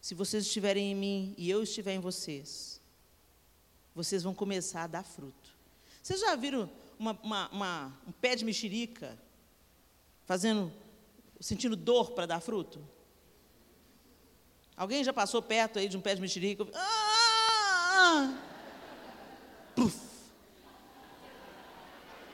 Se 0.00 0.14
vocês 0.14 0.44
estiverem 0.44 0.92
em 0.92 0.94
mim 0.94 1.34
e 1.36 1.48
eu 1.48 1.62
estiver 1.62 1.94
em 1.94 2.00
vocês, 2.00 2.80
vocês 3.94 4.22
vão 4.22 4.34
começar 4.34 4.84
a 4.84 4.86
dar 4.86 5.02
fruto. 5.02 5.56
Vocês 6.02 6.20
já 6.20 6.34
viram 6.36 6.70
uma, 6.98 7.12
uma, 7.22 7.48
uma, 7.48 8.00
um 8.06 8.12
pé 8.12 8.36
de 8.36 8.44
mexerica 8.44 9.18
fazendo, 10.24 10.72
sentindo 11.40 11.76
dor 11.76 12.12
para 12.12 12.26
dar 12.26 12.40
fruto? 12.40 12.86
Alguém 14.76 15.02
já 15.02 15.12
passou 15.12 15.40
perto 15.40 15.78
aí 15.78 15.88
de 15.88 15.96
um 15.96 16.00
pé 16.00 16.14
de 16.14 16.20
mexerica? 16.20 16.66
Ah! 16.74 18.34
Pluf. 19.74 19.96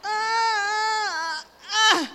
Ah! 0.02 1.44
Ah! 1.70 2.08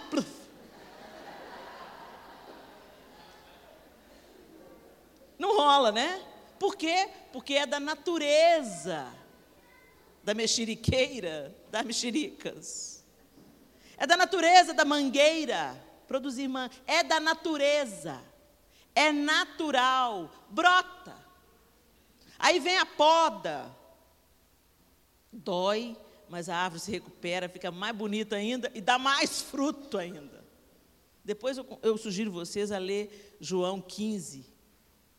Não 5.39 5.55
rola, 5.55 5.91
né? 5.91 6.25
Por 6.59 6.75
quê? 6.75 7.09
Porque 7.31 7.53
é 7.53 7.65
da 7.65 7.79
natureza 7.79 9.13
da 10.23 10.33
mexeriqueira, 10.33 11.55
das 11.71 11.85
mexericas. 11.85 13.05
É 13.97 14.05
da 14.05 14.17
natureza 14.17 14.73
da 14.73 14.83
mangueira 14.83 15.86
produzir 16.07 16.47
man... 16.47 16.69
É 16.85 17.03
da 17.03 17.19
natureza. 17.19 18.21
É 18.95 19.11
natural. 19.11 20.31
Brota. 20.49 21.15
Aí 22.39 22.59
vem 22.59 22.77
a 22.77 22.85
poda. 22.85 23.75
Dói, 25.31 25.95
mas 26.29 26.49
a 26.49 26.55
árvore 26.55 26.81
se 26.81 26.91
recupera, 26.91 27.49
fica 27.49 27.71
mais 27.71 27.95
bonita 27.95 28.35
ainda 28.35 28.71
e 28.73 28.81
dá 28.81 28.97
mais 28.97 29.41
fruto 29.43 29.97
ainda. 29.97 30.45
Depois 31.23 31.57
eu, 31.57 31.79
eu 31.81 31.97
sugiro 31.97 32.31
vocês 32.31 32.71
a 32.71 32.77
ler 32.77 33.35
João 33.39 33.81
15. 33.81 34.45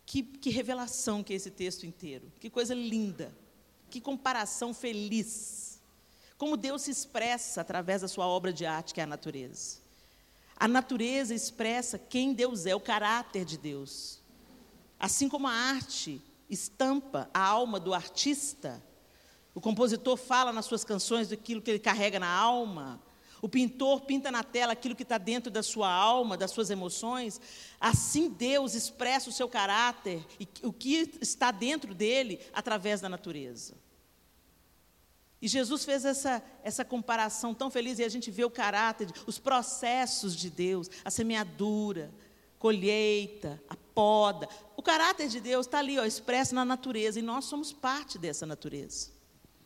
Que, 0.06 0.22
que 0.22 0.48
revelação 0.48 1.22
que 1.22 1.34
é 1.34 1.36
esse 1.36 1.50
texto 1.50 1.84
inteiro. 1.84 2.32
Que 2.40 2.48
coisa 2.48 2.74
linda. 2.74 3.36
Que 3.90 4.00
comparação 4.00 4.72
feliz. 4.72 5.80
Como 6.38 6.56
Deus 6.56 6.82
se 6.82 6.90
expressa 6.90 7.60
através 7.60 8.00
da 8.00 8.08
sua 8.08 8.26
obra 8.26 8.52
de 8.52 8.64
arte, 8.64 8.94
que 8.94 9.00
é 9.00 9.04
a 9.04 9.06
natureza. 9.06 9.80
A 10.58 10.66
natureza 10.66 11.32
expressa 11.32 11.98
quem 11.98 12.34
Deus 12.34 12.66
é, 12.66 12.74
o 12.74 12.80
caráter 12.80 13.44
de 13.44 13.56
Deus. 13.56 14.20
Assim 14.98 15.28
como 15.28 15.46
a 15.46 15.52
arte 15.52 16.20
estampa 16.50 17.30
a 17.32 17.44
alma 17.44 17.78
do 17.78 17.94
artista, 17.94 18.82
o 19.54 19.60
compositor 19.60 20.16
fala 20.16 20.52
nas 20.52 20.66
suas 20.66 20.82
canções 20.82 21.28
daquilo 21.28 21.62
que 21.62 21.70
ele 21.70 21.78
carrega 21.78 22.18
na 22.18 22.28
alma, 22.28 23.00
o 23.40 23.48
pintor 23.48 24.00
pinta 24.00 24.32
na 24.32 24.42
tela 24.42 24.72
aquilo 24.72 24.96
que 24.96 25.04
está 25.04 25.16
dentro 25.16 25.48
da 25.50 25.62
sua 25.62 25.88
alma, 25.88 26.36
das 26.36 26.50
suas 26.50 26.70
emoções. 26.70 27.40
Assim 27.80 28.28
Deus 28.28 28.74
expressa 28.74 29.30
o 29.30 29.32
seu 29.32 29.48
caráter 29.48 30.26
e 30.40 30.48
o 30.64 30.72
que 30.72 31.12
está 31.20 31.52
dentro 31.52 31.94
dele 31.94 32.40
através 32.52 33.00
da 33.00 33.08
natureza. 33.08 33.76
E 35.40 35.46
Jesus 35.46 35.84
fez 35.84 36.04
essa, 36.04 36.42
essa 36.62 36.84
comparação 36.84 37.54
tão 37.54 37.70
feliz 37.70 37.98
e 37.98 38.04
a 38.04 38.08
gente 38.08 38.30
vê 38.30 38.44
o 38.44 38.50
caráter, 38.50 39.08
os 39.26 39.38
processos 39.38 40.34
de 40.34 40.50
Deus, 40.50 40.90
a 41.04 41.10
semeadura, 41.10 42.12
colheita, 42.58 43.62
a 43.68 43.76
poda. 43.94 44.48
O 44.76 44.82
caráter 44.82 45.28
de 45.28 45.40
Deus 45.40 45.66
está 45.66 45.78
ali, 45.78 45.98
ó, 45.98 46.04
expresso 46.04 46.54
na 46.54 46.64
natureza, 46.64 47.18
e 47.18 47.22
nós 47.22 47.44
somos 47.44 47.72
parte 47.72 48.18
dessa 48.18 48.44
natureza. 48.44 49.10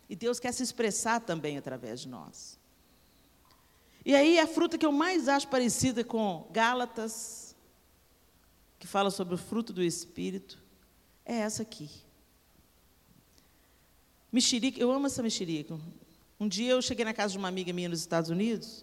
E 0.09 0.15
Deus 0.15 0.39
quer 0.39 0.53
se 0.53 0.63
expressar 0.63 1.21
também 1.21 1.57
através 1.57 2.01
de 2.01 2.09
nós. 2.09 2.59
E 4.05 4.15
aí 4.15 4.39
a 4.39 4.47
fruta 4.47 4.77
que 4.77 4.85
eu 4.85 4.93
mais 4.93 5.29
acho 5.29 5.49
parecida 5.49 6.05
com 6.05 6.47
Gálatas, 6.51 7.57
que 8.79 8.87
fala 8.87 9.11
sobre 9.11 9.35
o 9.35 9.39
fruto 9.39 9.73
do 9.73 9.83
Espírito, 9.83 10.59
é 11.25 11.37
essa 11.37 11.63
aqui. 11.63 11.89
Mexerica, 14.33 14.81
eu 14.81 14.91
amo 14.91 15.07
essa 15.07 15.23
mexerica. 15.23 15.79
Um 16.41 16.49
dia 16.49 16.73
eu 16.73 16.81
cheguei 16.81 17.05
na 17.05 17.13
casa 17.13 17.33
de 17.33 17.39
uma 17.39 17.49
amiga 17.49 17.71
minha 17.73 17.89
nos 17.89 18.01
Estados 18.01 18.31
Unidos 18.31 18.83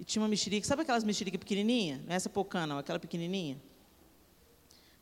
e 0.00 0.04
tinha 0.04 0.22
uma 0.22 0.28
mexerica, 0.28 0.66
sabe 0.66 0.82
aquelas 0.82 1.04
mexericas 1.04 1.38
pequenininha? 1.38 2.02
Não 2.06 2.12
é 2.12 2.16
essa 2.16 2.30
pocã, 2.30 2.66
não, 2.66 2.78
aquela 2.78 2.98
pequenininha. 2.98 3.60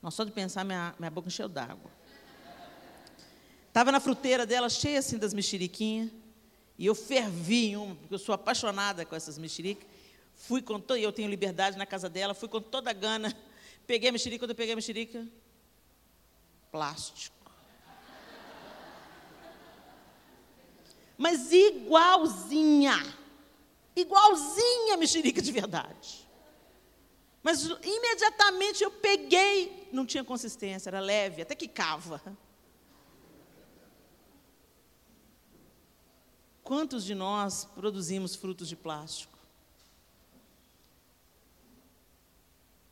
Nossa, 0.03 0.17
só 0.17 0.25
de 0.25 0.33
pensar, 0.33 0.65
minha, 0.65 0.95
minha 0.99 1.11
boca 1.11 1.29
encheu 1.29 1.49
d'água. 1.49 1.91
Estava 3.69 3.93
na 3.93 4.01
fruteira 4.01 4.45
dela, 4.45 4.69
cheia 4.69 4.99
assim 4.99 5.19
das 5.19 5.33
mexeriquinhas. 5.33 6.11
E 6.79 6.87
eu 6.87 6.95
fervi 6.95 7.69
em 7.69 7.77
uma, 7.77 7.95
porque 7.95 8.15
eu 8.15 8.19
sou 8.19 8.35
apaixonada 8.35 9.05
com 9.05 9.15
essas 9.15 9.39
mexericas. 9.39 9.87
Fui 10.35 10.61
com 10.61 10.81
toda, 10.81 10.99
eu 10.99 11.13
tenho 11.13 11.29
liberdade 11.29 11.79
na 11.79 11.87
casa 11.87 12.09
dela, 12.09 12.35
fui 12.35 12.49
com 12.49 12.61
toda 12.61 12.91
a 12.91 12.93
gana. 12.93 13.35
Peguei 13.87 14.09
a 14.09 14.13
mexerica, 14.13 14.43
quando 14.45 14.51
eu 14.51 14.57
peguei 14.57 14.73
a 14.73 14.77
mexerica, 14.77 15.27
plástico. 16.73 17.36
Mas 21.17 21.53
igualzinha, 21.53 22.95
igualzinha 23.95 24.97
mexerica 24.97 25.41
de 25.41 25.51
verdade. 25.51 26.29
Mas 27.43 27.63
imediatamente 27.63 28.83
eu 28.83 28.91
peguei, 28.91 29.89
não 29.93 30.05
tinha 30.05 30.25
consistência, 30.25 30.91
era 30.91 31.01
leve, 31.01 31.43
até 31.43 31.55
que 31.55 31.69
cava. 31.69 32.21
Quantos 36.65 37.05
de 37.05 37.15
nós 37.15 37.65
produzimos 37.65 38.35
frutos 38.35 38.69
de 38.69 38.75
plástico? 38.75 39.39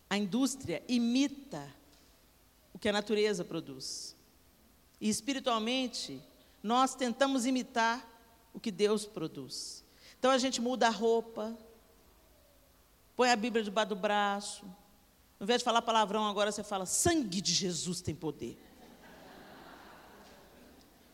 A 0.08 0.16
indústria 0.16 0.84
imita 0.86 1.68
o 2.72 2.78
que 2.78 2.88
a 2.88 2.92
natureza 2.92 3.44
produz. 3.44 4.14
E 5.00 5.08
espiritualmente, 5.08 6.22
nós 6.62 6.94
tentamos 6.94 7.44
imitar 7.44 8.13
o 8.54 8.60
que 8.60 8.70
Deus 8.70 9.04
produz. 9.04 9.84
Então 10.18 10.30
a 10.30 10.38
gente 10.38 10.60
muda 10.60 10.86
a 10.86 10.90
roupa, 10.90 11.54
põe 13.14 13.30
a 13.30 13.36
Bíblia 13.36 13.62
debaixo 13.62 13.90
do 13.90 13.96
braço. 13.96 14.64
Ao 15.38 15.44
invés 15.44 15.60
de 15.60 15.64
falar 15.64 15.82
palavrão, 15.82 16.26
agora 16.26 16.50
você 16.50 16.62
fala: 16.62 16.86
sangue 16.86 17.40
de 17.40 17.52
Jesus 17.52 18.00
tem 18.00 18.14
poder. 18.14 18.56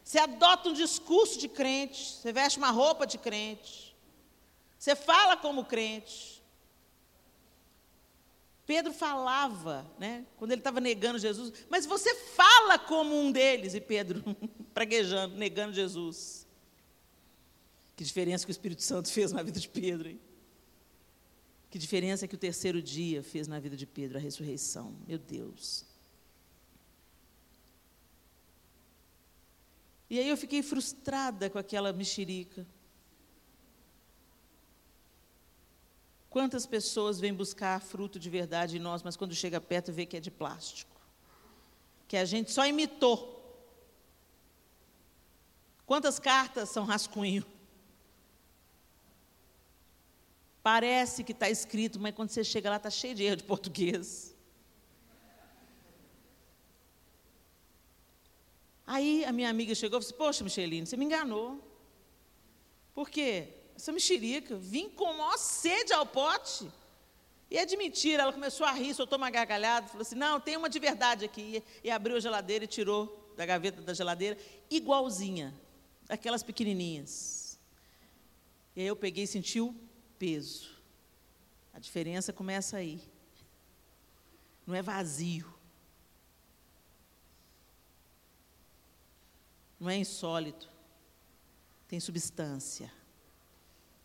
Você 0.05 0.19
adota 0.19 0.69
um 0.69 0.73
discurso 0.73 1.39
de 1.39 1.49
crente, 1.49 2.05
você 2.05 2.33
veste 2.33 2.59
uma 2.59 2.71
roupa 2.71 3.07
de 3.07 3.17
crente, 3.17 3.97
você 4.79 4.95
fala 4.95 5.37
como 5.37 5.65
crente. 5.65 6.41
Pedro 8.67 8.93
falava, 8.93 9.85
né, 9.99 10.25
quando 10.37 10.53
ele 10.53 10.61
estava 10.61 10.81
negando 10.81 11.19
Jesus, 11.19 11.53
mas 11.69 11.87
você 11.87 12.15
fala 12.15 12.79
como 12.79 13.21
um 13.21 13.33
deles, 13.33 13.75
e 13.75 13.81
Pedro 13.81 14.23
praguejando, 14.75 15.37
negando 15.37 15.73
Jesus. 15.73 16.40
Que 18.01 18.05
diferença 18.05 18.47
que 18.47 18.51
o 18.51 18.57
Espírito 18.59 18.83
Santo 18.83 19.13
fez 19.13 19.31
na 19.31 19.43
vida 19.43 19.61
de 19.61 19.69
Pedro, 19.69 20.09
hein? 20.09 20.19
Que 21.69 21.79
diferença 21.79 22.27
que 22.27 22.35
o 22.35 22.39
terceiro 22.39 22.81
dia 22.81 23.23
fez 23.23 23.47
na 23.47 23.61
vida 23.61 23.77
de 23.77 23.87
Pedro, 23.87 24.17
a 24.17 24.21
ressurreição. 24.23 24.97
Meu 25.07 25.19
Deus. 25.19 25.85
E 30.09 30.19
aí 30.19 30.27
eu 30.27 30.37
fiquei 30.39 30.63
frustrada 30.63 31.51
com 31.51 31.59
aquela 31.59 31.93
mexerica. 31.93 32.67
Quantas 36.31 36.65
pessoas 36.65 37.21
vêm 37.21 37.35
buscar 37.35 37.83
fruto 37.83 38.19
de 38.19 38.31
verdade 38.31 38.79
em 38.79 38.81
nós, 38.81 39.03
mas 39.03 39.15
quando 39.15 39.35
chega 39.35 39.61
perto 39.61 39.93
vê 39.93 40.07
que 40.07 40.17
é 40.17 40.21
de 40.21 40.31
plástico? 40.31 40.99
Que 42.09 42.17
a 42.17 42.25
gente 42.25 42.51
só 42.51 42.67
imitou. 42.67 43.21
Quantas 45.85 46.19
cartas 46.19 46.71
são 46.71 46.87
rascunho? 46.87 47.45
Parece 50.63 51.25
que 51.25 51.33
está 51.33 51.49
escrito, 51.49 51.99
mas 51.99 52.15
quando 52.15 52.31
você 52.31 52.45
chega 52.45 52.69
lá 52.71 52.77
está 52.77 52.91
cheio 52.91 53.15
de 53.15 53.25
erro 53.25 53.37
de 53.37 53.45
português. 53.45 54.37
Aí 58.87 59.25
a 59.25 59.33
minha 59.33 59.49
amiga 59.49 59.75
chegou 59.75 59.99
e 59.99 60.01
disse: 60.01 60.15
Poxa, 60.15 60.45
Micheline, 60.45 60.87
você 60.87 60.97
me 60.97 61.05
enganou. 61.05 61.63
Por 62.93 63.09
quê? 63.09 63.49
Essa 63.77 63.93
mexerica, 63.93 64.57
vim 64.57 64.89
com 64.91 65.13
maior 65.13 65.39
sede 65.39 65.93
ao 65.93 66.05
pote. 66.05 66.71
E 67.51 67.77
mentira, 67.77 68.23
ela 68.23 68.33
começou 68.33 68.67
a 68.67 68.73
rir, 68.73 68.95
soltou 68.95 69.17
uma 69.17 69.31
gargalhada, 69.31 69.89
falou 69.89 70.03
assim: 70.03 70.15
não, 70.15 70.39
tem 70.39 70.57
uma 70.57 70.69
de 70.69 70.79
verdade 70.79 71.25
aqui. 71.25 71.63
E 71.83 71.91
abriu 71.91 72.17
a 72.17 72.21
geladeira 72.21 72.65
e 72.65 72.69
tirou 72.69 73.33
da 73.37 73.47
gaveta 73.47 73.81
da 73.81 73.95
geladeira, 73.95 74.37
igualzinha, 74.71 75.55
aquelas 76.09 76.43
pequenininhas. 76.43 77.59
E 78.77 78.83
aí 78.83 78.87
eu 78.87 78.95
peguei 78.95 79.25
e 79.25 79.27
senti 79.27 79.61
o 79.61 79.75
peso. 80.21 80.77
A 81.73 81.79
diferença 81.79 82.31
começa 82.31 82.77
aí. 82.77 83.03
Não 84.67 84.75
é 84.75 84.83
vazio. 84.83 85.51
Não 89.81 89.89
é 89.89 89.97
insólito. 89.97 90.69
Tem 91.89 91.99
substância. 91.99 92.93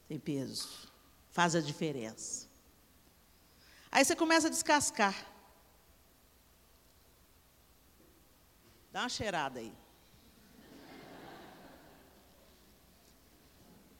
Tem 0.07 0.17
peso. 0.17 0.89
Faz 1.31 1.53
a 1.53 1.59
diferença. 1.59 2.47
Aí 3.91 4.05
você 4.05 4.15
começa 4.15 4.47
a 4.47 4.49
descascar. 4.49 5.13
Dá 8.89 9.01
uma 9.01 9.09
cheirada 9.09 9.59
aí. 9.59 9.73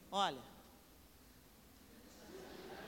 Olha. 0.09 0.55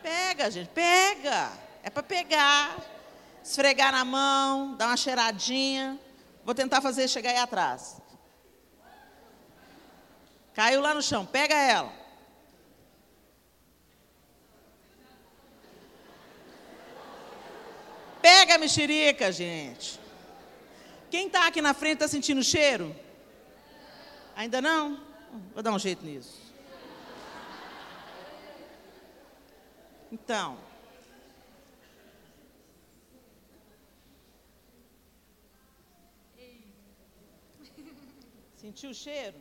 Pega, 0.07 0.49
gente, 0.49 0.69
pega. 0.69 1.51
É 1.83 1.89
para 1.89 2.01
pegar. 2.01 2.77
Esfregar 3.43 3.91
na 3.91 4.05
mão, 4.05 4.75
dar 4.75 4.87
uma 4.87 4.95
cheiradinha. 4.95 5.99
Vou 6.45 6.55
tentar 6.55 6.81
fazer 6.81 7.09
chegar 7.09 7.31
aí 7.31 7.37
atrás. 7.37 7.97
Caiu 10.53 10.79
lá 10.79 10.93
no 10.93 11.01
chão, 11.01 11.25
pega 11.25 11.55
ela. 11.55 11.91
Pega 18.21 18.55
a 18.55 18.57
mexerica, 18.57 19.29
gente. 19.29 19.99
Quem 21.11 21.27
está 21.27 21.47
aqui 21.47 21.61
na 21.61 21.73
frente 21.73 21.95
está 21.95 22.07
sentindo 22.07 22.41
cheiro? 22.43 22.95
Ainda 24.37 24.61
não? 24.61 25.01
Vou 25.53 25.61
dar 25.61 25.73
um 25.73 25.79
jeito 25.79 26.05
nisso. 26.05 26.46
Então. 30.11 30.57
Sentiu 38.55 38.89
o 38.89 38.93
cheiro? 38.93 39.37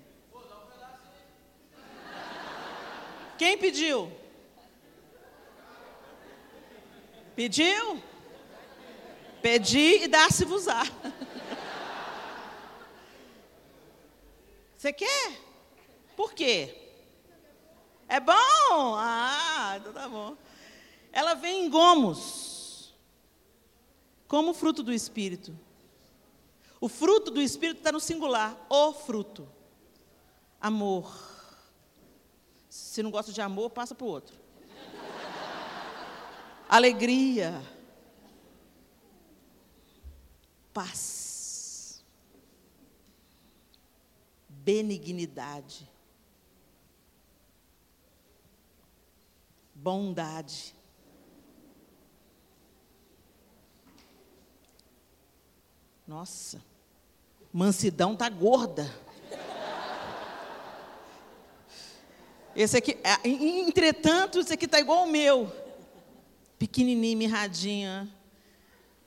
Quem 3.39 3.59
pediu? 3.59 4.11
Pediu? 7.35 8.03
Pedi 9.43 10.05
e 10.05 10.09
dá-se-vos-á. 10.09 10.83
Você 14.77 14.93
quer? 14.93 15.33
Por 16.17 16.33
quê? 16.33 16.75
É 18.09 18.21
bom? 18.21 18.35
Ah, 18.97 19.77
então 19.79 19.93
tá 19.93 20.09
bom. 20.09 20.37
Ela 21.17 21.33
vem 21.33 21.65
em 21.65 21.71
gomos, 21.71 22.95
como 24.29 24.53
fruto 24.53 24.83
do 24.83 24.93
Espírito. 24.93 25.59
O 26.79 26.91
fruto 26.91 27.31
do 27.31 27.41
Espírito 27.41 27.79
está 27.79 27.91
no 27.91 27.99
singular, 27.99 28.55
o 28.69 28.93
fruto. 28.93 29.49
Amor. 30.61 31.11
Se 32.69 33.03
não 33.03 33.11
gosta 33.11 33.33
de 33.33 33.41
amor, 33.41 33.71
passa 33.71 33.95
para 33.95 34.05
o 34.05 34.11
outro. 34.11 34.37
Alegria 36.69 37.63
paz, 40.75 42.05
benignidade, 44.51 45.89
bondade. 49.75 50.76
Nossa, 56.07 56.63
mansidão 57.53 58.15
tá 58.15 58.29
gorda. 58.29 58.89
Esse 62.55 62.77
aqui, 62.79 62.97
é, 63.03 63.29
entretanto, 63.29 64.39
esse 64.39 64.53
aqui 64.55 64.67
tá 64.69 64.81
igual 64.81 65.05
o 65.05 65.11
meu. 65.11 65.53
Pequenininho, 66.59 67.19
mirradinha. 67.19 68.09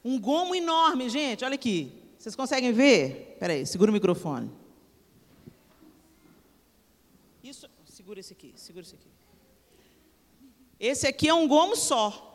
Um 0.03 0.19
gomo 0.19 0.53
enorme, 0.53 1.09
gente, 1.09 1.43
olha 1.43 1.55
aqui. 1.55 1.91
Vocês 2.17 2.35
conseguem 2.35 2.73
ver? 2.73 3.31
Espera 3.33 3.53
aí, 3.53 3.65
segura 3.65 3.89
o 3.89 3.93
microfone. 3.93 4.51
Isso, 7.43 7.67
segura 7.85 8.19
esse 8.19 8.33
aqui, 8.33 8.53
segura 8.55 8.85
esse 8.85 8.95
aqui. 8.95 9.07
Esse 10.79 11.07
aqui 11.07 11.27
é 11.27 11.33
um 11.33 11.47
gomo 11.47 11.75
só. 11.75 12.25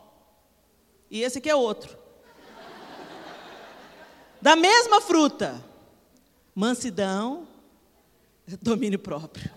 E 1.09 1.21
esse 1.21 1.37
aqui 1.37 1.49
é 1.49 1.55
outro. 1.55 2.04
Da 4.41 4.55
mesma 4.55 5.01
fruta. 5.01 5.63
Mansidão, 6.53 7.47
domínio 8.61 8.99
próprio. 8.99 9.51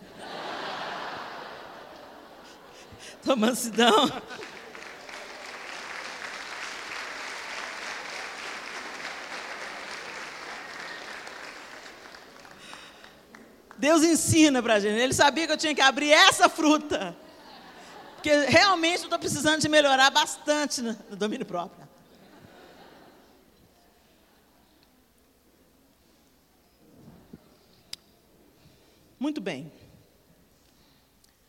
Então, 3.21 3.37
mansidão, 3.37 4.11
Deus 13.79 14.03
ensina 14.03 14.61
para 14.63 14.75
a 14.75 14.81
gente. 14.81 14.99
Ele 14.99 15.15
sabia 15.15 15.47
que 15.47 15.53
eu 15.53 15.57
tinha 15.57 15.75
que 15.75 15.81
abrir 15.81 16.11
essa 16.11 16.49
fruta. 16.49 17.17
Porque 18.17 18.35
realmente 18.47 18.99
eu 18.99 19.05
estou 19.05 19.19
precisando 19.19 19.61
de 19.61 19.69
melhorar 19.69 20.11
bastante 20.11 20.83
no 20.83 20.95
domínio 21.17 21.47
próprio. 21.47 21.88
Muito 29.19 29.41
bem. 29.41 29.73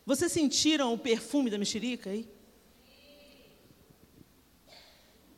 Vocês 0.06 0.32
sentiram 0.32 0.94
o 0.94 0.98
perfume 0.98 1.50
da 1.50 1.58
mexerica 1.58 2.10
aí? 2.10 2.28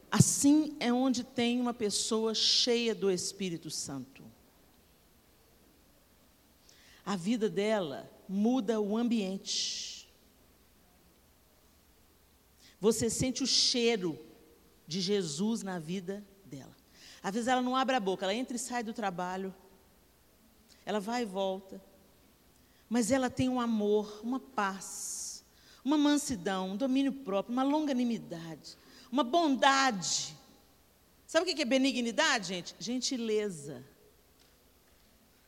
Assim 0.10 0.76
é 0.80 0.92
onde 0.92 1.24
tem 1.24 1.60
uma 1.60 1.74
pessoa 1.74 2.34
cheia 2.34 2.94
do 2.94 3.10
Espírito 3.10 3.70
Santo 3.70 4.32
a 7.06 7.16
vida 7.16 7.50
dela 7.50 8.10
muda 8.28 8.80
o 8.80 8.98
ambiente. 8.98 10.10
Você 12.80 13.10
sente 13.10 13.44
o 13.44 13.48
cheiro 13.48 14.18
de 14.88 15.02
Jesus 15.02 15.62
na 15.62 15.78
vida 15.80 16.26
dela. 16.46 16.76
Às 17.22 17.34
vezes 17.34 17.48
ela 17.48 17.62
não 17.62 17.76
abre 17.76 17.96
a 17.96 18.00
boca, 18.00 18.26
ela 18.26 18.34
entra 18.34 18.56
e 18.56 18.60
sai 18.60 18.84
do 18.84 18.94
trabalho, 18.94 19.54
ela 20.86 21.00
vai 21.00 21.24
e 21.24 21.26
volta, 21.26 21.82
mas 22.92 23.10
ela 23.10 23.30
tem 23.30 23.48
um 23.48 23.62
amor, 23.62 24.20
uma 24.22 24.38
paz, 24.38 25.46
uma 25.82 25.98
mansidão, 25.98 26.72
um 26.72 26.76
domínio 26.76 27.14
próprio, 27.14 27.54
uma 27.54 27.64
longanimidade, 27.64 28.78
uma 29.10 29.24
bondade. 29.24 30.36
Sabe 31.26 31.50
o 31.50 31.56
que 31.56 31.62
é 31.62 31.66
benignidade, 31.66 32.50
gente? 32.50 32.76
Gentileza. 32.78 33.82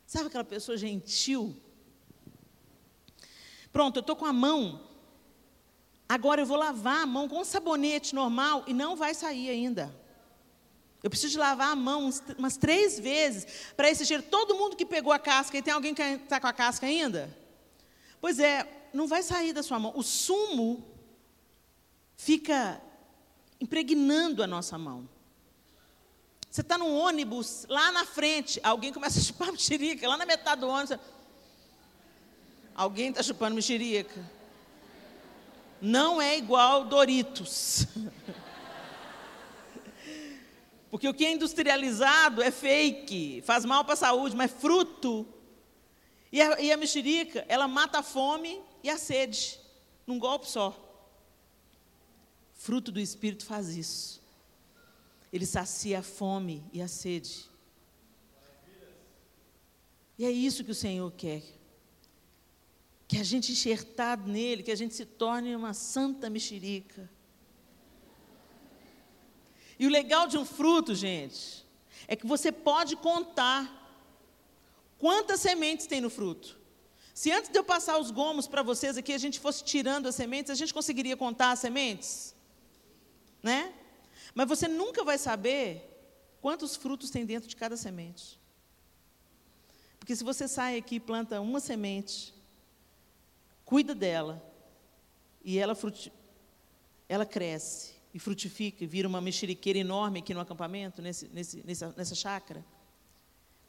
Sabe 0.08 0.28
aquela 0.28 0.46
pessoa 0.46 0.78
gentil? 0.78 1.54
Pronto, 3.74 3.98
eu 3.98 4.02
estou 4.02 4.16
com 4.16 4.26
a 4.26 4.32
mão. 4.32 4.88
Agora 6.08 6.40
eu 6.40 6.46
vou 6.46 6.56
lavar 6.56 7.04
a 7.04 7.06
mão 7.06 7.28
com 7.28 7.42
um 7.42 7.44
sabonete 7.44 8.16
normal 8.16 8.64
e 8.68 8.74
não 8.74 8.96
vai 8.96 9.14
sair 9.14 9.50
ainda. 9.50 9.94
Eu 11.04 11.10
preciso 11.10 11.34
de 11.34 11.38
lavar 11.38 11.74
a 11.74 11.76
mão 11.76 12.10
umas 12.38 12.56
três 12.56 12.98
vezes 12.98 13.46
para 13.76 13.90
esse 13.90 14.06
cheiro. 14.06 14.24
Todo 14.24 14.56
mundo 14.56 14.78
que 14.78 14.86
pegou 14.86 15.12
a 15.12 15.20
casca, 15.20 15.58
e 15.58 15.62
tem 15.62 15.74
alguém 15.74 15.94
que 15.94 16.02
está 16.02 16.40
com 16.40 16.48
a 16.48 16.54
casca 16.54 16.88
ainda? 16.88 17.30
Pois 18.22 18.40
é, 18.40 18.66
não 18.94 19.06
vai 19.06 19.22
sair 19.22 19.52
da 19.52 19.62
sua 19.62 19.78
mão. 19.78 19.92
O 19.98 20.02
sumo 20.02 20.82
fica 22.16 22.82
impregnando 23.60 24.42
a 24.42 24.48
nossa 24.48 24.78
mão. 24.78 25.10
Você 26.50 26.62
está 26.62 26.78
num 26.78 26.96
ônibus, 26.96 27.66
lá 27.68 27.92
na 27.92 28.06
frente, 28.06 28.62
alguém 28.64 28.94
começa 28.94 29.20
a 29.20 29.22
chupar 29.24 29.52
mexerica, 29.52 30.08
lá 30.08 30.16
na 30.16 30.26
metade 30.26 30.62
do 30.62 30.70
ônibus. 30.70 30.98
Alguém 32.74 33.10
está 33.10 33.22
chupando 33.22 33.56
mexerica. 33.56 34.24
Não 35.82 36.22
é 36.22 36.38
igual 36.38 36.86
Doritos. 36.86 37.88
Porque 40.94 41.10
o 41.10 41.14
que 41.14 41.26
é 41.26 41.32
industrializado 41.32 42.40
é 42.40 42.52
fake, 42.52 43.42
faz 43.42 43.66
mal 43.66 43.84
para 43.84 43.96
a 43.96 43.98
saúde, 43.98 44.36
mas 44.36 44.52
fruto. 44.52 45.28
E 46.32 46.40
a, 46.40 46.62
e 46.62 46.72
a 46.72 46.78
mexerica, 46.78 47.44
ela 47.50 47.68
mata 47.68 47.98
a 47.98 48.04
fome 48.04 48.62
e 48.84 48.92
a 48.92 48.98
sede, 49.00 49.60
num 50.06 50.20
golpe 50.20 50.48
só. 50.48 50.72
Fruto 52.54 52.92
do 52.92 53.00
Espírito 53.00 53.44
faz 53.44 53.70
isso. 53.76 54.22
Ele 55.32 55.48
sacia 55.48 55.98
a 55.98 56.04
fome 56.04 56.64
e 56.72 56.80
a 56.80 56.88
sede. 56.88 57.50
E 60.16 60.26
é 60.26 60.30
isso 60.30 60.64
que 60.64 60.70
o 60.70 60.76
Senhor 60.76 61.12
quer. 61.14 61.42
Que 63.08 63.18
a 63.18 63.24
gente 63.24 63.52
enxertado 63.52 64.32
nele, 64.32 64.62
que 64.62 64.72
a 64.72 64.78
gente 64.78 64.94
se 64.94 65.06
torne 65.06 65.56
uma 65.56 65.74
santa 65.74 66.30
mexerica. 66.30 67.10
E 69.80 69.88
o 69.88 69.90
legal 69.90 70.28
de 70.28 70.38
um 70.38 70.46
fruto, 70.46 70.94
gente, 70.94 71.66
é 72.08 72.16
que 72.16 72.26
você 72.26 72.52
pode 72.52 72.96
contar 72.96 73.82
quantas 74.98 75.40
sementes 75.40 75.88
tem 75.88 76.02
no 76.02 76.10
fruto. 76.10 76.60
Se 77.14 77.32
antes 77.32 77.50
de 77.50 77.58
eu 77.58 77.64
passar 77.64 77.98
os 78.00 78.10
gomos 78.10 78.48
para 78.48 78.64
vocês 78.64 78.98
aqui, 78.98 79.14
a 79.14 79.18
gente 79.18 79.40
fosse 79.40 79.64
tirando 79.64 80.08
as 80.08 80.16
sementes, 80.16 80.52
a 80.52 80.56
gente 80.56 80.74
conseguiria 80.74 81.16
contar 81.16 81.52
as 81.52 81.60
sementes? 81.60 82.36
Né? 83.42 83.74
Mas 84.34 84.48
você 84.48 84.68
nunca 84.68 85.04
vai 85.04 85.18
saber 85.18 85.90
quantos 86.42 86.76
frutos 86.76 87.10
tem 87.10 87.26
dentro 87.26 87.48
de 87.48 87.56
cada 87.56 87.78
semente. 87.78 88.40
Porque 90.00 90.16
se 90.16 90.24
você 90.24 90.48
sai 90.48 90.78
aqui 90.78 90.96
e 90.96 91.00
planta 91.00 91.40
uma 91.40 91.60
semente, 91.60 92.34
cuida 93.64 93.94
dela, 93.94 94.44
e 95.44 95.60
ela, 95.60 95.78
ela 97.08 97.26
cresce 97.26 97.93
e 98.14 98.20
frutifica, 98.20 98.84
e 98.84 98.88
vira 98.88 99.08
uma 99.08 99.20
mexeriqueira 99.20 99.80
enorme 99.80 100.20
aqui 100.20 100.34
no 100.34 100.40
acampamento, 100.40 101.02
nesse, 101.02 101.28
nesse, 101.30 101.66
nessa, 101.66 101.94
nessa 101.98 102.14
chácara. 102.14 102.64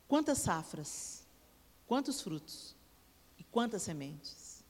Quantas 0.06 0.38
safras, 0.38 1.26
quantos 1.86 2.20
frutos 2.20 2.76
e 3.38 3.44
quantas 3.44 3.82
sementes. 3.82 4.62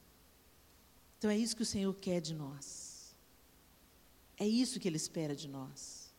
Então 1.19 1.31
é 1.31 1.37
isso 1.37 1.57
que 1.57 1.63
o 1.63 1.67
Senhor 1.67 1.93
quer 1.95 2.21
de 2.21 2.35
nós. 2.35 3.17
É 4.37 4.47
isso 4.47 4.79
que 4.79 4.87
Ele 4.87 4.97
espera 4.97 5.35
de 5.35 5.49
nós. 5.49 6.15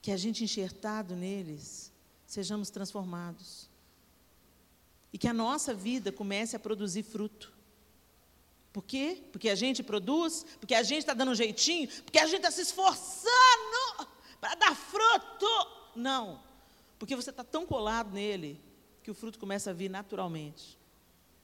Que 0.00 0.12
a 0.12 0.16
gente 0.16 0.44
enxertado 0.44 1.16
neles, 1.16 1.92
sejamos 2.24 2.70
transformados. 2.70 3.68
E 5.12 5.18
que 5.18 5.26
a 5.26 5.34
nossa 5.34 5.74
vida 5.74 6.12
comece 6.12 6.54
a 6.54 6.60
produzir 6.60 7.02
fruto. 7.02 7.57
Por 8.78 8.84
quê? 8.84 9.20
Porque 9.32 9.48
a 9.48 9.56
gente 9.56 9.82
produz, 9.82 10.46
porque 10.60 10.72
a 10.72 10.84
gente 10.84 11.00
está 11.00 11.12
dando 11.12 11.32
um 11.32 11.34
jeitinho, 11.34 11.88
porque 12.04 12.16
a 12.20 12.26
gente 12.26 12.36
está 12.36 12.50
se 12.52 12.60
esforçando 12.60 14.08
para 14.40 14.54
dar 14.54 14.72
fruto. 14.76 15.48
Não. 15.96 16.40
Porque 16.96 17.16
você 17.16 17.30
está 17.30 17.42
tão 17.42 17.66
colado 17.66 18.12
nele 18.12 18.62
que 19.02 19.10
o 19.10 19.14
fruto 19.14 19.36
começa 19.36 19.70
a 19.70 19.72
vir 19.72 19.90
naturalmente. 19.90 20.78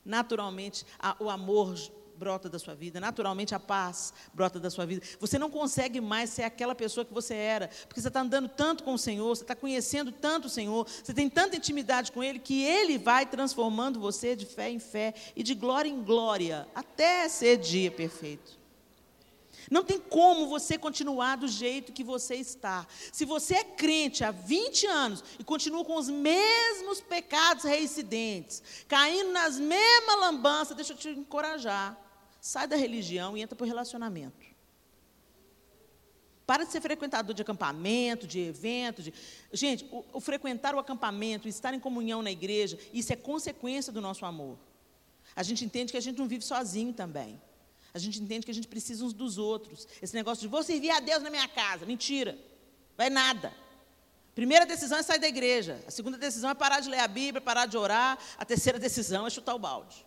Naturalmente, 0.05 0.87
a, 0.97 1.17
o 1.19 1.29
amor 1.29 1.75
brota 2.17 2.49
da 2.49 2.59
sua 2.59 2.75
vida, 2.75 3.01
naturalmente 3.01 3.55
a 3.55 3.61
paz 3.61 4.13
brota 4.33 4.61
da 4.61 4.71
sua 4.71 4.87
vida. 4.87 5.05
Você 5.21 5.39
não 5.39 5.51
consegue 5.51 6.01
mais 6.01 6.31
ser 6.31 6.43
aquela 6.43 6.75
pessoa 6.75 7.05
que 7.05 7.13
você 7.13 7.35
era, 7.35 7.69
porque 7.89 8.01
você 8.01 8.09
está 8.09 8.21
andando 8.21 8.49
tanto 8.49 8.85
com 8.85 8.95
o 8.95 8.99
Senhor, 8.99 9.35
você 9.35 9.43
está 9.43 9.55
conhecendo 9.55 10.13
tanto 10.13 10.47
o 10.47 10.51
Senhor, 10.51 10.87
você 10.87 11.13
tem 11.13 11.29
tanta 11.29 11.57
intimidade 11.57 12.13
com 12.13 12.23
Ele, 12.23 12.39
que 12.39 12.63
Ele 12.63 12.99
vai 12.99 13.27
transformando 13.27 14.01
você 14.01 14.37
de 14.37 14.47
fé 14.47 14.71
em 14.71 14.79
fé 14.79 15.15
e 15.35 15.43
de 15.43 15.55
glória 15.55 15.89
em 15.89 16.03
glória, 16.03 16.69
até 16.75 17.29
ser 17.29 17.59
dia 17.59 17.91
perfeito. 17.91 18.65
Não 19.71 19.83
tem 19.83 19.99
como 19.99 20.47
você 20.47 20.77
continuar 20.77 21.37
do 21.37 21.49
jeito 21.49 21.93
que 21.93 22.05
você 22.05 22.37
está. 22.37 22.87
Se 23.13 23.25
você 23.25 23.55
é 23.57 23.65
crente 23.65 24.25
há 24.25 24.31
20 24.31 24.87
anos 24.87 25.25
e 25.39 25.45
continua 25.45 25.85
com 25.85 25.97
os 25.97 26.09
mesmos 26.09 27.01
pecados 27.01 27.65
reincidentes, 27.65 28.63
caindo 28.87 29.33
nas 29.33 29.59
mesmas 29.59 30.21
lambanças, 30.21 30.77
deixa 30.77 30.93
eu 30.93 30.97
te 30.97 31.09
encorajar. 31.09 31.99
Sai 32.45 32.67
da 32.67 32.77
religião 32.77 33.35
e 33.35 33.41
entra 33.41 33.57
para 33.57 33.65
o 33.65 33.67
relacionamento. 33.67 34.45
Para 36.45 36.65
de 36.65 36.73
ser 36.73 36.83
frequentador 36.83 37.35
de 37.35 37.41
acampamento, 37.41 38.27
de 38.27 38.39
evento. 38.39 39.03
De... 39.03 39.15
Gente, 39.51 39.89
o, 39.91 40.05
o 40.13 40.21
frequentar 40.21 40.75
o 40.75 40.79
acampamento, 40.79 41.49
estar 41.49 41.73
em 41.73 41.81
comunhão 41.81 42.21
na 42.21 42.31
igreja, 42.31 42.79
isso 42.93 43.11
é 43.15 43.17
consequência 43.17 43.91
do 43.91 43.99
nosso 43.99 44.27
amor. 44.27 44.59
A 45.35 45.43
gente 45.43 45.65
entende 45.65 45.91
que 45.91 45.97
a 45.97 46.03
gente 46.03 46.19
não 46.19 46.29
vive 46.29 46.45
sozinho 46.45 46.93
também. 46.93 47.41
A 47.95 47.99
gente 47.99 48.21
entende 48.21 48.45
que 48.45 48.51
a 48.51 48.55
gente 48.55 48.69
precisa 48.69 49.07
uns 49.07 49.15
dos 49.15 49.39
outros. 49.39 49.89
Esse 50.03 50.15
negócio 50.15 50.43
de 50.43 50.49
vou 50.49 50.63
servir 50.63 50.91
a 50.91 51.01
Deus 51.01 51.23
na 51.23 51.31
minha 51.31 51.49
casa. 51.49 51.87
Mentira. 51.87 52.39
Vai 52.95 53.09
nada. 53.09 53.55
Primeira 54.35 54.67
decisão 54.67 54.99
é 54.99 55.03
sair 55.03 55.19
da 55.19 55.29
igreja. 55.29 55.83
A 55.87 55.91
segunda 55.91 56.19
decisão 56.19 56.51
é 56.51 56.55
parar 56.55 56.81
de 56.81 56.91
ler 56.91 57.01
a 57.01 57.09
Bíblia, 57.09 57.41
parar 57.41 57.65
de 57.65 57.79
orar. 57.79 58.19
A 58.37 58.45
terceira 58.45 58.79
decisão 58.79 59.27
é 59.27 59.31
chutar 59.31 59.55
o 59.55 59.59
balde. 59.59 60.05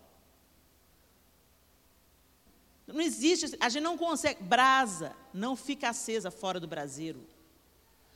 Não 2.88 3.02
existe, 3.02 3.58
a 3.60 3.68
gente 3.68 3.84
não 3.84 3.98
consegue. 3.98 4.42
Brasa 4.42 5.14
não 5.34 5.56
fica 5.56 5.90
acesa 5.90 6.32
fora 6.32 6.60
do 6.60 6.68
braseiro. 6.68 7.28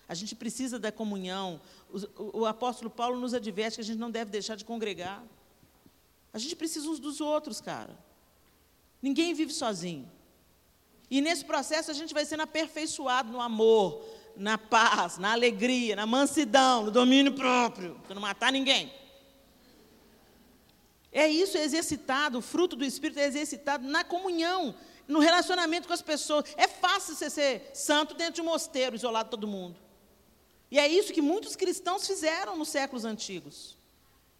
A 0.07 0.13
gente 0.13 0.33
precisa 0.33 0.79
da 0.79 0.91
comunhão. 0.91 1.61
O, 1.89 2.39
o, 2.39 2.45
apóstolo 2.45 2.89
Paulo 2.89 3.19
nos 3.19 3.33
adverte 3.33 3.75
que 3.75 3.81
a 3.81 3.83
gente 3.83 3.99
não 3.99 4.09
deve 4.09 4.31
deixar 4.31 4.55
de 4.55 4.63
congregar. 4.63 5.23
A 6.33 6.37
gente 6.37 6.55
precisa 6.55 6.89
uns 6.89 6.99
dos 6.99 7.19
outros, 7.19 7.59
cara. 7.59 7.97
Ninguém 9.01 9.33
vive 9.33 9.53
sozinho. 9.53 10.09
E 11.09 11.19
nesse 11.19 11.43
processo 11.43 11.91
a 11.91 11.93
gente 11.93 12.13
vai 12.13 12.23
sendo 12.23 12.43
aperfeiçoado 12.43 13.29
no 13.31 13.41
amor, 13.41 14.05
na 14.37 14.57
paz, 14.57 15.17
na 15.17 15.33
alegria, 15.33 15.95
na 15.97 16.05
mansidão, 16.05 16.85
no 16.85 16.91
domínio 16.91 17.33
próprio, 17.33 17.99
para 18.05 18.15
não 18.15 18.21
matar 18.21 18.51
ninguém. 18.53 19.00
É 21.11 21.27
isso, 21.27 21.57
exercitado, 21.57 22.37
o 22.37 22.41
fruto 22.41 22.75
do 22.75 22.85
Espírito 22.85 23.19
é 23.19 23.25
exercitado 23.25 23.85
na 23.85 24.03
comunhão, 24.03 24.73
no 25.07 25.19
relacionamento 25.19 25.87
com 25.87 25.93
as 25.93 26.01
pessoas. 26.01 26.45
É 26.55 26.67
fácil 26.67 27.15
você 27.15 27.29
ser 27.29 27.71
santo 27.73 28.13
dentro 28.13 28.35
de 28.35 28.41
um 28.41 28.45
mosteiro, 28.45 28.95
isolado 28.95 29.25
de 29.25 29.31
todo 29.31 29.47
mundo. 29.47 29.79
E 30.71 30.79
é 30.79 30.87
isso 30.87 31.11
que 31.11 31.21
muitos 31.21 31.55
cristãos 31.55 32.07
fizeram 32.07 32.57
nos 32.57 32.69
séculos 32.69 33.03
antigos. 33.03 33.77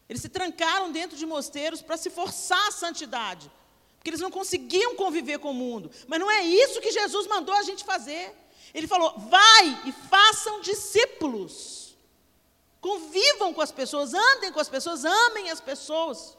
Eles 0.08 0.22
se 0.22 0.30
trancaram 0.30 0.92
dentro 0.92 1.18
de 1.18 1.26
mosteiros 1.26 1.82
para 1.82 1.98
se 1.98 2.10
forçar 2.10 2.68
à 2.68 2.72
santidade, 2.72 3.52
porque 3.98 4.10
eles 4.10 4.22
não 4.22 4.32
conseguiam 4.32 4.96
conviver 4.96 5.40
com 5.40 5.52
o 5.52 5.54
mundo. 5.54 5.92
Mas 6.08 6.20
não 6.20 6.32
é 6.32 6.42
isso 6.44 6.82
que 6.82 6.92
Jesus 6.92 7.28
mandou 7.28 7.54
a 7.54 7.64
gente 7.64 7.84
fazer. 7.84 8.34
Ele 8.74 8.88
falou: 8.88 9.14
vai 9.18 9.82
e 9.86 9.92
façam 9.92 10.62
discípulos. 10.62 11.96
Convivam 12.80 13.54
com 13.54 13.62
as 13.62 13.72
pessoas, 13.72 14.14
andem 14.14 14.52
com 14.52 14.60
as 14.60 14.70
pessoas, 14.70 15.06
amem 15.06 15.52
as 15.52 15.62
pessoas. 15.62 16.38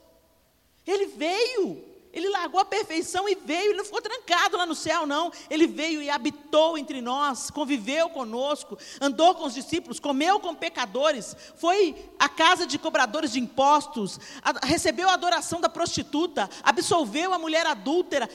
Ele 0.87 1.07
veio, 1.07 1.85
ele 2.13 2.29
largou 2.29 2.61
a 2.61 2.65
perfeição 2.65 3.29
e 3.29 3.35
veio, 3.35 3.71
ele 3.71 3.79
não 3.79 3.85
ficou 3.85 4.03
trancado 4.03 4.57
lá 4.57 4.67
no 4.67 4.75
céu, 4.75 5.07
não. 5.07 5.33
Ele 5.49 5.67
veio 5.67 6.03
e 6.03 6.11
habitou 6.11 6.77
entre 6.77 7.01
nós, 7.01 7.51
conviveu 7.51 8.11
conosco, 8.11 8.77
andou 9.01 9.35
com 9.35 9.47
os 9.47 9.55
discípulos, 9.55 9.99
comeu 9.99 10.39
com 10.39 10.55
pecadores, 10.55 11.35
foi 11.57 11.95
à 12.19 12.29
casa 12.29 12.67
de 12.67 12.79
cobradores 12.79 13.33
de 13.33 13.41
impostos, 13.41 14.21
a, 14.43 14.67
recebeu 14.67 15.09
a 15.09 15.15
adoração 15.15 15.61
da 15.61 15.69
prostituta, 15.69 16.51
absolveu 16.63 17.33
a 17.33 17.39
mulher 17.39 17.67
adúltera. 17.67 18.29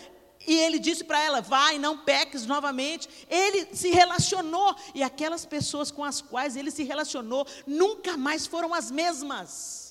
E 0.48 0.56
ele 0.56 0.80
disse 0.80 1.04
para 1.04 1.22
ela: 1.22 1.42
vai, 1.42 1.78
não 1.78 1.98
peques 1.98 2.46
novamente. 2.46 3.10
Ele 3.30 3.68
se 3.76 3.90
relacionou, 3.90 4.74
e 4.96 5.04
aquelas 5.04 5.46
pessoas 5.46 5.92
com 5.92 6.06
as 6.06 6.22
quais 6.22 6.56
ele 6.56 6.72
se 6.72 6.84
relacionou 6.84 7.46
nunca 7.66 8.16
mais 8.16 8.48
foram 8.48 8.74
as 8.74 8.90
mesmas. 8.90 9.87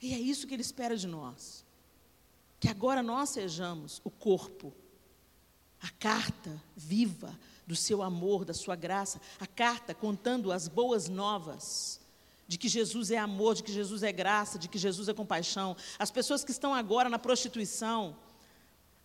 E 0.00 0.14
é 0.14 0.18
isso 0.18 0.46
que 0.46 0.54
Ele 0.54 0.62
espera 0.62 0.96
de 0.96 1.06
nós. 1.06 1.64
Que 2.58 2.68
agora 2.68 3.02
nós 3.02 3.30
sejamos 3.30 4.00
o 4.04 4.10
corpo, 4.10 4.72
a 5.80 5.90
carta 5.90 6.62
viva 6.76 7.38
do 7.66 7.76
seu 7.76 8.02
amor, 8.02 8.44
da 8.44 8.54
sua 8.54 8.76
graça, 8.76 9.20
a 9.38 9.46
carta 9.46 9.94
contando 9.94 10.52
as 10.52 10.68
boas 10.68 11.08
novas 11.08 12.00
de 12.46 12.58
que 12.58 12.68
Jesus 12.68 13.12
é 13.12 13.16
amor, 13.16 13.54
de 13.54 13.62
que 13.62 13.72
Jesus 13.72 14.02
é 14.02 14.10
graça, 14.10 14.58
de 14.58 14.68
que 14.68 14.76
Jesus 14.76 15.08
é 15.08 15.14
compaixão. 15.14 15.76
As 15.98 16.10
pessoas 16.10 16.42
que 16.42 16.50
estão 16.50 16.74
agora 16.74 17.08
na 17.08 17.18
prostituição, 17.18 18.16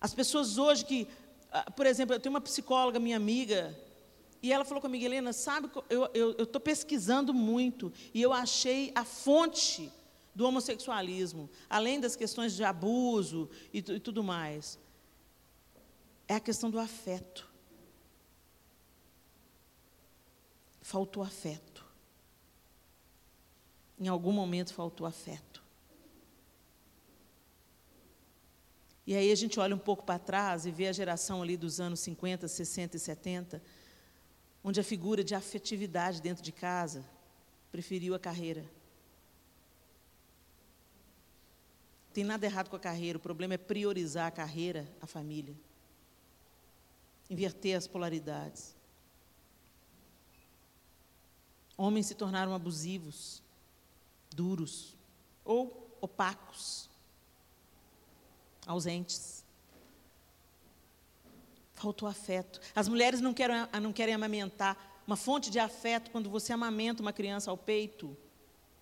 as 0.02 0.16
pessoas 0.16 0.58
hoje 0.58 0.84
que, 0.84 1.08
ah, 1.52 1.70
por 1.70 1.86
exemplo, 1.86 2.16
eu 2.16 2.20
tenho 2.20 2.34
uma 2.34 2.42
psicóloga, 2.42 3.00
minha 3.00 3.16
amiga, 3.16 3.78
e 4.42 4.52
ela 4.52 4.66
falou 4.66 4.82
comigo, 4.82 5.06
Helena, 5.06 5.32
sabe, 5.32 5.70
eu 5.90 6.32
estou 6.32 6.60
pesquisando 6.60 7.34
muito 7.34 7.94
e 8.14 8.22
eu 8.22 8.34
achei 8.34 8.92
a 8.96 9.06
fonte 9.06 9.92
do 10.36 10.46
homossexualismo, 10.46 11.50
além 11.70 12.00
das 12.00 12.16
questões 12.16 12.54
de 12.54 12.64
abuso 12.64 13.50
e, 13.74 13.78
e 13.78 14.00
tudo 14.00 14.22
mais, 14.22 14.78
é 16.28 16.36
a 16.36 16.40
questão 16.40 16.70
do 16.70 16.78
afeto. 16.78 17.50
Faltou 20.82 21.24
afeto. 21.24 21.86
Em 23.98 24.10
algum 24.10 24.34
momento 24.34 24.74
faltou 24.74 25.08
afeto. 25.08 25.64
E 29.08 29.16
aí 29.16 29.32
a 29.32 29.36
gente 29.36 29.60
olha 29.60 29.76
um 29.76 29.80
pouco 29.80 30.04
para 30.04 30.20
trás 30.20 30.66
e 30.66 30.72
vê 30.72 30.88
a 30.88 30.92
geração 30.92 31.42
ali 31.42 31.56
dos 31.56 31.80
anos 31.80 32.00
50, 32.02 32.48
60 32.48 32.98
e 32.98 33.00
70, 33.00 33.64
onde 34.64 34.80
a 34.80 34.84
figura 34.84 35.24
de 35.24 35.36
afetividade 35.36 36.22
dentro 36.22 36.44
de 36.44 36.52
casa 36.52 37.06
preferiu 37.72 38.16
a 38.16 38.20
carreira. 38.20 38.66
Tem 42.16 42.24
nada 42.24 42.46
errado 42.46 42.70
com 42.70 42.78
a 42.78 42.80
carreira, 42.80 43.18
o 43.18 43.22
problema 43.22 43.56
é 43.56 43.58
priorizar 43.58 44.28
a 44.28 44.32
carreira, 44.32 44.88
a 45.02 45.06
família. 45.06 45.54
Inverter 47.30 47.76
as 47.76 47.88
polaridades. 47.88 48.74
Homens 51.76 52.06
se 52.06 52.16
tornaram 52.16 52.56
abusivos, 52.56 53.44
duros 54.34 54.96
ou 55.44 55.94
opacos, 56.00 56.90
ausentes. 58.66 59.44
Faltou 61.74 62.08
afeto. 62.08 62.62
As 62.74 62.88
mulheres 62.88 63.20
não 63.20 63.34
querem, 63.34 63.58
não 63.82 63.92
querem 63.92 64.16
amamentar. 64.16 65.02
Uma 65.06 65.18
fonte 65.18 65.52
de 65.52 65.60
afeto 65.60 66.12
quando 66.12 66.30
você 66.30 66.54
amamenta 66.54 67.02
uma 67.02 67.12
criança 67.12 67.52
ao 67.52 67.58
peito, 67.58 68.16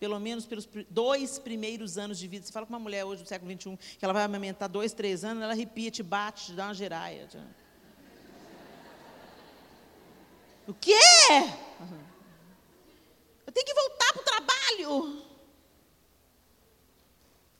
pelo 0.04 0.20
menos 0.20 0.46
pelos 0.46 0.68
dois 0.90 1.40
primeiros 1.40 1.98
anos 1.98 2.20
de 2.20 2.28
vida. 2.28 2.46
Você 2.46 2.52
fala 2.52 2.66
com 2.66 2.74
uma 2.74 2.80
mulher 2.80 3.06
hoje 3.06 3.24
do 3.24 3.30
século 3.30 3.50
XXI 3.50 3.78
que 3.98 4.04
ela 4.04 4.14
vai 4.14 4.24
amamentar 4.24 4.68
dois, 4.68 4.92
três 4.92 5.24
anos, 5.24 5.42
ela 5.42 5.54
arrepia, 5.54 5.90
te 5.90 6.04
bate, 6.04 6.48
te 6.48 6.52
dá 6.52 6.66
uma 6.66 6.74
giraia. 6.74 7.26
O 10.68 10.74
quê? 10.74 10.94
Eu 13.48 13.52
tenho 13.54 13.66
que 13.66 13.74
voltar 13.74 14.14
para 14.14 14.22
o 14.22 14.26
trabalho. 14.26 15.24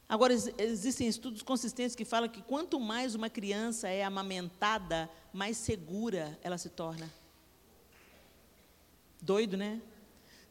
Agora, 0.06 0.34
existem 0.34 1.06
estudos 1.06 1.42
consistentes 1.42 1.96
que 1.96 2.04
falam 2.04 2.28
que 2.28 2.42
quanto 2.42 2.78
mais 2.78 3.14
uma 3.14 3.30
criança 3.30 3.88
é 3.88 4.02
amamentada, 4.02 5.10
mais 5.32 5.56
segura 5.56 6.38
ela 6.42 6.58
se 6.58 6.68
torna. 6.68 7.10
Doido, 9.20 9.56
né? 9.56 9.80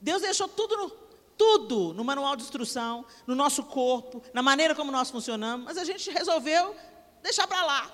Deus 0.02 0.22
deixou 0.22 0.48
tudo 0.48 0.76
no, 0.76 1.03
tudo 1.44 1.94
no 1.94 2.06
manual 2.06 2.38
de 2.38 2.44
instrução, 2.44 3.06
no 3.28 3.36
nosso 3.36 3.64
corpo, 3.64 4.24
na 4.34 4.42
maneira 4.42 4.74
como 4.74 4.92
nós 4.92 5.12
funcionamos, 5.12 5.66
mas 5.66 5.78
a 5.78 5.84
gente 5.84 6.10
resolveu 6.10 6.74
deixar 7.22 7.46
para 7.46 7.66
lá. 7.66 7.92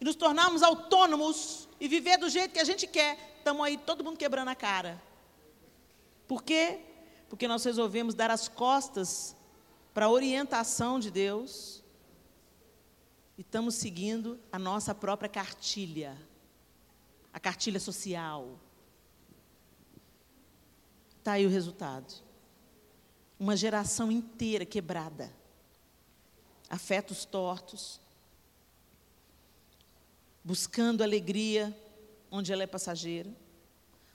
E 0.00 0.04
nos 0.04 0.14
tornarmos 0.14 0.62
autônomos 0.62 1.68
e 1.80 1.88
viver 1.88 2.18
do 2.18 2.28
jeito 2.28 2.52
que 2.52 2.60
a 2.60 2.64
gente 2.64 2.86
quer. 2.86 3.34
Estamos 3.38 3.66
aí 3.66 3.76
todo 3.76 4.04
mundo 4.04 4.16
quebrando 4.16 4.48
a 4.48 4.54
cara. 4.54 5.02
Por 6.28 6.44
quê? 6.44 6.80
Porque 7.28 7.48
nós 7.48 7.64
resolvemos 7.64 8.14
dar 8.14 8.30
as 8.30 8.46
costas 8.46 9.34
para 9.92 10.06
a 10.06 10.10
orientação 10.10 11.00
de 11.00 11.10
Deus 11.10 11.82
e 13.36 13.40
estamos 13.40 13.74
seguindo 13.74 14.38
a 14.52 14.58
nossa 14.58 14.94
própria 14.94 15.28
cartilha, 15.28 16.16
a 17.32 17.40
cartilha 17.40 17.80
social. 17.80 18.56
Está 21.18 21.32
aí 21.32 21.46
o 21.46 21.50
resultado. 21.50 22.31
Uma 23.42 23.56
geração 23.56 24.12
inteira 24.12 24.64
quebrada, 24.64 25.28
afetos 26.70 27.24
tortos, 27.24 28.00
buscando 30.44 31.02
alegria 31.02 31.76
onde 32.30 32.52
ela 32.52 32.62
é 32.62 32.68
passageira, 32.68 33.28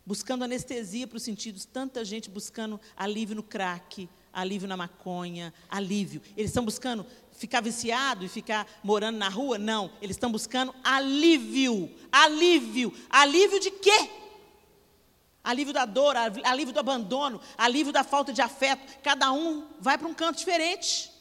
buscando 0.05 0.45
anestesia 0.45 1.05
para 1.05 1.17
os 1.17 1.23
sentidos, 1.23 1.65
tanta 1.65 2.05
gente 2.05 2.30
buscando 2.30 2.80
alívio 2.95 3.36
no 3.36 3.43
crack, 3.43 4.09
alívio 4.32 4.65
na 4.65 4.78
maconha, 4.78 5.53
alívio. 5.67 6.21
Eles 6.38 6.51
estão 6.51 6.63
buscando 6.63 7.05
ficar 7.34 7.59
viciado 7.59 8.23
e 8.23 8.30
ficar 8.30 8.65
morando 8.82 9.17
na 9.17 9.28
rua? 9.28 9.57
Não, 9.57 9.91
eles 10.01 10.15
estão 10.15 10.32
buscando 10.32 10.73
alívio. 10.82 11.93
Alívio. 12.09 12.93
Alívio 13.09 13.59
de 13.59 13.71
quê? 13.71 14.09
Alívio 15.49 15.73
da 15.73 15.85
dor, 15.85 16.15
alívio 16.43 16.73
do 16.73 16.79
abandono, 16.79 17.39
alívio 17.57 17.93
da 17.93 18.03
falta 18.03 18.33
de 18.33 18.41
afeto. 18.41 18.99
Cada 19.01 19.31
um 19.31 19.67
vai 19.79 19.97
para 19.97 20.07
um 20.07 20.13
canto 20.13 20.37
diferente. 20.37 21.11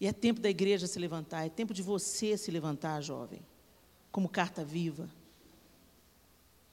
E 0.00 0.06
é 0.06 0.12
tempo 0.12 0.40
da 0.40 0.48
igreja 0.48 0.86
se 0.86 0.98
levantar, 0.98 1.44
é 1.46 1.48
tempo 1.48 1.72
de 1.72 1.82
você 1.82 2.36
se 2.36 2.50
levantar, 2.50 3.00
jovem, 3.02 3.40
como 4.10 4.28
carta 4.28 4.64
viva 4.64 5.08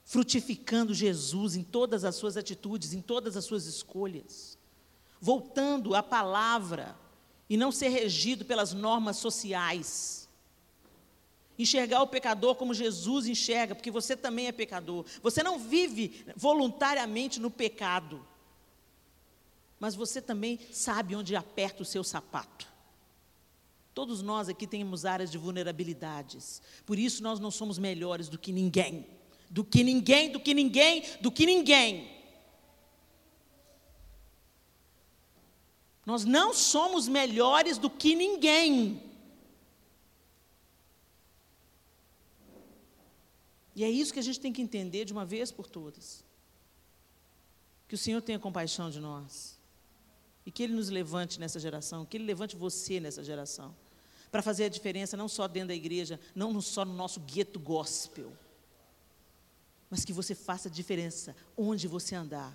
frutificando 0.06 0.94
Jesus 0.94 1.56
em 1.56 1.64
todas 1.64 2.06
as 2.06 2.16
suas 2.16 2.38
atitudes, 2.38 2.94
em 2.94 3.02
todas 3.02 3.36
as 3.36 3.44
suas 3.44 3.66
escolhas, 3.66 4.58
voltando 5.20 5.96
à 5.96 6.04
palavra 6.04 6.96
e 7.50 7.58
não 7.58 7.72
ser 7.72 7.90
regido 7.90 8.46
pelas 8.46 8.72
normas 8.72 9.18
sociais. 9.18 10.25
Enxergar 11.58 12.02
o 12.02 12.08
pecador 12.08 12.56
como 12.56 12.74
Jesus 12.74 13.28
enxerga, 13.28 13.76
porque 13.76 13.92
você 13.92 14.16
também 14.16 14.48
é 14.48 14.52
pecador. 14.52 15.06
Você 15.22 15.42
não 15.42 15.58
vive 15.58 16.26
voluntariamente 16.36 17.40
no 17.40 17.50
pecado, 17.50 18.26
mas 19.80 19.96
você 19.96 20.22
também 20.22 20.60
sabe 20.72 21.16
onde 21.16 21.36
aperta 21.36 21.84
o 21.84 21.86
seu 21.86 22.04
sapato. 22.04 22.68
Todos 23.94 24.22
nós 24.22 24.50
aqui 24.50 24.68
temos 24.68 25.06
áreas 25.06 25.32
de 25.32 25.38
vulnerabilidades, 25.38 26.62
por 26.86 27.00
isso 27.00 27.24
nós 27.24 27.40
não 27.40 27.50
somos 27.50 27.78
melhores 27.78 28.28
do 28.28 28.38
que 28.38 28.52
ninguém 28.52 29.06
do 29.50 29.64
que 29.64 29.84
ninguém, 29.84 30.32
do 30.32 30.40
que 30.40 30.54
ninguém, 30.54 31.04
do 31.22 31.32
que 31.32 31.46
ninguém. 31.46 32.12
Nós 36.06 36.24
não 36.24 36.54
somos 36.54 37.08
melhores 37.08 37.78
do 37.78 37.90
que 37.90 38.16
ninguém. 38.16 39.02
E 43.76 43.84
é 43.84 43.90
isso 43.90 44.14
que 44.14 44.20
a 44.20 44.24
gente 44.24 44.40
tem 44.40 44.54
que 44.54 44.62
entender 44.62 45.06
de 45.06 45.14
uma 45.14 45.26
vez 45.26 45.52
por 45.52 45.68
todas. 45.68 46.24
Que 47.88 47.96
o 47.96 47.98
Senhor 47.98 48.22
tenha 48.22 48.40
compaixão 48.40 48.90
de 48.90 49.00
nós. 49.00 49.60
E 50.46 50.52
que 50.52 50.64
Ele 50.64 50.74
nos 50.74 50.90
levante 50.90 51.40
nessa 51.40 51.60
geração, 51.60 52.06
que 52.06 52.18
Ele 52.18 52.26
levante 52.26 52.56
você 52.56 53.00
nessa 53.00 53.24
geração. 53.24 53.76
Para 54.32 54.42
fazer 54.42 54.66
a 54.66 54.70
diferença 54.70 55.18
não 55.18 55.28
só 55.28 55.48
dentro 55.48 55.70
da 55.70 55.76
igreja, 55.76 56.20
não 56.34 56.60
só 56.62 56.86
no 56.86 56.94
nosso 56.94 57.20
gueto 57.20 57.60
gospel 57.60 58.32
mas 59.90 60.04
que 60.04 60.14
você 60.14 60.36
faça 60.36 60.70
diferença 60.70 61.36
onde 61.58 61.88
você 61.88 62.16
andar. 62.16 62.54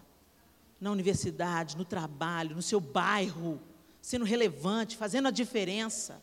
Na 0.81 0.91
universidade, 0.91 1.77
no 1.77 1.85
trabalho, 1.85 2.57
no 2.57 2.63
seu 2.63 2.81
bairro, 2.81 3.61
sendo 4.01 4.25
relevante, 4.25 4.97
fazendo 4.97 5.29
a 5.29 5.31
diferença, 5.31 6.23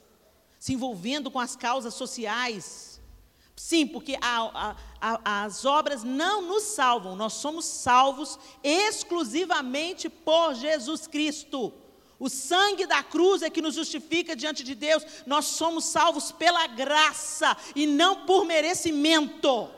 se 0.60 0.74
envolvendo 0.74 1.30
com 1.30 1.40
as 1.40 1.56
causas 1.56 1.94
sociais. 1.94 2.97
Sim, 3.58 3.88
porque 3.88 4.16
a, 4.22 4.76
a, 5.02 5.20
a, 5.26 5.46
as 5.46 5.66
obras 5.66 6.04
não 6.04 6.44
nos 6.44 6.62
salvam, 6.62 7.16
nós 7.16 7.34
somos 7.34 7.66
salvos 7.66 8.38
exclusivamente 8.64 10.08
por 10.10 10.54
Jesus 10.54 11.08
Cristo. 11.08 11.74
O 12.20 12.30
sangue 12.30 12.86
da 12.86 13.02
cruz 13.02 13.42
é 13.42 13.50
que 13.50 13.62
nos 13.62 13.74
justifica 13.74 14.36
diante 14.36 14.64
de 14.64 14.76
Deus. 14.76 15.04
Nós 15.26 15.46
somos 15.46 15.86
salvos 15.86 16.32
pela 16.32 16.68
graça 16.68 17.58
e 17.76 17.88
não 17.88 18.28
por 18.28 18.46
merecimento. 18.46 19.70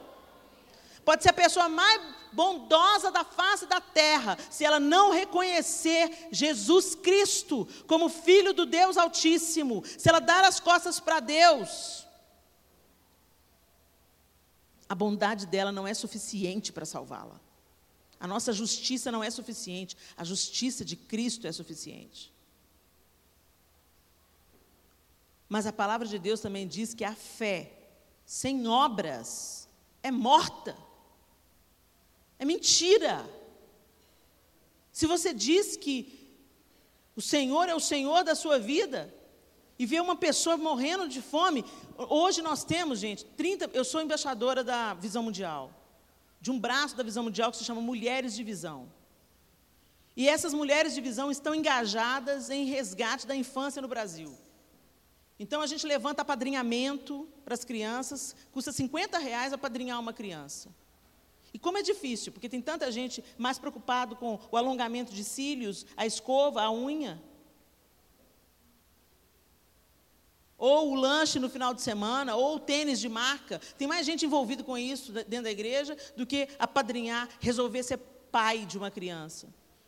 Pode 1.06 1.24
ser 1.24 1.30
a 1.30 1.34
pessoa 1.34 1.70
mais 1.70 2.02
bondosa 2.34 3.10
da 3.12 3.24
face 3.24 3.66
da 3.66 3.80
terra, 3.82 4.38
se 4.52 4.64
ela 4.64 4.80
não 4.80 5.12
reconhecer 5.12 6.28
Jesus 6.32 6.96
Cristo 6.96 7.68
como 7.88 8.10
Filho 8.10 8.54
do 8.54 8.66
Deus 8.66 8.98
Altíssimo, 8.98 9.84
se 9.98 10.08
ela 10.08 10.20
dar 10.20 10.44
as 10.44 10.60
costas 10.60 11.00
para 11.00 11.20
Deus, 11.20 12.06
a 14.90 14.96
bondade 14.96 15.46
dela 15.46 15.72
não 15.72 15.88
é 15.88 15.94
suficiente 15.94 16.74
para 16.74 16.84
salvá-la. 16.84 17.40
A 18.20 18.28
nossa 18.28 18.52
justiça 18.52 19.12
não 19.12 19.24
é 19.24 19.30
suficiente, 19.30 19.96
a 20.18 20.24
justiça 20.24 20.84
de 20.84 20.96
Cristo 20.96 21.46
é 21.46 21.52
suficiente. 21.52 22.34
Mas 25.48 25.68
a 25.68 25.72
palavra 25.72 26.08
de 26.08 26.18
Deus 26.18 26.42
também 26.42 26.68
diz 26.68 26.96
que 26.96 27.04
a 27.04 27.16
fé 27.16 27.72
sem 28.26 28.68
obras 28.68 29.70
é 30.02 30.12
morta. 30.12 30.76
É 32.38 32.46
mentira. 32.46 33.28
Se 34.92 35.06
você 35.06 35.34
diz 35.34 35.78
que 35.78 36.36
o 37.16 37.22
Senhor 37.22 37.70
é 37.70 37.76
o 37.76 37.80
Senhor 37.80 38.24
da 38.24 38.36
sua 38.36 38.60
vida 38.60 39.14
e 39.80 39.86
vê 39.86 40.02
uma 40.02 40.18
pessoa 40.18 40.58
morrendo 40.58 41.08
de 41.08 41.22
fome, 41.22 41.64
hoje 41.98 42.42
nós 42.42 42.66
temos, 42.66 43.00
gente, 43.00 43.24
30, 43.24 43.70
eu 43.74 43.86
sou 43.86 44.02
embaixadora 44.02 44.62
da 44.62 44.94
Visão 44.94 45.24
Mundial, 45.24 45.72
de 46.42 46.52
um 46.52 46.60
braço 46.60 46.98
da 46.98 47.04
Visão 47.04 47.24
Mundial 47.24 47.50
que 47.50 47.58
se 47.58 47.64
chama 47.64 47.80
Mulheres 47.80 48.36
de 48.36 48.44
Visão. 48.44 48.92
E 50.18 50.28
essas 50.28 50.54
mulheres 50.54 50.94
de 50.94 51.00
visão 51.00 51.32
estão 51.32 51.56
engajadas 51.56 52.50
em 52.50 52.66
resgate 52.66 53.26
da 53.26 53.34
infância 53.34 53.82
no 53.82 53.88
Brasil. 53.88 54.38
Então 55.40 55.62
a 55.62 55.68
gente 55.68 55.88
levanta 55.88 56.24
apadrinhamento 56.24 57.26
para 57.46 57.54
as 57.54 57.64
crianças, 57.64 58.36
custa 58.52 58.74
50 58.74 59.18
reais 59.18 59.54
apadrinhar 59.54 59.98
uma 59.98 60.12
criança. 60.12 60.70
E 61.54 61.58
como 61.58 61.78
é 61.78 61.82
difícil, 61.82 62.34
porque 62.34 62.50
tem 62.50 62.62
tanta 62.62 62.92
gente 62.92 63.24
mais 63.38 63.58
preocupado 63.58 64.18
com 64.18 64.38
o 64.52 64.58
alongamento 64.58 65.14
de 65.14 65.24
cílios, 65.24 65.86
a 65.96 66.06
escova, 66.06 66.64
a 66.64 66.70
unha. 66.70 67.22
Ou 70.60 70.92
o 70.92 70.96
lanche 70.96 71.40
no 71.40 71.50
final 71.50 71.74
de 71.74 71.82
semana, 71.82 72.36
ou 72.36 72.58
o 72.58 72.60
tênis 72.60 73.00
de 73.00 73.10
marca. 73.10 73.60
Tem 73.78 73.88
mais 73.88 74.06
gente 74.06 74.26
envolvida 74.26 74.64
com 74.64 74.78
isso 74.78 75.12
dentro 75.12 75.44
da 75.44 75.52
igreja 75.52 75.98
do 76.16 76.28
que 76.28 76.48
apadrinhar, 76.60 77.28
resolver 77.40 77.82
ser 77.82 77.98
pai 78.32 78.66
de 78.66 78.78
uma 78.78 78.92
criança. 78.92 79.48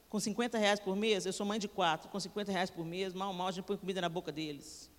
Com 0.09 0.19
50 0.19 0.57
reais 0.57 0.79
por 0.79 0.95
mês, 0.95 1.25
eu 1.25 1.33
sou 1.33 1.45
mãe 1.45 1.59
de 1.59 1.67
quatro, 1.67 2.09
com 2.09 2.19
50 2.19 2.51
reais 2.51 2.69
por 2.69 2.85
mês, 2.85 3.13
mal, 3.13 3.33
mal, 3.33 3.47
a 3.47 3.51
gente 3.51 3.65
põe 3.65 3.77
comida 3.77 4.01
na 4.01 4.09
boca 4.09 4.31
deles. 4.31 4.89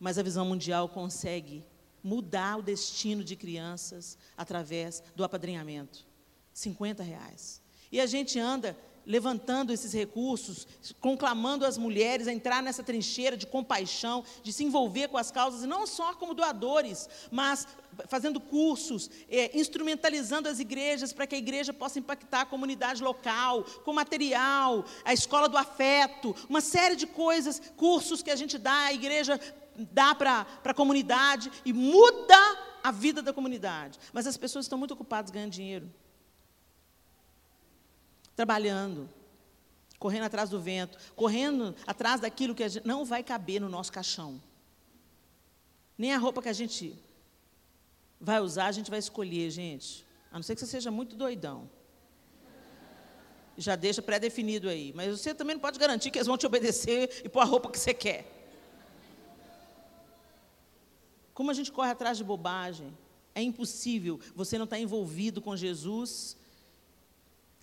Mas 0.00 0.18
a 0.18 0.22
visão 0.22 0.44
mundial 0.44 0.88
consegue 0.88 1.64
mudar 2.02 2.58
o 2.58 2.62
destino 2.62 3.24
de 3.24 3.36
crianças 3.36 4.18
através 4.36 5.02
do 5.14 5.24
apadrinhamento. 5.24 6.06
50 6.52 7.02
reais. 7.02 7.62
E 7.90 8.00
a 8.00 8.06
gente 8.06 8.38
anda 8.38 8.76
levantando 9.06 9.72
esses 9.72 9.92
recursos, 9.92 10.66
conclamando 11.00 11.64
as 11.64 11.76
mulheres 11.76 12.26
a 12.26 12.32
entrar 12.32 12.62
nessa 12.62 12.82
trincheira 12.82 13.36
de 13.36 13.46
compaixão, 13.46 14.24
de 14.42 14.52
se 14.52 14.64
envolver 14.64 15.08
com 15.08 15.18
as 15.18 15.30
causas, 15.30 15.62
não 15.62 15.86
só 15.86 16.14
como 16.14 16.34
doadores, 16.34 17.08
mas 17.30 17.66
fazendo 18.08 18.40
cursos, 18.40 19.10
é, 19.28 19.56
instrumentalizando 19.56 20.48
as 20.48 20.58
igrejas 20.58 21.12
para 21.12 21.26
que 21.26 21.34
a 21.34 21.38
igreja 21.38 21.72
possa 21.72 21.98
impactar 21.98 22.42
a 22.42 22.46
comunidade 22.46 23.02
local, 23.02 23.64
com 23.84 23.92
material, 23.92 24.84
a 25.04 25.12
escola 25.12 25.48
do 25.48 25.56
afeto, 25.56 26.34
uma 26.48 26.60
série 26.60 26.96
de 26.96 27.06
coisas, 27.06 27.60
cursos 27.76 28.22
que 28.22 28.30
a 28.30 28.36
gente 28.36 28.58
dá, 28.58 28.86
a 28.86 28.92
igreja 28.92 29.40
dá 29.76 30.14
para 30.14 30.46
a 30.64 30.74
comunidade 30.74 31.50
e 31.64 31.72
muda 31.72 32.38
a 32.82 32.90
vida 32.90 33.22
da 33.22 33.32
comunidade. 33.32 33.98
Mas 34.12 34.26
as 34.26 34.36
pessoas 34.36 34.64
estão 34.64 34.78
muito 34.78 34.94
ocupadas 34.94 35.30
ganhando 35.30 35.52
dinheiro 35.52 35.90
trabalhando, 38.36 39.08
correndo 39.98 40.24
atrás 40.24 40.50
do 40.50 40.60
vento, 40.60 40.98
correndo 41.14 41.74
atrás 41.86 42.20
daquilo 42.20 42.54
que 42.54 42.64
não 42.84 43.04
vai 43.04 43.22
caber 43.22 43.60
no 43.60 43.68
nosso 43.68 43.92
caixão. 43.92 44.40
Nem 45.96 46.12
a 46.12 46.18
roupa 46.18 46.42
que 46.42 46.48
a 46.48 46.52
gente 46.52 46.98
vai 48.20 48.40
usar, 48.40 48.66
a 48.66 48.72
gente 48.72 48.90
vai 48.90 48.98
escolher, 48.98 49.50
gente. 49.50 50.04
A 50.30 50.36
não 50.36 50.42
ser 50.42 50.54
que 50.54 50.60
você 50.60 50.66
seja 50.66 50.90
muito 50.90 51.14
doidão. 51.14 51.70
Já 53.56 53.76
deixa 53.76 54.02
pré-definido 54.02 54.68
aí. 54.68 54.92
Mas 54.94 55.20
você 55.20 55.32
também 55.32 55.54
não 55.54 55.60
pode 55.60 55.78
garantir 55.78 56.10
que 56.10 56.18
eles 56.18 56.26
vão 56.26 56.36
te 56.36 56.46
obedecer 56.46 57.22
e 57.24 57.28
pôr 57.28 57.40
a 57.40 57.44
roupa 57.44 57.70
que 57.70 57.78
você 57.78 57.94
quer. 57.94 58.30
Como 61.32 61.50
a 61.50 61.54
gente 61.54 61.70
corre 61.70 61.90
atrás 61.90 62.18
de 62.18 62.24
bobagem, 62.24 62.96
é 63.34 63.42
impossível 63.42 64.18
você 64.34 64.56
não 64.58 64.64
estar 64.64 64.78
envolvido 64.78 65.40
com 65.40 65.56
Jesus 65.56 66.36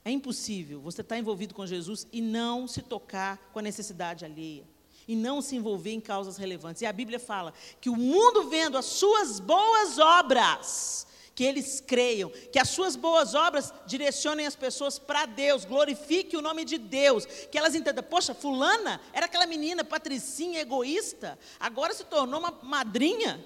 é 0.03 0.11
impossível 0.11 0.81
você 0.81 1.01
estar 1.01 1.17
envolvido 1.17 1.53
com 1.53 1.65
Jesus 1.65 2.07
e 2.11 2.21
não 2.21 2.67
se 2.67 2.81
tocar 2.81 3.37
com 3.53 3.59
a 3.59 3.61
necessidade 3.61 4.25
alheia. 4.25 4.67
E 5.07 5.15
não 5.15 5.41
se 5.41 5.55
envolver 5.55 5.91
em 5.91 5.99
causas 5.99 6.37
relevantes. 6.37 6.81
E 6.81 6.85
a 6.85 6.93
Bíblia 6.93 7.19
fala 7.19 7.53
que 7.79 7.89
o 7.89 7.95
mundo 7.95 8.49
vendo 8.49 8.77
as 8.77 8.85
suas 8.85 9.39
boas 9.39 9.99
obras, 9.99 11.05
que 11.35 11.43
eles 11.43 11.81
creiam, 11.81 12.31
que 12.51 12.59
as 12.59 12.69
suas 12.69 12.95
boas 12.95 13.33
obras 13.33 13.73
direcionem 13.85 14.45
as 14.45 14.55
pessoas 14.55 14.97
para 14.97 15.25
Deus, 15.25 15.65
glorifique 15.65 16.37
o 16.37 16.41
nome 16.41 16.63
de 16.63 16.77
Deus, 16.77 17.25
que 17.25 17.57
elas 17.57 17.75
entendam, 17.75 18.03
poxa, 18.03 18.33
fulana 18.33 19.01
era 19.11 19.25
aquela 19.25 19.45
menina 19.45 19.83
patricinha, 19.83 20.61
egoísta, 20.61 21.37
agora 21.59 21.93
se 21.93 22.03
tornou 22.05 22.39
uma 22.39 22.57
madrinha, 22.63 23.43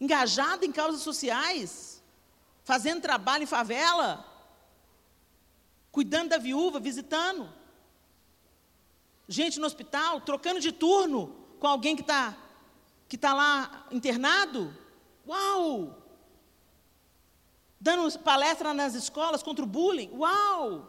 engajada 0.00 0.66
em 0.66 0.72
causas 0.72 1.02
sociais, 1.02 2.02
fazendo 2.64 3.02
trabalho 3.02 3.44
em 3.44 3.46
favela, 3.46 4.31
cuidando 5.92 6.30
da 6.30 6.38
viúva, 6.38 6.80
visitando. 6.80 7.48
Gente 9.28 9.60
no 9.60 9.66
hospital, 9.66 10.22
trocando 10.22 10.58
de 10.58 10.72
turno 10.72 11.36
com 11.60 11.66
alguém 11.68 11.94
que 11.94 12.02
está 12.02 12.36
que 13.08 13.18
tá 13.18 13.34
lá 13.34 13.86
internado. 13.92 14.74
Uau! 15.26 16.02
Dando 17.78 18.18
palestra 18.20 18.72
nas 18.72 18.94
escolas 18.94 19.42
contra 19.42 19.62
o 19.62 19.68
bullying. 19.68 20.10
Uau! 20.12 20.88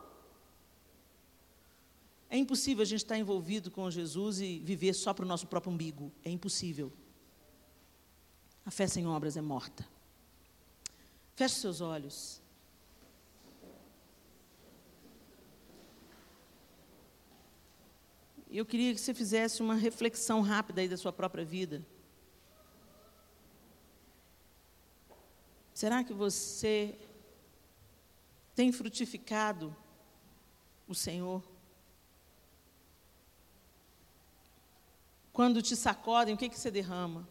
É 2.30 2.38
impossível 2.38 2.82
a 2.82 2.86
gente 2.86 3.04
estar 3.04 3.18
envolvido 3.18 3.70
com 3.70 3.92
Jesus 3.92 4.40
e 4.40 4.60
viver 4.60 4.94
só 4.94 5.14
para 5.14 5.26
o 5.26 5.28
nosso 5.28 5.46
próprio 5.48 5.74
umbigo. 5.74 6.12
É 6.24 6.30
impossível. 6.30 6.92
A 8.66 8.72
fé 8.72 8.88
sem 8.88 9.06
obras 9.06 9.36
é 9.36 9.42
morta. 9.42 9.86
Feche 11.36 11.56
seus 11.56 11.82
olhos. 11.82 12.42
Eu 18.58 18.66
queria 18.66 18.94
que 18.94 19.02
você 19.02 19.14
fizesse 19.14 19.62
uma 19.62 19.74
reflexão 19.74 20.42
rápida 20.42 20.82
aí 20.82 20.88
da 20.88 20.96
sua 20.96 21.12
própria 21.12 21.44
vida. 21.44 21.84
Será 25.74 26.04
que 26.04 26.14
você 26.14 26.96
tem 28.54 28.72
frutificado 28.72 29.76
o 30.88 30.94
Senhor? 30.94 31.44
Quando 35.32 35.64
te 35.64 35.76
sacodem, 35.76 36.36
o 36.36 36.38
que, 36.38 36.48
que 36.48 36.60
você 36.60 36.70
derrama? 36.70 37.28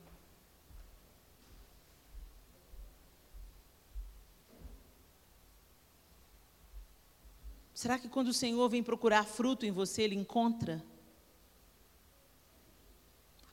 Será 7.72 7.96
que 7.96 8.08
quando 8.08 8.28
o 8.28 8.34
Senhor 8.34 8.68
vem 8.68 8.82
procurar 8.82 9.24
fruto 9.24 9.64
em 9.64 9.70
você, 9.70 10.02
Ele 10.02 10.16
encontra? 10.16 10.84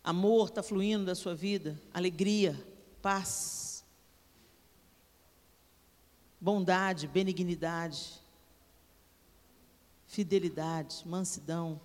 Amor 0.10 0.50
está 0.50 0.64
fluindo 0.64 1.06
da 1.06 1.14
sua 1.14 1.36
vida, 1.36 1.80
alegria, 1.94 2.60
paz, 3.00 3.86
bondade, 6.42 7.08
benignidade, 7.08 8.20
fidelidade, 10.08 11.08
mansidão. 11.08 11.80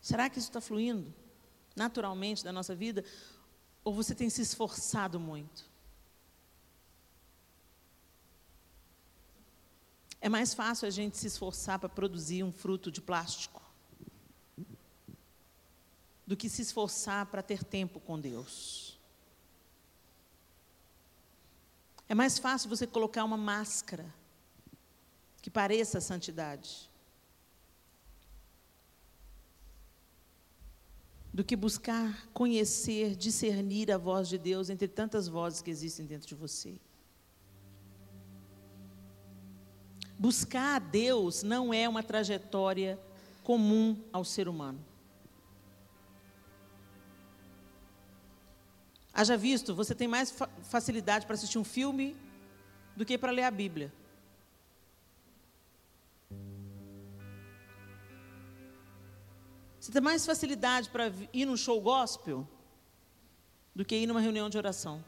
Será 0.00 0.30
que 0.30 0.38
isso 0.38 0.48
está 0.48 0.60
fluindo 0.60 1.12
naturalmente 1.74 2.44
da 2.44 2.52
nossa 2.52 2.72
vida? 2.72 3.04
Ou 3.82 3.92
você 3.92 4.14
tem 4.14 4.30
se 4.30 4.42
esforçado 4.42 5.18
muito? 5.18 5.68
É 10.20 10.28
mais 10.28 10.54
fácil 10.54 10.86
a 10.86 10.90
gente 10.92 11.18
se 11.18 11.26
esforçar 11.26 11.80
para 11.80 11.88
produzir 11.88 12.44
um 12.44 12.52
fruto 12.52 12.92
de 12.92 13.00
plástico 13.00 13.63
do 16.26 16.36
que 16.36 16.48
se 16.48 16.62
esforçar 16.62 17.26
para 17.26 17.42
ter 17.42 17.62
tempo 17.62 18.00
com 18.00 18.18
Deus. 18.18 18.98
É 22.08 22.14
mais 22.14 22.38
fácil 22.38 22.68
você 22.68 22.86
colocar 22.86 23.24
uma 23.24 23.36
máscara 23.36 24.06
que 25.40 25.50
pareça 25.50 26.00
santidade 26.00 26.88
do 31.32 31.42
que 31.42 31.56
buscar 31.56 32.28
conhecer, 32.32 33.16
discernir 33.16 33.90
a 33.90 33.98
voz 33.98 34.28
de 34.28 34.38
Deus 34.38 34.70
entre 34.70 34.86
tantas 34.86 35.26
vozes 35.26 35.60
que 35.60 35.70
existem 35.70 36.06
dentro 36.06 36.28
de 36.28 36.34
você. 36.34 36.78
Buscar 40.16 40.76
a 40.76 40.78
Deus 40.78 41.42
não 41.42 41.74
é 41.74 41.88
uma 41.88 42.04
trajetória 42.04 42.98
comum 43.42 44.00
ao 44.12 44.24
ser 44.24 44.48
humano. 44.48 44.78
Haja 49.14 49.36
visto, 49.36 49.74
você 49.74 49.94
tem 49.94 50.08
mais 50.08 50.30
fa 50.32 50.48
facilidade 50.62 51.24
para 51.24 51.34
assistir 51.34 51.56
um 51.56 51.62
filme 51.62 52.16
do 52.96 53.04
que 53.04 53.16
para 53.16 53.30
ler 53.30 53.44
a 53.44 53.50
Bíblia. 53.50 53.92
Você 59.78 59.92
tem 59.92 60.02
mais 60.02 60.26
facilidade 60.26 60.88
para 60.88 61.12
ir 61.32 61.44
num 61.44 61.56
show 61.56 61.80
gospel 61.80 62.48
do 63.74 63.84
que 63.84 63.94
ir 63.94 64.06
numa 64.06 64.20
reunião 64.20 64.50
de 64.50 64.58
oração. 64.58 65.04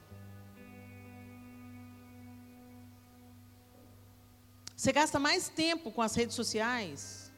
Você 4.76 4.92
gasta 4.92 5.18
mais 5.18 5.48
tempo 5.48 5.90
com 5.90 6.02
as 6.02 6.14
redes 6.14 6.36
sociais 6.36 7.32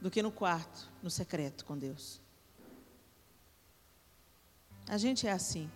do 0.00 0.10
que 0.10 0.22
no 0.22 0.32
quarto, 0.32 0.90
no 1.02 1.10
secreto 1.10 1.64
com 1.64 1.76
Deus. 1.76 2.20
A 4.88 4.96
gente 4.96 5.26
é 5.26 5.32
assim. 5.32 5.70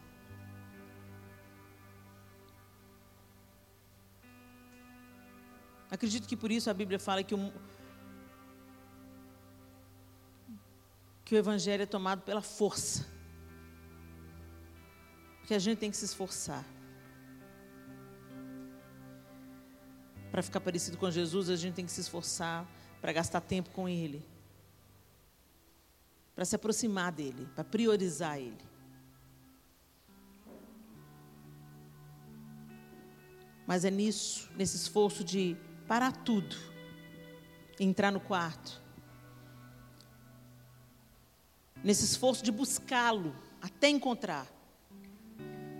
Acredito 5.90 6.26
que 6.26 6.36
por 6.36 6.50
isso 6.50 6.70
a 6.70 6.74
Bíblia 6.74 6.98
fala 6.98 7.22
que 7.22 7.34
o, 7.34 7.52
que 11.22 11.34
o 11.34 11.38
Evangelho 11.38 11.82
é 11.82 11.86
tomado 11.86 12.22
pela 12.22 12.40
força. 12.40 13.06
Porque 15.40 15.52
a 15.52 15.58
gente 15.58 15.78
tem 15.78 15.90
que 15.90 15.96
se 15.98 16.06
esforçar. 16.06 16.64
Para 20.30 20.42
ficar 20.42 20.60
parecido 20.60 20.96
com 20.96 21.10
Jesus, 21.10 21.50
a 21.50 21.56
gente 21.56 21.74
tem 21.74 21.84
que 21.84 21.92
se 21.92 22.00
esforçar 22.00 22.66
para 23.02 23.12
gastar 23.12 23.42
tempo 23.42 23.68
com 23.68 23.86
Ele. 23.86 24.24
Para 26.34 26.46
se 26.46 26.56
aproximar 26.56 27.12
dEle, 27.12 27.46
para 27.54 27.64
priorizar 27.64 28.38
Ele. 28.38 28.71
Mas 33.66 33.84
é 33.84 33.90
nisso, 33.90 34.50
nesse 34.56 34.76
esforço 34.76 35.22
de 35.24 35.56
parar 35.86 36.12
tudo, 36.12 36.56
entrar 37.78 38.10
no 38.10 38.20
quarto, 38.20 38.80
nesse 41.82 42.04
esforço 42.04 42.42
de 42.42 42.50
buscá-lo 42.50 43.34
até 43.60 43.88
encontrar, 43.88 44.46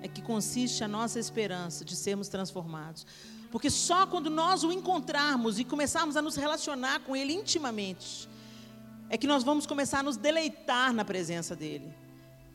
é 0.03 0.09
que 0.09 0.20
consiste 0.20 0.83
a 0.83 0.89
nossa 0.89 1.18
esperança 1.18 1.85
de 1.85 1.95
sermos 1.95 2.28
transformados. 2.28 3.07
Porque 3.51 3.70
só 3.70 4.07
quando 4.07 4.30
nós 4.30 4.64
o 4.64 4.72
encontrarmos 4.72 5.59
e 5.59 5.64
começarmos 5.64 6.16
a 6.16 6.22
nos 6.22 6.37
relacionar 6.37 7.01
com 7.01 7.14
Ele 7.14 7.33
intimamente, 7.33 8.28
é 9.09 9.16
que 9.18 9.26
nós 9.26 9.45
vamos 9.45 9.66
começar 9.66 10.01
a 10.01 10.03
nos 10.03 10.16
deleitar 10.16 10.93
na 10.93 11.05
presença 11.05 11.55
dEle. 11.55 11.95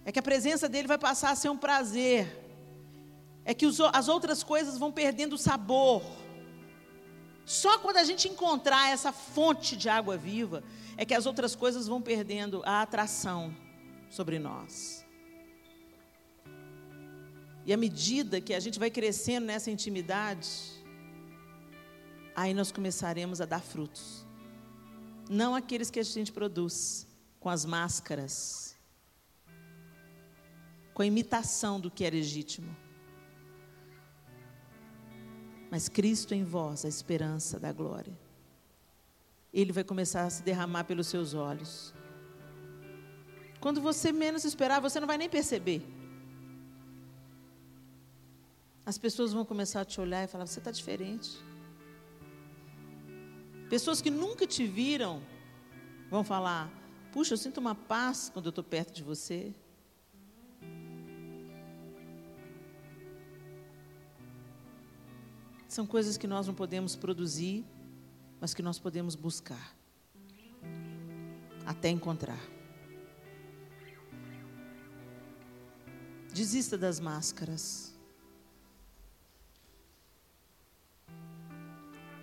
É 0.03 0.11
que 0.11 0.19
a 0.19 0.23
presença 0.23 0.67
dEle 0.67 0.88
vai 0.88 0.97
passar 0.97 1.32
a 1.32 1.36
ser 1.36 1.49
um 1.49 1.57
prazer. 1.57 2.46
É 3.47 3.53
que 3.53 3.65
os, 3.65 3.79
as 3.79 4.09
outras 4.09 4.43
coisas 4.43 4.77
vão 4.77 4.91
perdendo 4.91 5.37
sabor. 5.37 6.03
Só 7.45 7.79
quando 7.79 7.95
a 7.95 8.03
gente 8.03 8.27
encontrar 8.27 8.89
essa 8.89 9.13
fonte 9.13 9.77
de 9.77 9.87
água 9.87 10.17
viva, 10.17 10.61
é 10.97 11.05
que 11.05 11.13
as 11.13 11.25
outras 11.25 11.55
coisas 11.55 11.87
vão 11.87 12.01
perdendo 12.01 12.61
a 12.65 12.81
atração 12.81 13.55
sobre 14.09 14.37
nós. 14.37 15.05
E 17.65 17.71
à 17.71 17.77
medida 17.77 18.41
que 18.41 18.53
a 18.53 18.59
gente 18.59 18.77
vai 18.77 18.89
crescendo 18.89 19.45
nessa 19.45 19.71
intimidade, 19.71 20.49
aí 22.35 22.53
nós 22.53 22.69
começaremos 22.69 23.39
a 23.39 23.45
dar 23.45 23.61
frutos. 23.61 24.25
Não 25.29 25.55
aqueles 25.55 25.89
que 25.89 26.01
a 26.01 26.03
gente 26.03 26.33
produz 26.33 27.07
com 27.39 27.49
as 27.49 27.63
máscaras, 27.63 28.75
com 30.93 31.01
a 31.01 31.05
imitação 31.05 31.79
do 31.79 31.89
que 31.89 32.03
é 32.03 32.09
legítimo. 32.09 32.75
Mas 35.70 35.89
Cristo 35.89 36.34
em 36.34 36.43
vós, 36.43 36.86
a 36.86 36.88
esperança 36.88 37.59
da 37.59 37.72
glória. 37.72 38.18
Ele 39.53 39.72
vai 39.72 39.84
começar 39.84 40.24
a 40.24 40.30
se 40.30 40.43
derramar 40.43 40.86
pelos 40.86 41.07
seus 41.07 41.34
olhos. 41.34 41.93
Quando 43.59 43.82
você 43.82 44.11
menos 44.11 44.45
esperar, 44.45 44.80
você 44.80 44.99
não 44.99 45.07
vai 45.07 45.18
nem 45.18 45.30
perceber. 45.30 45.86
As 48.86 48.97
pessoas 48.97 49.34
vão 49.34 49.43
começar 49.43 49.82
a 49.82 49.86
te 49.86 49.99
olhar 49.99 50.24
e 50.24 50.28
falar: 50.28 50.45
você 50.45 50.59
está 50.59 50.72
diferente. 50.72 51.38
Pessoas 53.70 54.01
que 54.01 54.09
nunca 54.09 54.47
te 54.47 54.65
viram 54.65 55.22
vão 56.09 56.24
falar: 56.24 56.72
puxa, 57.11 57.34
eu 57.34 57.38
sinto 57.38 57.57
uma 57.57 57.76
paz 57.76 58.30
quando 58.34 58.45
eu 58.45 58.51
estou 58.51 58.63
perto 58.63 58.93
de 58.93 59.03
você. 59.03 59.53
São 65.78 65.86
coisas 65.86 66.17
que 66.17 66.25
nós 66.25 66.47
não 66.47 66.55
podemos 66.55 66.95
produzir, 66.95 67.63
mas 68.41 68.51
que 68.51 68.63
nós 68.63 68.80
podemos 68.80 69.13
buscar 69.13 69.78
até 71.67 71.88
encontrar. 71.88 72.41
Desista 76.34 76.80
das 76.80 76.99
máscaras. 76.99 77.93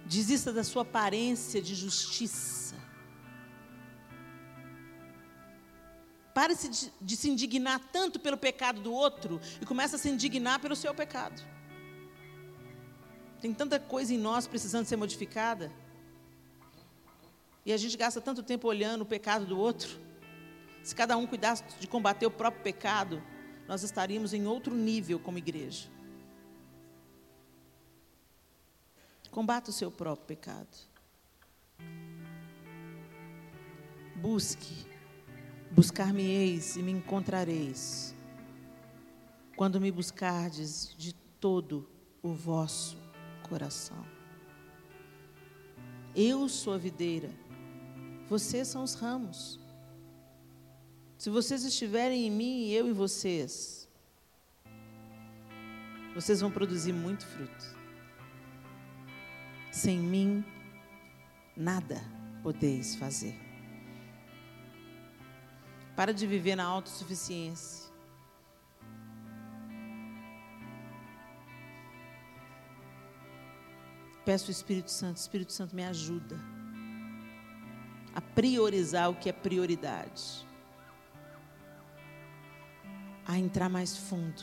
Desista 0.04 0.52
da 0.52 0.64
sua 0.64 0.82
aparência 0.82 1.62
de 1.62 1.76
justiça. 1.76 2.74
Pare 6.34 6.56
de, 7.00 7.16
se 7.16 7.30
indignar 7.30 7.78
tanto 7.92 8.18
pelo 8.18 8.36
pecado 8.36 8.80
do 8.80 8.92
outro 8.92 9.40
e 9.62 9.64
comece 9.64 9.94
a 9.94 9.98
se 9.98 10.10
indignar 10.10 10.58
pelo 10.58 10.74
seu 10.74 10.92
pecado. 10.92 11.54
Tem 13.44 13.52
tanta 13.52 13.78
coisa 13.78 14.14
em 14.14 14.16
nós 14.16 14.46
precisando 14.46 14.86
ser 14.86 14.96
modificada. 14.96 15.70
E 17.66 17.74
a 17.74 17.76
gente 17.76 17.94
gasta 17.94 18.18
tanto 18.18 18.42
tempo 18.42 18.66
olhando 18.66 19.02
o 19.02 19.04
pecado 19.04 19.44
do 19.44 19.58
outro. 19.58 20.00
Se 20.82 20.94
cada 20.94 21.14
um 21.18 21.26
cuidasse 21.26 21.62
de 21.78 21.86
combater 21.86 22.24
o 22.24 22.30
próprio 22.30 22.62
pecado, 22.62 23.22
nós 23.68 23.82
estaríamos 23.82 24.32
em 24.32 24.46
outro 24.46 24.74
nível 24.74 25.20
como 25.20 25.36
igreja. 25.36 25.90
Combata 29.30 29.68
o 29.68 29.74
seu 29.74 29.90
próprio 29.90 30.26
pecado. 30.26 30.74
Busque, 34.16 34.86
buscar-me-eis 35.70 36.76
e 36.76 36.82
me 36.82 36.92
encontrareis, 36.92 38.14
quando 39.54 39.78
me 39.78 39.90
buscardes 39.90 40.94
de 40.96 41.12
todo 41.38 41.86
o 42.22 42.32
vosso 42.32 43.03
coração. 43.48 44.04
Eu 46.14 46.48
sou 46.48 46.72
a 46.74 46.78
videira, 46.78 47.30
vocês 48.28 48.68
são 48.68 48.82
os 48.82 48.94
ramos. 48.94 49.60
Se 51.18 51.30
vocês 51.30 51.64
estiverem 51.64 52.26
em 52.26 52.30
mim, 52.30 52.68
eu 52.68 52.88
e 52.88 52.92
vocês, 52.92 53.88
vocês 56.14 56.40
vão 56.40 56.50
produzir 56.50 56.92
muito 56.92 57.26
fruto. 57.26 57.64
Sem 59.72 59.98
mim, 59.98 60.44
nada 61.56 62.00
podeis 62.42 62.94
fazer. 62.94 63.34
Para 65.96 66.12
de 66.12 66.26
viver 66.26 66.56
na 66.56 66.64
autossuficiência. 66.64 67.83
Peço 74.24 74.48
o 74.48 74.50
Espírito 74.50 74.90
Santo, 74.90 75.18
Espírito 75.18 75.52
Santo 75.52 75.76
me 75.76 75.84
ajuda 75.84 76.36
a 78.14 78.20
priorizar 78.20 79.10
o 79.10 79.14
que 79.14 79.28
é 79.28 79.32
prioridade, 79.32 80.46
a 83.26 83.38
entrar 83.38 83.68
mais 83.68 83.96
fundo 83.96 84.42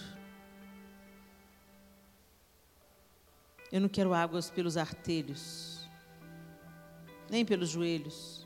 Eu 3.71 3.79
não 3.79 3.88
quero 3.88 4.13
águas 4.13 4.49
pelos 4.49 4.75
artelhos, 4.75 5.89
nem 7.29 7.45
pelos 7.45 7.69
joelhos, 7.69 8.45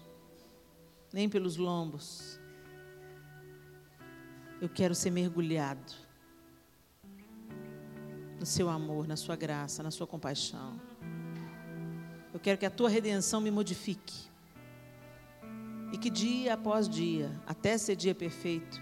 nem 1.12 1.28
pelos 1.28 1.58
lombos. 1.58 2.40
Eu 4.62 4.70
quero 4.70 4.94
ser 4.94 5.10
mergulhado 5.10 5.94
no 8.40 8.46
seu 8.46 8.70
amor, 8.70 9.08
na 9.08 9.16
sua 9.16 9.36
graça, 9.36 9.82
na 9.82 9.90
sua 9.90 10.06
compaixão. 10.06 10.80
Eu 12.36 12.40
quero 12.40 12.60
que 12.60 12.66
a 12.68 12.70
tua 12.70 12.90
redenção 12.90 13.42
me 13.42 13.50
modifique. 13.50 14.30
E 15.92 15.98
que 15.98 16.12
dia 16.12 16.54
após 16.54 16.88
dia, 16.88 17.32
até 17.48 17.76
ser 17.80 17.96
dia 17.96 18.14
perfeito, 18.14 18.80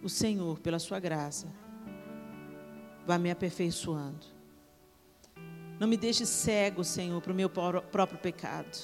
o 0.00 0.08
Senhor, 0.08 0.60
pela 0.60 0.78
sua 0.78 1.00
graça, 1.00 1.48
vá 3.04 3.18
me 3.18 3.32
aperfeiçoando 3.32 4.38
não 5.78 5.86
me 5.86 5.96
deixe 5.96 6.26
cego, 6.26 6.82
Senhor, 6.82 7.20
para 7.22 7.32
o 7.32 7.34
meu 7.34 7.48
próprio 7.48 8.18
pecado. 8.18 8.76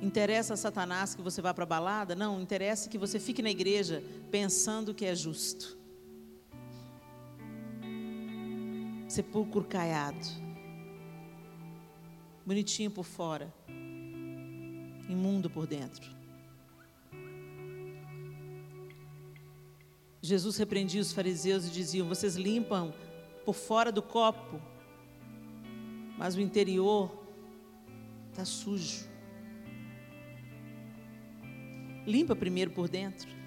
Interessa 0.00 0.54
a 0.54 0.56
Satanás 0.56 1.14
que 1.14 1.22
você 1.22 1.42
vá 1.42 1.52
para 1.52 1.64
a 1.64 1.66
balada? 1.66 2.14
Não, 2.14 2.40
interessa 2.40 2.88
que 2.88 2.98
você 2.98 3.18
fique 3.18 3.42
na 3.42 3.50
igreja 3.50 4.02
pensando 4.30 4.94
que 4.94 5.04
é 5.04 5.14
justo. 5.14 5.76
Sepulcro 9.12 9.62
caiado. 9.62 10.26
Bonitinho 12.46 12.90
por 12.90 13.04
fora. 13.04 13.52
Imundo 15.06 15.50
por 15.50 15.66
dentro. 15.66 16.10
Jesus 20.22 20.56
repreendia 20.56 21.02
os 21.02 21.12
fariseus 21.12 21.66
e 21.66 21.70
diziam: 21.70 22.08
Vocês 22.08 22.36
limpam 22.36 22.94
por 23.44 23.52
fora 23.52 23.92
do 23.92 24.00
copo, 24.00 24.58
mas 26.16 26.34
o 26.34 26.40
interior 26.40 27.14
está 28.30 28.46
sujo. 28.46 29.06
Limpa 32.06 32.34
primeiro 32.34 32.70
por 32.70 32.88
dentro. 32.88 33.41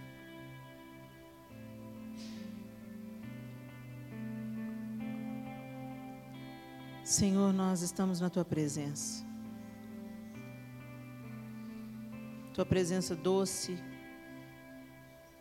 Senhor, 7.06 7.54
nós 7.54 7.84
estamos 7.84 8.20
na 8.20 8.32
tua 8.32 8.44
presença. 8.44 9.24
Tua 12.52 12.66
presença 12.66 13.16
doce 13.16 13.78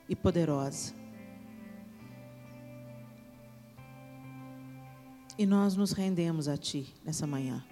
e 0.06 0.14
poderosa. 0.14 0.94
E 5.38 5.46
nós 5.46 5.74
nos 5.74 5.92
rendemos 5.92 6.48
a 6.48 6.56
Ti 6.58 6.94
nessa 7.02 7.26
manhã. 7.26 7.64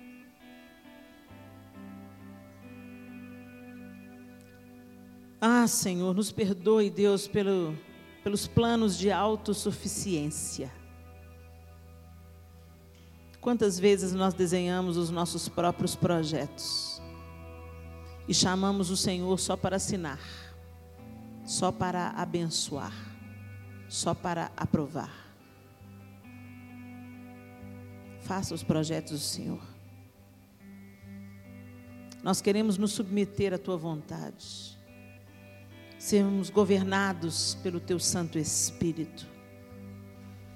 Ah, 5.38 5.66
Senhor, 5.66 6.14
nos 6.14 6.32
perdoe, 6.32 6.88
Deus, 6.88 7.28
pelo, 7.28 7.76
pelos 8.24 8.49
planos 8.49 8.97
de 8.97 9.11
autossuficiência. 9.11 10.72
Quantas 13.43 13.76
vezes 13.76 14.12
nós 14.12 14.34
desenhamos 14.34 14.97
os 14.97 15.11
nossos 15.11 15.49
próprios 15.49 15.97
projetos 15.97 17.03
e 18.28 18.32
chamamos 18.32 18.88
o 18.88 18.97
Senhor 18.97 19.36
só 19.36 19.57
para 19.57 19.74
assinar, 19.74 20.20
só 21.45 21.72
para 21.72 22.11
abençoar, 22.11 22.95
só 23.88 24.14
para 24.14 24.53
aprovar. 24.57 25.11
Faça 28.20 28.55
os 28.55 28.62
projetos 28.62 29.11
do 29.11 29.18
Senhor. 29.18 29.62
Nós 32.22 32.40
queremos 32.40 32.78
nos 32.78 32.93
submeter 32.93 33.53
à 33.53 33.59
tua 33.59 33.76
vontade, 33.76 34.78
sermos 35.99 36.49
governados 36.49 37.57
pelo 37.57 37.80
teu 37.80 37.99
Santo 37.99 38.38
Espírito, 38.38 39.26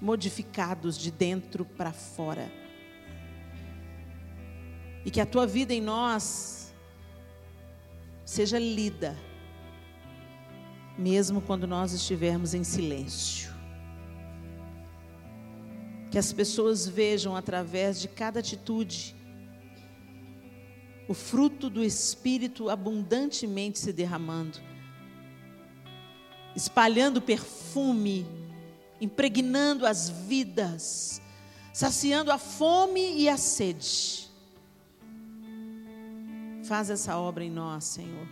modificados 0.01 0.97
de 0.97 1.11
dentro 1.11 1.65
para 1.65 1.93
fora. 1.93 2.65
E 5.07 5.11
que 5.11 5.21
a 5.21 5.25
tua 5.25 5.47
vida 5.47 5.73
em 5.73 5.81
nós 5.81 6.75
seja 8.25 8.59
lida, 8.59 9.17
mesmo 10.99 11.41
quando 11.41 11.67
nós 11.67 11.93
estivermos 11.93 12.53
em 12.53 12.65
silêncio. 12.65 13.55
Que 16.11 16.19
as 16.19 16.33
pessoas 16.33 16.89
vejam 16.89 17.35
através 17.35 18.01
de 18.01 18.09
cada 18.09 18.41
atitude 18.41 19.17
o 21.09 21.15
fruto 21.15 21.71
do 21.71 21.85
Espírito 21.85 22.69
abundantemente 22.69 23.79
se 23.79 23.93
derramando, 23.93 24.59
espalhando 26.57 27.23
perfume, 27.23 28.27
impregnando 29.01 29.87
as 29.87 30.09
vidas, 30.09 31.23
saciando 31.73 32.33
a 32.33 32.39
fome 32.39 33.19
e 33.19 33.29
a 33.29 33.37
sede. 33.37 34.26
Faz 36.67 36.91
essa 36.91 37.17
obra 37.17 37.45
em 37.45 37.51
nós, 37.51 37.85
Senhor. 37.85 38.27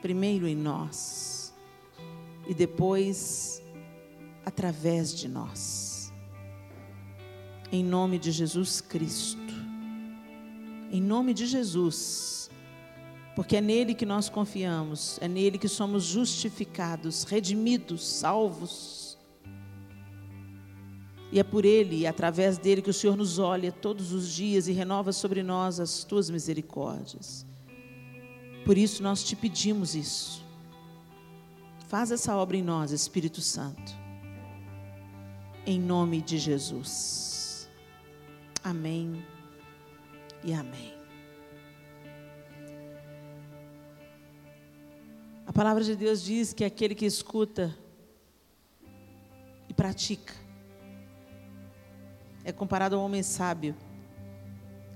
Primeiro 0.00 0.46
em 0.46 0.56
nós 0.56 1.54
e 2.46 2.54
depois 2.54 3.62
através 4.44 5.12
de 5.14 5.28
nós. 5.28 6.12
Em 7.70 7.84
nome 7.84 8.18
de 8.18 8.30
Jesus 8.30 8.80
Cristo 8.80 9.48
em 10.90 11.02
nome 11.02 11.34
de 11.34 11.46
Jesus, 11.46 12.50
porque 13.36 13.56
é 13.56 13.60
nele 13.60 13.94
que 13.94 14.06
nós 14.06 14.28
confiamos, 14.28 15.18
é 15.20 15.28
nele 15.28 15.58
que 15.58 15.68
somos 15.68 16.04
justificados, 16.04 17.24
redimidos, 17.24 18.06
salvos. 18.06 18.97
E 21.30 21.38
é 21.38 21.42
por 21.42 21.64
ele 21.64 21.96
e 21.96 22.06
através 22.06 22.56
dele 22.56 22.80
que 22.80 22.90
o 22.90 22.94
Senhor 22.94 23.16
nos 23.16 23.38
olha 23.38 23.70
todos 23.70 24.12
os 24.12 24.32
dias 24.32 24.66
e 24.66 24.72
renova 24.72 25.12
sobre 25.12 25.42
nós 25.42 25.78
as 25.78 26.04
tuas 26.04 26.30
misericórdias. 26.30 27.44
Por 28.64 28.78
isso 28.78 29.02
nós 29.02 29.22
te 29.22 29.36
pedimos 29.36 29.94
isso. 29.94 30.44
Faz 31.86 32.10
essa 32.10 32.36
obra 32.36 32.56
em 32.56 32.62
nós, 32.62 32.92
Espírito 32.92 33.40
Santo. 33.40 33.96
Em 35.66 35.78
nome 35.78 36.22
de 36.22 36.38
Jesus. 36.38 37.68
Amém 38.64 39.24
e 40.42 40.52
amém. 40.52 40.94
A 45.46 45.52
palavra 45.52 45.82
de 45.82 45.96
Deus 45.96 46.22
diz 46.22 46.52
que 46.52 46.64
aquele 46.64 46.94
que 46.94 47.06
escuta 47.06 47.74
e 49.68 49.74
pratica 49.74 50.47
é 52.48 52.52
comparado 52.52 52.96
a 52.96 52.98
um 52.98 53.02
homem 53.02 53.22
sábio 53.22 53.76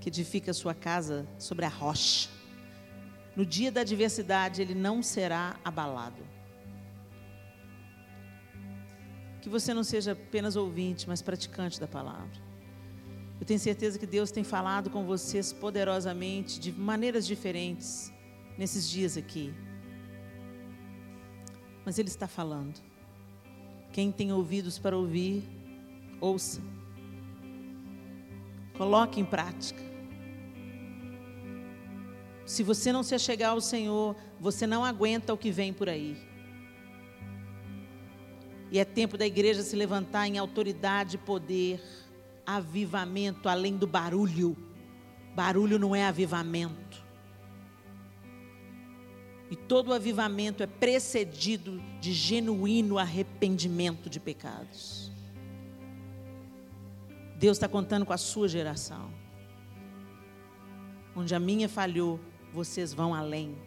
que 0.00 0.08
edifica 0.08 0.54
sua 0.54 0.72
casa 0.72 1.28
sobre 1.38 1.66
a 1.66 1.68
rocha. 1.68 2.30
No 3.36 3.44
dia 3.44 3.70
da 3.70 3.82
adversidade, 3.82 4.62
ele 4.62 4.74
não 4.74 5.02
será 5.02 5.60
abalado. 5.62 6.22
Que 9.42 9.50
você 9.50 9.74
não 9.74 9.84
seja 9.84 10.12
apenas 10.12 10.56
ouvinte, 10.56 11.06
mas 11.06 11.20
praticante 11.20 11.78
da 11.78 11.86
palavra. 11.86 12.40
Eu 13.38 13.44
tenho 13.44 13.60
certeza 13.60 13.98
que 13.98 14.06
Deus 14.06 14.30
tem 14.30 14.42
falado 14.42 14.88
com 14.88 15.04
vocês 15.04 15.52
poderosamente, 15.52 16.58
de 16.58 16.72
maneiras 16.72 17.26
diferentes, 17.26 18.10
nesses 18.56 18.88
dias 18.88 19.18
aqui. 19.18 19.52
Mas 21.84 21.98
Ele 21.98 22.08
está 22.08 22.26
falando. 22.26 22.80
Quem 23.92 24.10
tem 24.10 24.32
ouvidos 24.32 24.78
para 24.78 24.96
ouvir, 24.96 25.44
ouça. 26.18 26.71
Coloque 28.76 29.20
em 29.20 29.24
prática. 29.24 29.82
Se 32.44 32.62
você 32.62 32.92
não 32.92 33.02
se 33.02 33.14
achegar 33.14 33.52
ao 33.52 33.60
Senhor, 33.60 34.16
você 34.40 34.66
não 34.66 34.84
aguenta 34.84 35.32
o 35.32 35.38
que 35.38 35.50
vem 35.50 35.72
por 35.72 35.88
aí. 35.88 36.16
E 38.70 38.78
é 38.78 38.84
tempo 38.84 39.18
da 39.18 39.26
igreja 39.26 39.62
se 39.62 39.76
levantar 39.76 40.26
em 40.26 40.38
autoridade 40.38 41.18
poder 41.18 41.82
avivamento 42.46 43.48
além 43.48 43.76
do 43.76 43.86
barulho. 43.86 44.56
Barulho 45.34 45.78
não 45.78 45.94
é 45.94 46.06
avivamento. 46.06 47.02
E 49.50 49.56
todo 49.56 49.92
avivamento 49.92 50.62
é 50.62 50.66
precedido 50.66 51.82
de 52.00 52.12
genuíno 52.14 52.98
arrependimento 52.98 54.08
de 54.08 54.18
pecados. 54.18 55.11
Deus 57.42 57.56
está 57.56 57.66
contando 57.66 58.06
com 58.06 58.12
a 58.12 58.16
sua 58.16 58.46
geração. 58.46 59.10
Onde 61.16 61.34
a 61.34 61.40
minha 61.40 61.68
falhou, 61.68 62.20
vocês 62.52 62.94
vão 62.94 63.12
além. 63.12 63.58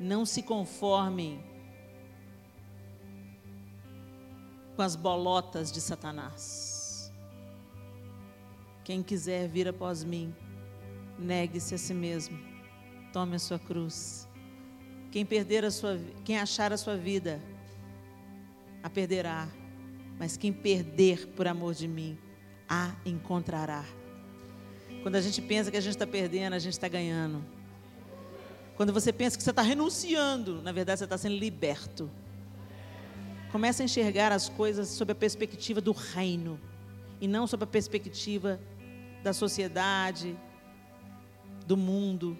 Não 0.00 0.26
se 0.26 0.42
conformem 0.42 1.40
com 4.74 4.82
as 4.82 4.96
bolotas 4.96 5.70
de 5.70 5.80
Satanás. 5.80 7.12
Quem 8.82 9.00
quiser 9.00 9.48
vir 9.48 9.68
após 9.68 10.02
mim, 10.02 10.34
negue-se 11.16 11.76
a 11.76 11.78
si 11.78 11.94
mesmo, 11.94 12.36
tome 13.12 13.36
a 13.36 13.38
sua 13.38 13.60
cruz. 13.60 14.28
Quem 15.12 15.24
perder 15.24 15.64
a 15.64 15.70
sua, 15.70 15.96
quem 16.24 16.40
achar 16.40 16.72
a 16.72 16.76
sua 16.76 16.96
vida, 16.96 17.40
a 18.82 18.90
perderá. 18.90 19.48
Mas 20.18 20.36
quem 20.36 20.52
perder 20.52 21.26
por 21.28 21.46
amor 21.46 21.74
de 21.74 21.88
mim, 21.88 22.18
a 22.68 22.94
encontrará. 23.04 23.84
Quando 25.02 25.16
a 25.16 25.20
gente 25.20 25.42
pensa 25.42 25.70
que 25.70 25.76
a 25.76 25.80
gente 25.80 25.92
está 25.92 26.06
perdendo, 26.06 26.54
a 26.54 26.58
gente 26.58 26.72
está 26.72 26.88
ganhando. 26.88 27.44
Quando 28.76 28.92
você 28.92 29.12
pensa 29.12 29.36
que 29.36 29.42
você 29.42 29.50
está 29.50 29.62
renunciando, 29.62 30.62
na 30.62 30.72
verdade 30.72 30.98
você 30.98 31.04
está 31.04 31.18
sendo 31.18 31.36
liberto. 31.36 32.10
Comece 33.52 33.82
a 33.82 33.84
enxergar 33.84 34.32
as 34.32 34.48
coisas 34.48 34.88
sob 34.88 35.12
a 35.12 35.14
perspectiva 35.14 35.80
do 35.80 35.92
reino 35.92 36.58
e 37.20 37.28
não 37.28 37.46
sob 37.46 37.62
a 37.62 37.66
perspectiva 37.66 38.58
da 39.22 39.32
sociedade, 39.32 40.36
do 41.66 41.76
mundo, 41.76 42.36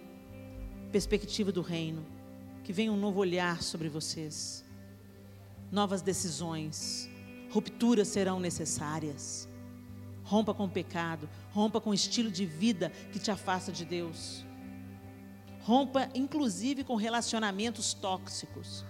perspectiva 0.90 1.52
do 1.52 1.62
reino. 1.62 2.04
Que 2.64 2.72
venha 2.72 2.90
um 2.90 2.96
novo 2.96 3.20
olhar 3.20 3.62
sobre 3.62 3.88
vocês. 3.88 4.64
Novas 5.70 6.02
decisões, 6.02 7.08
rupturas 7.54 8.08
serão 8.08 8.40
necessárias. 8.40 9.48
Rompa 10.24 10.52
com 10.52 10.64
o 10.64 10.68
pecado, 10.68 11.28
rompa 11.52 11.80
com 11.80 11.90
o 11.90 11.94
estilo 11.94 12.28
de 12.28 12.44
vida 12.44 12.90
que 13.12 13.20
te 13.20 13.30
afasta 13.30 13.70
de 13.70 13.84
Deus. 13.84 14.44
Rompa, 15.60 16.10
inclusive, 16.16 16.82
com 16.82 16.96
relacionamentos 16.96 17.94
tóxicos. 17.94 18.84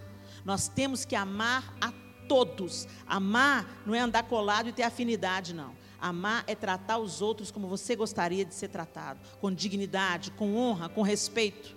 Nós 0.46 0.66
temos 0.66 1.04
que 1.04 1.14
amar 1.14 1.76
a 1.78 1.92
todos. 2.26 2.88
Amar 3.06 3.82
não 3.84 3.94
é 3.94 4.00
andar 4.00 4.22
colado 4.22 4.70
e 4.70 4.72
ter 4.72 4.84
afinidade, 4.84 5.52
não. 5.52 5.76
Amar 6.00 6.42
é 6.46 6.54
tratar 6.54 6.96
os 6.98 7.20
outros 7.20 7.50
como 7.50 7.68
você 7.68 7.94
gostaria 7.94 8.46
de 8.46 8.54
ser 8.54 8.68
tratado, 8.68 9.20
com 9.40 9.52
dignidade, 9.52 10.30
com 10.30 10.56
honra, 10.56 10.88
com 10.88 11.02
respeito. 11.02 11.76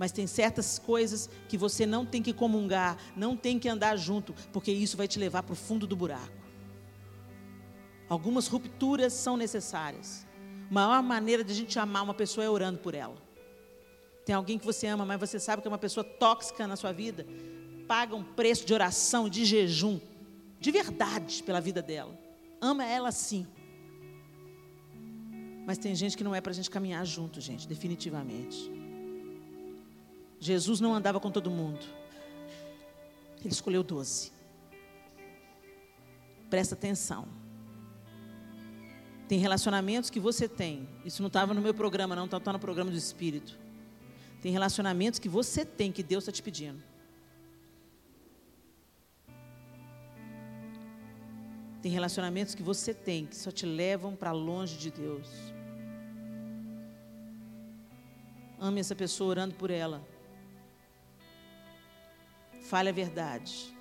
Mas 0.00 0.10
tem 0.10 0.26
certas 0.26 0.80
coisas 0.80 1.28
que 1.48 1.56
você 1.56 1.84
não 1.84 2.04
tem 2.04 2.20
que 2.22 2.32
comungar, 2.32 2.96
não 3.14 3.36
tem 3.36 3.56
que 3.56 3.68
andar 3.68 3.96
junto, 3.96 4.34
porque 4.52 4.72
isso 4.72 4.96
vai 4.96 5.06
te 5.06 5.18
levar 5.18 5.42
para 5.42 5.52
o 5.52 5.56
fundo 5.56 5.86
do 5.86 5.94
buraco. 5.94 6.40
Algumas 8.08 8.48
rupturas 8.48 9.12
são 9.12 9.36
necessárias. 9.36 10.26
A 10.70 10.72
maior 10.72 11.02
maneira 11.02 11.44
de 11.44 11.52
a 11.52 11.54
gente 11.54 11.78
amar 11.78 12.02
uma 12.02 12.14
pessoa 12.14 12.44
é 12.44 12.48
orando 12.48 12.78
por 12.78 12.94
ela. 12.94 13.16
Tem 14.24 14.34
alguém 14.34 14.58
que 14.58 14.64
você 14.64 14.86
ama, 14.86 15.04
mas 15.04 15.20
você 15.20 15.38
sabe 15.38 15.60
que 15.60 15.68
é 15.68 15.70
uma 15.70 15.76
pessoa 15.78 16.02
tóxica 16.02 16.66
na 16.66 16.76
sua 16.76 16.92
vida. 16.92 17.26
Paga 17.86 18.16
um 18.16 18.24
preço 18.24 18.64
de 18.64 18.72
oração, 18.72 19.28
de 19.28 19.44
jejum, 19.44 20.00
de 20.58 20.70
verdade 20.72 21.42
pela 21.42 21.60
vida 21.60 21.82
dela 21.82 22.18
ama 22.60 22.84
ela 22.84 23.10
sim. 23.10 23.46
Mas 25.66 25.78
tem 25.78 25.94
gente 25.94 26.16
que 26.16 26.24
não 26.24 26.34
é 26.34 26.40
para 26.40 26.50
a 26.50 26.54
gente 26.54 26.68
caminhar 26.68 27.04
junto, 27.06 27.40
gente, 27.40 27.66
definitivamente. 27.66 28.70
Jesus 30.40 30.80
não 30.80 30.94
andava 30.94 31.20
com 31.20 31.30
todo 31.30 31.50
mundo. 31.50 31.86
Ele 33.40 33.52
escolheu 33.52 33.82
doze. 33.82 34.32
Presta 36.48 36.74
atenção. 36.74 37.28
Tem 39.28 39.38
relacionamentos 39.38 40.10
que 40.10 40.18
você 40.18 40.48
tem. 40.48 40.88
Isso 41.04 41.22
não 41.22 41.28
estava 41.28 41.54
no 41.54 41.60
meu 41.60 41.72
programa, 41.72 42.16
não, 42.16 42.24
está 42.24 42.52
no 42.52 42.58
programa 42.58 42.90
do 42.90 42.96
Espírito. 42.96 43.56
Tem 44.42 44.50
relacionamentos 44.50 45.20
que 45.20 45.28
você 45.28 45.64
tem, 45.64 45.92
que 45.92 46.02
Deus 46.02 46.24
está 46.24 46.32
te 46.32 46.42
pedindo. 46.42 46.82
Tem 51.82 51.92
relacionamentos 51.92 52.54
que 52.54 52.62
você 52.62 52.92
tem, 52.92 53.26
que 53.26 53.36
só 53.36 53.50
te 53.50 53.64
levam 53.64 54.16
para 54.16 54.32
longe 54.32 54.76
de 54.76 54.90
Deus. 54.90 55.28
Ame 58.58 58.80
essa 58.80 58.94
pessoa 58.94 59.30
orando 59.30 59.54
por 59.54 59.70
ela. 59.70 60.02
Fale 62.70 62.90
a 62.90 62.92
verdade. 62.92 63.76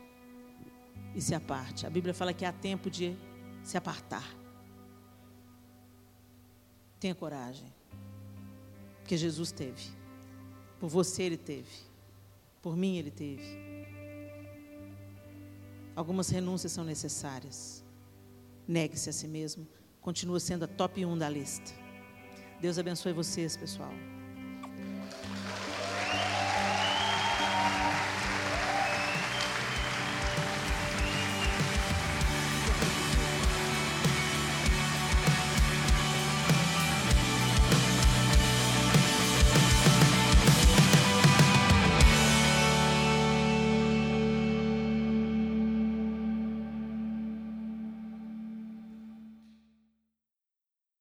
E 1.13 1.21
se 1.21 1.35
aparte. 1.35 1.85
A 1.85 1.91
Bíblia 1.91 2.11
fala 2.11 2.33
que 2.33 2.43
há 2.43 2.51
tempo 2.51 2.89
de 2.89 3.15
se 3.63 3.77
apartar. 3.77 4.27
Tenha 6.99 7.13
coragem. 7.13 7.71
Porque 8.97 9.15
Jesus 9.15 9.51
teve. 9.51 9.91
Por 10.79 10.89
você 10.89 11.21
ele 11.21 11.37
teve. 11.37 11.69
Por 12.63 12.75
mim 12.75 12.97
ele 12.97 13.11
teve. 13.11 13.45
Algumas 15.95 16.29
renúncias 16.29 16.71
são 16.71 16.83
necessárias. 16.83 17.85
Negue-se 18.67 19.07
a 19.07 19.13
si 19.13 19.27
mesmo. 19.27 19.67
Continua 20.01 20.39
sendo 20.39 20.65
a 20.65 20.67
top 20.67 21.05
1 21.05 21.15
da 21.15 21.29
lista. 21.29 21.71
Deus 22.59 22.79
abençoe 22.79 23.13
vocês, 23.13 23.55
pessoal. 23.55 23.93